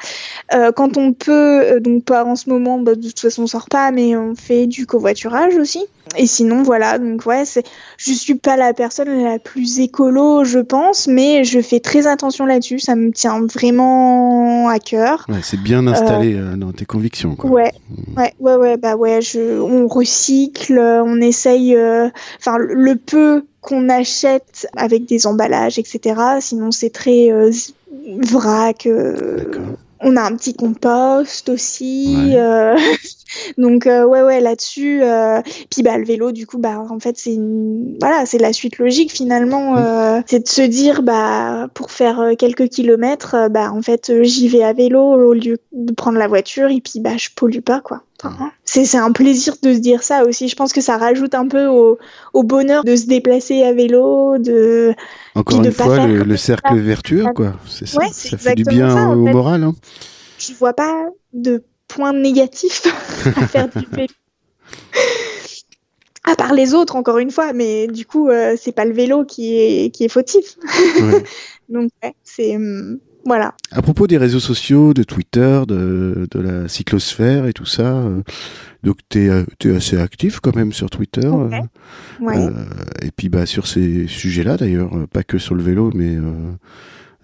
Euh, 0.54 0.72
quand 0.72 0.96
on 0.96 1.12
peut, 1.12 1.60
euh, 1.60 1.80
donc 1.80 2.04
pas 2.04 2.24
en 2.24 2.36
ce 2.36 2.48
moment, 2.48 2.78
bah, 2.78 2.94
de 2.94 3.02
toute 3.08 3.20
façon 3.20 3.42
on 3.42 3.46
sort 3.46 3.68
pas, 3.68 3.90
mais 3.90 4.16
on 4.16 4.34
fait 4.34 4.66
du 4.66 4.86
covoiturage 4.86 5.56
aussi. 5.56 5.84
Et 6.16 6.26
sinon 6.26 6.64
voilà, 6.64 6.98
donc 6.98 7.24
ouais, 7.26 7.44
c'est, 7.44 7.62
je 7.96 8.12
suis 8.12 8.34
pas 8.34 8.56
la 8.56 8.72
personne 8.72 9.22
la 9.22 9.38
plus 9.38 9.78
écolo, 9.78 10.42
je 10.44 10.58
pense, 10.58 11.06
mais 11.06 11.44
je 11.44 11.60
fais 11.60 11.78
très 11.78 12.08
attention 12.08 12.46
là-dessus, 12.46 12.80
ça 12.80 12.96
me 12.96 13.12
tient 13.12 13.40
vraiment 13.46 14.68
à 14.68 14.80
cœur. 14.80 15.24
Ouais, 15.28 15.38
c'est 15.42 15.60
bien 15.62 15.86
installé 15.86 16.36
dans 16.56 16.72
tes 16.72 16.84
convictions. 16.84 17.36
Quoi. 17.36 17.48
Ouais, 17.50 17.72
ouais, 18.16 18.34
ouais, 18.40 18.56
ouais, 18.56 18.76
bah 18.76 18.96
ouais, 18.96 19.22
je, 19.22 19.60
on 19.60 19.86
recycle, 19.86 20.80
on 20.80 21.20
essaye, 21.20 21.76
enfin, 22.40 22.56
le 22.58 22.96
peu 22.96 23.44
qu'on 23.60 23.88
achète 23.88 24.66
avec 24.76 25.04
des 25.06 25.26
emballages, 25.26 25.78
etc. 25.78 26.20
Sinon, 26.40 26.70
c'est 26.70 26.90
très 26.90 27.30
euh, 27.30 27.50
vrac. 28.22 28.86
euh, 28.86 29.44
on 30.02 30.16
a 30.16 30.22
un 30.22 30.34
petit 30.34 30.54
compost 30.54 31.50
aussi. 31.50 32.16
Ouais. 32.16 32.38
euh, 32.38 32.74
donc, 33.58 33.86
euh, 33.86 34.04
ouais, 34.06 34.22
ouais, 34.22 34.40
là-dessus. 34.40 35.02
euh, 35.02 35.42
puis, 35.70 35.82
bah, 35.82 35.98
le 35.98 36.06
vélo, 36.06 36.32
du 36.32 36.46
coup, 36.46 36.56
bah, 36.56 36.80
en 36.90 36.98
fait, 36.98 37.18
c'est 37.18 37.34
une, 37.34 37.98
voilà, 38.00 38.24
c'est 38.24 38.38
la 38.38 38.54
suite 38.54 38.78
logique 38.78 39.12
finalement. 39.12 39.76
Euh, 39.76 40.20
c'est 40.26 40.40
de 40.44 40.48
se 40.48 40.62
dire, 40.62 41.02
bah, 41.02 41.68
pour 41.74 41.90
faire 41.90 42.30
quelques 42.38 42.68
kilomètres, 42.68 43.50
bah, 43.50 43.70
en 43.72 43.82
fait, 43.82 44.10
j'y 44.22 44.48
vais 44.48 44.62
à 44.62 44.72
vélo 44.72 45.00
au 45.02 45.34
lieu 45.34 45.58
de 45.72 45.92
prendre 45.92 46.18
la 46.18 46.28
voiture 46.28 46.70
et 46.70 46.80
puis, 46.80 47.00
bah, 47.00 47.18
je 47.18 47.28
pollue 47.36 47.60
pas, 47.60 47.80
quoi. 47.80 48.02
Enfin, 48.22 48.50
c'est, 48.64 48.84
c'est 48.84 48.98
un 48.98 49.12
plaisir 49.12 49.54
de 49.62 49.72
se 49.72 49.78
dire 49.78 50.02
ça 50.02 50.24
aussi. 50.24 50.48
Je 50.48 50.56
pense 50.56 50.72
que 50.72 50.80
ça 50.80 50.98
rajoute 50.98 51.34
un 51.34 51.48
peu 51.48 51.66
au, 51.66 51.98
au 52.34 52.42
bonheur 52.42 52.84
de 52.84 52.94
se 52.96 53.06
déplacer 53.06 53.62
à 53.62 53.72
vélo, 53.72 54.36
de, 54.38 54.94
Encore 55.34 55.58
une 55.58 55.64
de 55.64 55.70
fois, 55.70 56.06
le, 56.06 56.36
ça. 56.36 56.44
cercle 56.44 56.76
vertueux, 56.78 57.24
quoi. 57.34 57.54
C'est 57.66 57.86
ça. 57.86 57.98
Ouais, 57.98 58.08
ça 58.12 58.36
fait 58.36 58.54
du 58.54 58.64
bien 58.64 58.90
ça, 58.90 59.08
au 59.08 59.24
fait. 59.26 59.32
moral. 59.32 59.62
Hein. 59.64 59.74
je 60.38 60.52
vois 60.54 60.74
pas 60.74 61.06
de 61.32 61.62
point 61.88 62.12
négatif 62.12 62.86
à 63.36 63.46
faire 63.46 63.68
du 63.68 63.86
vélo. 63.90 64.12
À 66.24 66.36
part 66.36 66.52
les 66.52 66.74
autres, 66.74 66.96
encore 66.96 67.18
une 67.18 67.30
fois, 67.30 67.52
mais 67.54 67.86
du 67.86 68.04
coup, 68.04 68.28
euh, 68.28 68.54
c'est 68.60 68.72
pas 68.72 68.84
le 68.84 68.92
vélo 68.92 69.24
qui 69.24 69.56
est, 69.56 69.90
qui 69.94 70.04
est 70.04 70.08
fautif. 70.08 70.56
Ouais. 71.00 71.24
Donc, 71.70 71.90
ouais, 72.02 72.14
c'est. 72.22 72.56
hum, 72.56 72.98
voilà. 73.24 73.54
À 73.70 73.82
propos 73.82 74.06
des 74.06 74.16
réseaux 74.16 74.40
sociaux, 74.40 74.94
de 74.94 75.02
Twitter, 75.02 75.62
de, 75.68 76.26
de 76.30 76.40
la 76.40 76.68
cyclosphère 76.68 77.46
et 77.46 77.52
tout 77.52 77.66
ça, 77.66 77.96
euh, 77.96 78.22
donc 78.82 78.96
tu 79.08 79.26
es, 79.26 79.44
es, 79.64 79.76
assez 79.76 79.98
actif 79.98 80.40
quand 80.40 80.56
même 80.56 80.72
sur 80.72 80.90
Twitter. 80.90 81.26
Ok. 81.26 81.52
euh, 81.52 81.60
Ouais. 82.20 82.36
euh, 82.36 82.50
et 83.02 83.10
puis 83.10 83.28
bah, 83.28 83.46
sur 83.46 83.66
ces 83.66 84.06
sujets-là 84.06 84.56
d'ailleurs, 84.56 84.94
euh, 84.96 85.06
pas 85.06 85.22
que 85.22 85.38
sur 85.38 85.54
le 85.54 85.62
vélo, 85.62 85.90
mais 85.94 86.16
euh, 86.16 86.52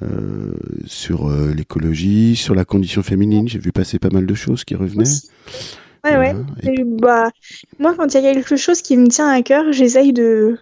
euh, 0.03 0.53
sur 0.87 1.29
euh, 1.29 1.53
l'écologie, 1.55 2.37
sur 2.37 2.55
la 2.55 2.65
condition 2.65 3.03
féminine, 3.03 3.49
j'ai 3.49 3.59
vu 3.59 3.73
passer 3.73 3.99
pas 3.99 4.11
mal 4.11 4.27
de 4.27 4.35
choses 4.35 4.65
qui 4.65 4.75
revenaient. 4.75 5.05
Ouais, 6.05 6.17
ouais. 6.19 6.35
Et 6.63 6.85
bah, 6.85 7.31
moi, 7.79 7.95
quand 7.97 8.15
il 8.15 8.23
y 8.23 8.27
a 8.27 8.35
quelque 8.35 8.57
chose 8.57 8.83
qui 8.83 8.97
me 8.97 9.09
tient 9.09 9.29
à 9.29 9.43
cœur, 9.43 9.73
j'essaye 9.73 10.13
de, 10.13 10.59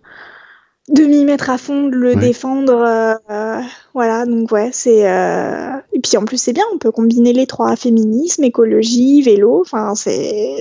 de 0.88 1.02
m'y 1.04 1.24
mettre 1.24 1.48
à 1.50 1.58
fond, 1.58 1.88
de 1.88 1.96
le 1.96 2.10
Ouais. 2.10 2.16
défendre. 2.16 2.74
euh, 2.82 3.14
euh, 3.30 3.60
voilà, 3.94 4.26
donc 4.26 4.50
ouais, 4.52 4.70
c'est. 4.72 5.08
euh, 5.10 5.76
Et 5.92 6.00
puis 6.00 6.16
en 6.16 6.24
plus, 6.24 6.36
c'est 6.38 6.52
bien, 6.52 6.64
on 6.74 6.78
peut 6.78 6.90
combiner 6.92 7.32
les 7.32 7.46
trois 7.46 7.74
féminisme, 7.76 8.44
écologie, 8.44 9.22
vélo. 9.22 9.60
Enfin, 9.62 9.94
c'est. 9.94 10.56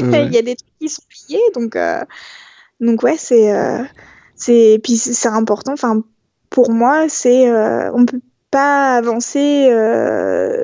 ouais, 0.00 0.08
ouais. 0.10 0.26
Il 0.26 0.32
y 0.34 0.38
a 0.38 0.42
des 0.42 0.56
trucs 0.56 0.70
qui 0.80 0.88
sont 0.88 1.02
liés, 1.28 1.40
donc. 1.54 1.76
euh, 1.76 2.00
Donc 2.80 3.02
ouais, 3.02 3.16
c'est. 3.18 3.52
c'est... 4.36 4.80
Puis 4.82 4.96
c'est 4.96 5.28
important. 5.28 5.72
Enfin, 5.72 6.02
pour 6.50 6.70
moi, 6.70 7.08
c'est. 7.08 7.50
On 7.94 8.04
peut 8.06 8.20
pas 8.50 8.96
avancer 8.96 9.70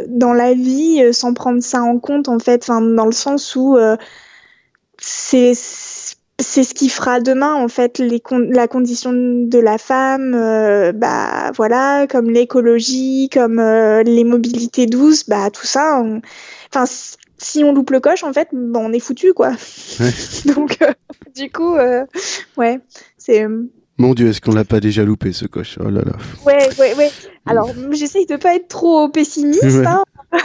dans 0.08 0.32
la 0.34 0.52
vie 0.54 1.14
sans 1.14 1.32
prendre 1.34 1.62
ça 1.62 1.82
en 1.82 1.98
compte, 1.98 2.28
en 2.28 2.38
fait. 2.38 2.62
Enfin, 2.64 2.80
dans 2.82 3.06
le 3.06 3.12
sens 3.12 3.56
où. 3.56 3.78
c'est 4.98 5.54
c'est 6.40 6.62
ce 6.62 6.72
qui 6.74 6.88
fera 6.88 7.20
demain 7.20 7.54
en 7.54 7.68
fait 7.68 7.98
les 7.98 8.20
con- 8.20 8.48
la 8.50 8.68
condition 8.68 9.12
de 9.12 9.58
la 9.58 9.76
femme 9.78 10.34
euh, 10.34 10.92
bah 10.92 11.50
voilà 11.56 12.06
comme 12.08 12.30
l'écologie 12.30 13.28
comme 13.32 13.58
euh, 13.58 14.02
les 14.04 14.24
mobilités 14.24 14.86
douces 14.86 15.28
bah 15.28 15.50
tout 15.50 15.66
ça 15.66 16.00
on- 16.00 16.20
enfin 16.72 16.84
si 17.40 17.64
on 17.64 17.72
loupe 17.72 17.90
le 17.90 18.00
coche 18.00 18.22
en 18.24 18.32
fait 18.32 18.48
bah, 18.52 18.80
on 18.82 18.92
est 18.92 19.00
foutu 19.00 19.32
quoi 19.32 19.50
Ouais. 20.00 20.12
donc 20.54 20.76
euh, 20.82 20.92
du 21.34 21.50
coup 21.50 21.74
euh, 21.74 22.04
ouais 22.56 22.80
c'est 23.16 23.44
Mon 23.98 24.14
Dieu, 24.14 24.28
est-ce 24.28 24.40
qu'on 24.40 24.52
l'a 24.54 24.64
pas 24.64 24.80
déjà 24.80 25.04
loupé 25.04 25.32
ce 25.32 25.46
coche? 25.46 25.76
Oh 25.84 25.90
là 25.90 26.02
là. 26.04 26.12
ouais 26.46 26.68
ouais 26.78 26.94
ouais 26.94 27.10
alors 27.46 27.70
j'essaye 27.92 28.26
de 28.26 28.36
pas 28.36 28.54
être 28.54 28.68
trop 28.68 29.08
pessimiste 29.08 29.62
Ouais. 29.62 29.86
hein. 29.86 30.02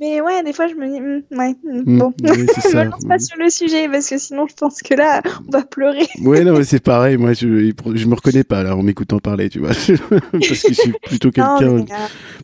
mais 0.00 0.22
ouais 0.22 0.42
des 0.42 0.54
fois 0.54 0.66
je 0.68 0.74
me 0.74 0.86
dis 0.88 1.00
hmm, 1.00 1.38
ouais 1.38 1.54
hmm, 1.62 1.82
Mm, 1.84 1.98
bon 1.98 2.12
oui, 2.22 2.28
me 2.46 2.84
lance 2.90 3.04
pas 3.06 3.18
sur 3.18 3.36
le 3.38 3.50
sujet 3.50 3.86
parce 3.90 4.08
que 4.08 4.16
sinon 4.16 4.46
je 4.48 4.54
pense 4.54 4.80
que 4.80 4.94
là 4.94 5.20
on 5.46 5.50
va 5.50 5.62
pleurer 5.62 6.06
Ouais, 6.22 6.42
non, 6.44 6.56
mais 6.56 6.64
c'est 6.64 6.82
pareil. 6.82 7.16
Moi, 7.18 7.34
je, 7.34 7.46
je 7.94 8.06
me 8.06 8.14
reconnais 8.14 8.42
pas 8.44 8.62
là 8.62 8.74
en 8.74 8.82
m'écoutant 8.82 9.18
parler, 9.18 9.48
tu 9.50 9.58
vois, 9.60 9.68
parce 9.68 9.86
que 9.86 9.94
je 10.42 10.54
suis 10.54 10.92
plutôt 11.04 11.30
quelqu'un 11.30 11.60
euh, 11.62 11.82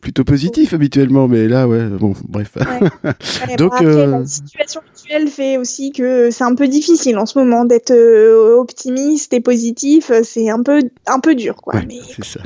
plutôt 0.01 0.23
positif 0.23 0.73
habituellement, 0.73 1.27
mais 1.27 1.47
là, 1.47 1.67
ouais, 1.67 1.85
bon, 1.87 2.13
bref. 2.27 2.51
Ouais, 2.55 3.55
Donc, 3.57 3.73
après, 3.73 3.85
euh, 3.85 4.19
la 4.19 4.25
situation 4.25 4.81
actuelle 4.81 5.27
fait 5.27 5.57
aussi 5.57 5.91
que 5.91 6.29
c'est 6.31 6.43
un 6.43 6.55
peu 6.55 6.67
difficile 6.67 7.17
en 7.17 7.25
ce 7.25 7.37
moment 7.39 7.65
d'être 7.65 7.91
euh, 7.91 8.55
optimiste 8.57 9.33
et 9.33 9.41
positif. 9.41 10.11
C'est 10.23 10.49
un 10.49 10.61
peu, 10.61 10.81
un 11.07 11.19
peu 11.19 11.35
dur, 11.35 11.55
quoi. 11.55 11.75
Ouais, 11.75 11.85
Mais 11.87 11.99
c'est 12.15 12.23
ça. 12.23 12.39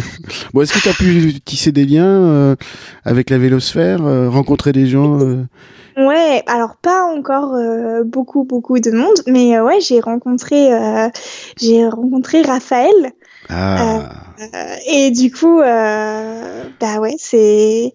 bon, 0.54 0.62
est-ce 0.62 0.72
que 0.72 0.78
tu 0.78 0.88
as 0.88 0.94
pu 0.94 1.40
tisser 1.40 1.72
des 1.72 1.84
liens 1.84 2.06
euh, 2.06 2.56
avec 3.04 3.30
la 3.30 3.38
vélosphère, 3.38 4.04
euh, 4.04 4.30
rencontrer 4.30 4.72
des 4.72 4.86
gens 4.86 5.20
euh, 5.20 5.44
ouais, 5.96 6.42
alors 6.46 6.76
pas 6.76 7.04
encore 7.04 7.54
euh, 7.54 8.02
beaucoup, 8.04 8.44
beaucoup 8.44 8.78
de 8.78 8.90
monde, 8.90 9.16
mais 9.26 9.56
euh, 9.56 9.64
ouais, 9.64 9.80
j'ai 9.80 10.00
rencontré, 10.00 10.72
euh, 10.72 11.08
j'ai 11.58 11.86
rencontré 11.88 12.42
Raphaël 12.42 13.12
Ah, 13.48 14.08
euh, 14.40 14.74
et 14.88 15.10
du 15.10 15.30
coup, 15.30 15.60
euh, 15.60 16.64
bah 16.80 16.98
ouais, 17.00 17.16
c'est, 17.18 17.92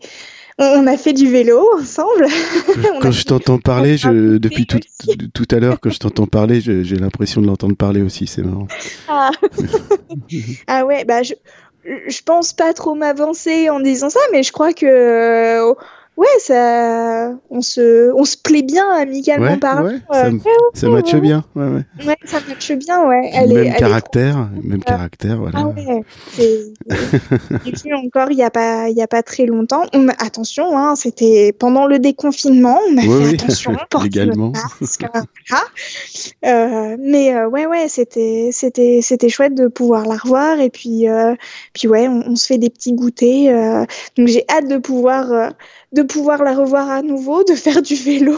on, 0.58 0.88
a 0.88 0.98
fait 0.98 1.14
du 1.14 1.30
vélo 1.30 1.66
ensemble. 1.78 2.28
quand 3.02 3.12
je 3.12 3.24
t'entends 3.26 3.60
parler, 3.60 3.98
je, 3.98 4.38
depuis 4.38 4.66
tout, 4.66 4.80
tout 5.34 5.48
à 5.52 5.60
l'heure, 5.60 5.80
quand 5.80 5.90
je 5.90 6.00
t'entends 6.00 6.28
parler, 6.28 6.62
j'ai 6.62 6.96
l'impression 6.96 7.42
de 7.42 7.48
l'entendre 7.48 7.76
parler 7.76 8.02
aussi, 8.02 8.28
c'est 8.28 8.44
marrant. 8.44 8.68
Ah. 9.08 9.32
ah 10.68 10.86
ouais, 10.86 11.06
bah 11.06 11.24
je, 11.24 11.34
je 11.86 12.22
pense 12.24 12.54
pas 12.54 12.74
trop 12.74 12.96
m'avancer 12.96 13.70
en 13.70 13.80
disant 13.80 14.10
ça, 14.10 14.20
mais 14.32 14.44
je 14.44 14.52
crois 14.52 14.74
que 14.74 14.86
euh, 14.86 15.74
ouais, 16.18 16.28
ça, 16.40 17.32
on 17.50 17.62
se, 17.62 18.12
on 18.14 18.24
se 18.26 18.38
plaît 18.38 18.62
bien 18.64 18.88
amicalement 18.90 19.46
Ouais, 19.52 19.58
parlant. 19.58 19.86
ouais, 19.86 20.00
ça, 20.12 20.26
Euh, 20.28 20.32
ça 20.74 20.90
matche 20.90 21.16
bien. 21.16 21.44
Ouais, 21.56 21.66
ouais. 21.68 22.06
ouais, 22.08 22.16
ça 22.26 22.38
matche 22.48 22.72
bien, 22.74 23.06
ouais. 23.08 23.30
Puis 23.32 23.38
est, 23.40 23.48
même 23.48 23.58
elle 23.58 23.68
est 23.68 23.76
caractère, 23.78 24.50
même 24.64 24.84
caractère, 24.84 25.38
voilà. 25.38 25.60
Ah 25.62 25.68
ouais, 25.68 26.04
j'ai 26.38 27.72
vu 27.84 27.94
encore 27.94 28.32
il 28.32 28.38
y 28.38 28.44
a 28.44 28.50
pas 28.50 28.90
il 28.90 28.98
y 28.98 29.02
a 29.02 29.08
pas 29.08 29.24
très 29.24 29.46
longtemps. 29.46 29.84
On 29.94 30.08
attention, 30.10 30.78
hein, 30.78 30.96
c'était 30.96 31.54
pendant 31.58 31.88
le 31.88 32.00
déconfinement, 32.00 32.80
on 32.90 32.98
a 32.98 33.02
fait 33.02 33.08
oui, 33.08 33.34
attention, 33.36 33.76
porter 33.90 34.06
légalement. 34.10 34.52
notre 34.54 34.78
masque, 34.82 35.06
voilà. 35.12 35.66
Euh, 36.46 36.98
mais 37.00 37.36
euh, 37.36 37.48
ouais 37.48 37.66
ouais, 37.66 37.88
c'était 37.88 38.50
c'était 38.52 39.00
c'était 39.02 39.30
chouette 39.30 39.56
de 39.56 39.68
pouvoir 39.68 40.06
la 40.06 40.16
revoir 40.18 40.60
et 40.60 40.70
puis 40.70 41.08
euh, 41.10 41.36
puis 41.74 41.88
ouais, 41.88 42.08
on, 42.08 42.24
on 42.28 42.36
se 42.36 42.46
fait 42.48 42.58
des 42.58 42.70
petits 42.70 42.94
goûters. 42.94 43.86
donc 44.18 44.28
j'ai 44.28 44.46
hâte 44.50 44.68
de 44.68 44.78
pouvoir 44.78 45.52
de 45.96 46.04
pouvoir 46.04 46.44
la 46.44 46.54
revoir 46.54 46.90
à 46.90 47.02
nouveau, 47.02 47.44
de 47.44 47.54
faire 47.56 47.82
du 47.82 47.96
vélo, 47.96 48.38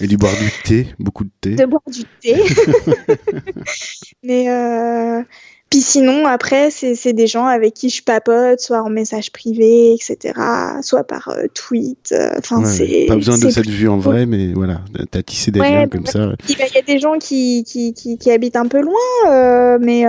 Et 0.00 0.06
du 0.06 0.16
boire 0.16 0.34
du 0.36 0.50
thé, 0.64 0.86
beaucoup 0.98 1.24
de 1.24 1.30
thé. 1.40 1.56
de 1.56 1.64
boire 1.64 1.82
du 1.88 2.02
thé. 2.20 2.36
Mais 4.22 4.48
euh, 4.50 5.22
puis 5.70 5.80
sinon, 5.80 6.26
après, 6.26 6.70
c'est 6.70 7.12
des 7.12 7.26
gens 7.26 7.46
avec 7.46 7.74
qui 7.74 7.90
je 7.90 8.02
papote, 8.02 8.60
soit 8.60 8.80
en 8.82 8.90
message 8.90 9.32
privé, 9.32 9.94
etc., 9.94 10.34
soit 10.82 11.04
par 11.04 11.28
euh, 11.30 11.46
tweet. 11.52 12.12
euh, 12.12 12.30
Enfin, 12.38 12.60
Ouais, 12.62 12.66
c'est. 12.66 13.06
pas 13.08 13.16
besoin 13.16 13.38
de 13.38 13.50
cette 13.50 13.68
vue 13.68 13.88
en 13.88 13.98
vrai, 13.98 14.24
mais 14.26 14.52
voilà, 14.52 14.82
t'as 15.10 15.22
tissé 15.22 15.50
des 15.50 15.60
Ouais, 15.60 15.70
liens 15.70 15.82
bah 15.84 15.88
comme 15.90 16.06
ça. 16.06 16.26
Bah, 16.28 16.34
Il 16.48 16.56
y 16.58 16.78
a 16.78 16.82
des 16.82 16.98
gens 17.00 17.18
qui, 17.18 17.64
qui, 17.64 17.92
qui, 17.92 18.18
qui 18.18 18.30
habitent 18.30 18.56
un 18.56 18.66
peu 18.68 18.80
loin, 18.82 18.94
euh, 19.30 19.78
mais, 19.80 20.04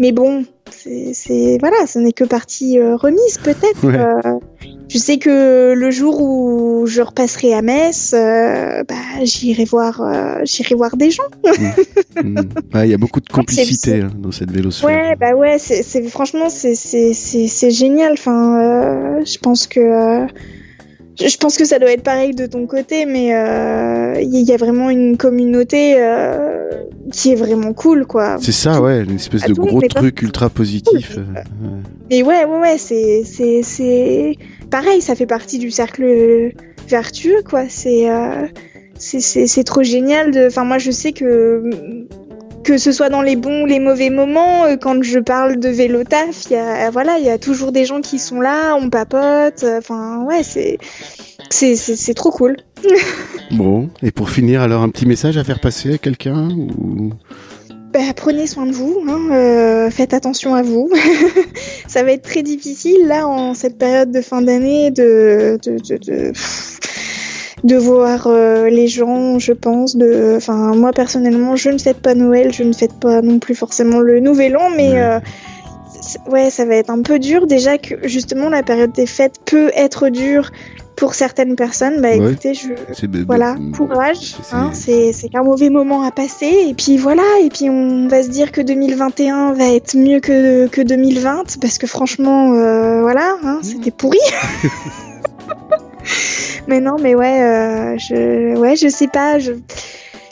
mais 0.00 0.12
bon, 0.12 0.46
c'est 0.70 1.58
voilà, 1.60 1.86
ce 1.86 1.98
n'est 1.98 2.14
que 2.14 2.24
partie 2.24 2.78
euh, 2.78 2.96
remise 2.96 3.36
peut-être. 3.44 3.86
Ouais. 3.86 3.98
Euh, 3.98 4.38
je 4.88 4.96
sais 4.96 5.18
que 5.18 5.74
le 5.76 5.90
jour 5.90 6.22
où 6.22 6.86
je 6.86 7.02
repasserai 7.02 7.52
à 7.52 7.60
Metz, 7.60 8.14
euh, 8.14 8.82
bah, 8.88 8.94
j'irai 9.22 9.66
voir, 9.66 10.02
j'irai 10.44 10.74
voir 10.74 10.96
des 10.96 11.10
gens. 11.10 11.22
Mm. 12.16 12.38
Ouais, 12.74 12.88
Il 12.88 12.90
y 12.90 12.94
a 12.94 12.96
beaucoup 12.96 13.20
de 13.20 13.28
complicité 13.32 14.00
hein, 14.00 14.10
dans 14.18 14.32
cette 14.32 14.50
vélosphère. 14.50 14.88
Ouais, 14.88 15.16
bah 15.16 15.34
ouais, 15.34 15.58
c'est 15.58 16.02
franchement, 16.08 16.48
c'est 16.48 17.70
génial. 17.70 18.12
Enfin, 18.14 19.20
je 19.22 19.38
pense 19.38 19.66
que. 19.66 20.26
je 21.20 21.36
pense 21.36 21.58
que 21.58 21.66
ça 21.66 21.78
doit 21.78 21.92
être 21.92 22.02
pareil 22.02 22.34
de 22.34 22.46
ton 22.46 22.66
côté, 22.66 23.04
mais 23.04 23.34
il 24.20 24.40
y, 24.40 24.52
a 24.52 24.56
vraiment 24.56 24.90
une 24.90 25.16
communauté 25.16 25.94
euh, 25.98 26.70
qui 27.12 27.32
est 27.32 27.34
vraiment 27.34 27.72
cool, 27.72 28.06
quoi. 28.06 28.36
C'est 28.40 28.52
ça, 28.52 28.80
ouais, 28.80 29.02
une 29.02 29.16
espèce 29.16 29.44
de 29.44 29.54
gros 29.54 29.80
truc 29.82 30.22
ultra 30.22 30.48
positif. 30.48 31.18
Euh, 31.18 31.20
ouais. 31.34 31.42
Mais 32.10 32.22
ouais, 32.22 32.44
ouais, 32.44 32.60
ouais, 32.60 32.78
c'est, 32.78 33.22
c'est, 33.24 33.62
c'est 33.62 34.36
pareil, 34.70 35.00
ça 35.00 35.14
fait 35.14 35.26
partie 35.26 35.58
du 35.58 35.70
cercle 35.70 36.52
vertueux, 36.88 37.42
quoi. 37.48 37.64
C'est, 37.68 38.10
euh, 38.10 38.46
c'est, 38.98 39.64
trop 39.64 39.82
génial. 39.82 40.30
De... 40.30 40.46
Enfin, 40.46 40.64
moi, 40.64 40.78
je 40.78 40.90
sais 40.90 41.12
que 41.12 41.62
que 42.62 42.76
ce 42.76 42.92
soit 42.92 43.08
dans 43.08 43.22
les 43.22 43.36
bons 43.36 43.62
ou 43.62 43.66
les 43.66 43.80
mauvais 43.80 44.10
moments, 44.10 44.64
euh, 44.66 44.76
quand 44.76 45.02
je 45.02 45.18
parle 45.18 45.58
de 45.58 45.68
vélo 45.68 46.04
taf, 46.04 46.44
il 46.50 46.52
y 46.52 46.56
a, 46.56 46.90
voilà, 46.90 47.18
il 47.18 47.24
y 47.24 47.30
a 47.30 47.38
toujours 47.38 47.72
des 47.72 47.84
gens 47.84 48.00
qui 48.00 48.18
sont 48.18 48.40
là, 48.40 48.74
on 48.76 48.90
papote. 48.90 49.64
Enfin, 49.78 50.22
ouais, 50.24 50.42
c'est, 50.42 50.78
c'est, 51.50 51.76
c'est, 51.76 51.96
c'est 51.96 52.14
trop 52.14 52.30
cool. 52.30 52.56
Bon, 53.52 53.90
et 54.00 54.12
pour 54.12 54.30
finir, 54.30 54.62
alors 54.62 54.82
un 54.82 54.88
petit 54.90 55.06
message 55.06 55.36
à 55.36 55.42
faire 55.42 55.58
passer 55.58 55.94
à 55.94 55.98
quelqu'un 55.98 56.48
ou... 56.50 57.10
Bah, 57.92 57.98
prenez 58.14 58.46
soin 58.46 58.64
de 58.66 58.70
vous, 58.70 59.02
hein, 59.08 59.18
euh, 59.32 59.90
faites 59.90 60.14
attention 60.14 60.54
à 60.54 60.62
vous. 60.62 60.88
ça 61.88 62.04
va 62.04 62.12
être 62.12 62.22
très 62.22 62.44
difficile 62.44 63.08
là 63.08 63.26
en 63.26 63.54
cette 63.54 63.76
période 63.76 64.12
de 64.12 64.20
fin 64.20 64.40
d'année 64.42 64.92
de 64.92 65.58
de, 65.64 65.72
de, 65.78 65.96
de, 65.96 66.32
de 67.64 67.76
voir 67.76 68.28
euh, 68.28 68.68
les 68.70 68.86
gens, 68.86 69.40
je 69.40 69.52
pense. 69.52 69.96
De, 69.96 70.34
enfin, 70.36 70.76
moi 70.76 70.92
personnellement, 70.92 71.56
je 71.56 71.70
ne 71.70 71.78
fête 71.78 71.98
pas 71.98 72.14
Noël, 72.14 72.52
je 72.54 72.62
ne 72.62 72.72
fête 72.72 72.94
pas 73.00 73.20
non 73.22 73.40
plus 73.40 73.56
forcément 73.56 73.98
le 73.98 74.20
Nouvel 74.20 74.56
An, 74.56 74.70
mais 74.76 74.90
Ouais. 74.92 75.00
euh, 75.02 75.18
ouais, 76.30 76.50
ça 76.50 76.64
va 76.64 76.76
être 76.76 76.90
un 76.90 77.02
peu 77.02 77.18
dur. 77.18 77.48
Déjà 77.48 77.78
que 77.78 77.94
justement 78.06 78.48
la 78.48 78.62
période 78.62 78.92
des 78.92 79.06
fêtes 79.06 79.40
peut 79.44 79.72
être 79.74 80.08
dure 80.08 80.52
pour 80.96 81.14
certaines 81.14 81.56
personnes. 81.56 82.00
Bah 82.00 82.16
Ouais. 82.16 82.32
écoutez, 82.32 82.54
je 82.54 82.68
voilà, 83.26 83.56
courage. 83.76 84.36
c'est- 84.42 84.54
Hein, 84.54 84.70
qu'un 85.32 85.42
mauvais 85.42 85.70
moment 85.70 86.02
à 86.02 86.10
passer. 86.10 86.66
Et 86.68 86.74
puis 86.74 86.96
voilà, 86.98 87.22
et 87.42 87.48
puis 87.48 87.70
on 87.70 88.08
va 88.08 88.22
se 88.22 88.28
dire 88.28 88.52
que 88.52 88.60
2021 88.60 89.52
va 89.54 89.72
être 89.72 89.96
mieux 89.96 90.20
que, 90.20 90.66
que 90.68 90.82
2020. 90.82 91.58
Parce 91.60 91.78
que 91.78 91.86
franchement, 91.86 92.52
euh, 92.52 93.00
voilà, 93.00 93.36
hein, 93.44 93.60
c'était 93.62 93.90
pourri. 93.90 94.18
mais 96.66 96.80
non, 96.80 96.96
mais 97.00 97.14
ouais, 97.14 97.42
euh, 97.42 97.96
je, 97.98 98.56
ouais, 98.58 98.76
je 98.76 98.88
sais 98.88 99.08
pas. 99.08 99.38
Je... 99.38 99.52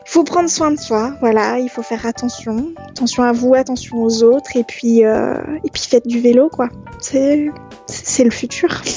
faut 0.04 0.24
prendre 0.24 0.48
soin 0.48 0.70
de 0.70 0.78
soi, 0.78 1.14
voilà, 1.20 1.58
il 1.58 1.68
faut 1.68 1.82
faire 1.82 2.06
attention, 2.06 2.72
attention 2.88 3.22
à 3.22 3.32
vous, 3.32 3.54
attention 3.54 3.98
aux 4.02 4.22
autres, 4.22 4.56
et 4.56 4.64
puis, 4.64 5.04
euh, 5.04 5.34
et 5.64 5.70
puis 5.70 5.82
faites 5.88 6.06
du 6.06 6.20
vélo, 6.20 6.48
quoi. 6.50 6.68
C'est, 7.00 7.50
c'est 7.86 8.24
le 8.24 8.30
futur. 8.30 8.82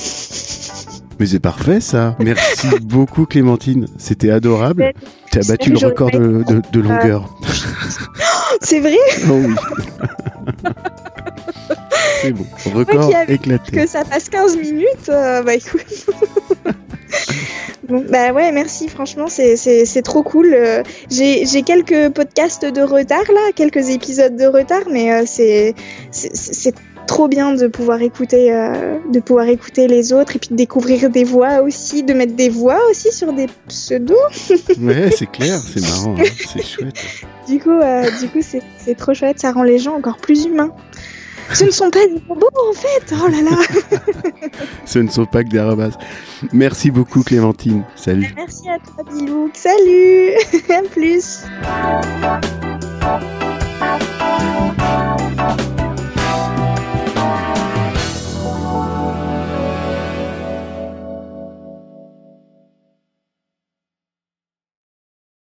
Mais 1.22 1.28
c'est 1.28 1.40
parfait 1.40 1.82
ça. 1.82 2.16
Merci 2.18 2.68
beaucoup 2.82 3.28
Clémentine, 3.28 3.86
c'était 4.00 4.32
adorable. 4.32 4.92
Tu 5.32 5.38
as 5.38 5.48
battu 5.48 5.70
le 5.70 5.78
record 5.78 6.10
de, 6.10 6.44
de, 6.72 6.80
longueur. 6.80 7.38
c'est 8.62 8.80
vrai 8.80 8.98
Oh 9.30 9.34
oui. 9.34 9.54
c'est 12.24 12.32
bon, 12.32 12.48
record 12.74 13.12
éclaté. 13.28 13.72
Que 13.72 13.86
ça 13.86 14.04
passe 14.04 14.30
15 14.30 14.58
minutes, 14.58 15.10
euh, 15.10 15.44
bah 15.44 15.54
écoute. 15.54 16.08
bah 17.88 18.34
ouais, 18.34 18.52
merci, 18.52 18.90
franchement, 18.90 19.28
c'est 19.28 20.02
trop 20.04 20.24
cool. 20.24 20.56
Euh, 20.56 20.82
j'ai 21.12 21.62
quelques 21.62 22.10
podcasts 22.16 22.66
de 22.66 22.82
retard 22.82 23.32
là, 23.32 23.52
quelques 23.56 23.92
épisodes 23.92 24.36
de 24.36 24.48
retard, 24.48 24.86
mais 24.90 25.14
euh, 25.14 25.24
c'est 25.28 25.76
c'est 26.10 26.74
trop 27.08 27.28
bien 27.28 27.54
de 27.54 27.68
pouvoir 27.68 28.02
écouter, 28.02 28.54
euh, 28.54 28.98
de 29.12 29.20
pouvoir 29.20 29.48
écouter 29.48 29.88
les 29.88 30.14
autres 30.14 30.36
et 30.36 30.40
puis 30.40 30.50
de 30.50 30.56
découvrir 30.56 31.10
des 31.10 31.24
voix 31.24 31.62
aussi, 31.62 32.04
de 32.04 32.14
mettre 32.14 32.36
des 32.36 32.50
voix 32.50 32.80
aussi 32.90 33.12
sur 33.12 33.34
des 33.34 33.48
pseudos. 33.68 34.18
ouais, 34.80 35.12
c'est 35.12 35.30
clair, 35.30 35.60
c'est 35.60 35.82
marrant, 35.82 36.16
hein, 36.18 36.24
c'est 36.48 36.64
chouette. 36.66 36.96
du 37.48 37.60
coup, 37.60 37.70
euh, 37.70 38.04
du 38.20 38.28
coup, 38.30 38.40
c'est 38.42 38.96
trop 38.96 39.14
chouette, 39.14 39.40
ça 39.40 39.52
rend 39.52 39.64
les 39.64 39.80
gens 39.80 39.96
encore 39.96 40.18
plus 40.18 40.46
humains. 40.46 40.72
Ce 41.54 41.66
ne 41.66 41.72
sont 41.72 41.90
pas 41.90 42.08
des 42.08 42.22
robots 42.30 42.48
en 42.70 42.74
fait, 42.74 43.14
oh 43.14 43.28
là 43.28 43.42
là. 43.42 43.58
Ce 44.86 45.00
ne 45.00 45.10
sont 45.10 45.26
pas 45.26 45.44
que 45.44 45.50
des 45.50 45.60
robots. 45.60 45.98
Merci 46.54 46.92
beaucoup 46.92 47.24
Clémentine, 47.24 47.84
salut. 47.96 48.34
Merci 48.38 48.70
à 48.70 48.78
toi 48.80 49.04
Bilouk, 49.12 49.52
salut, 49.54 50.32
à 50.70 50.82
plus. 50.90 51.44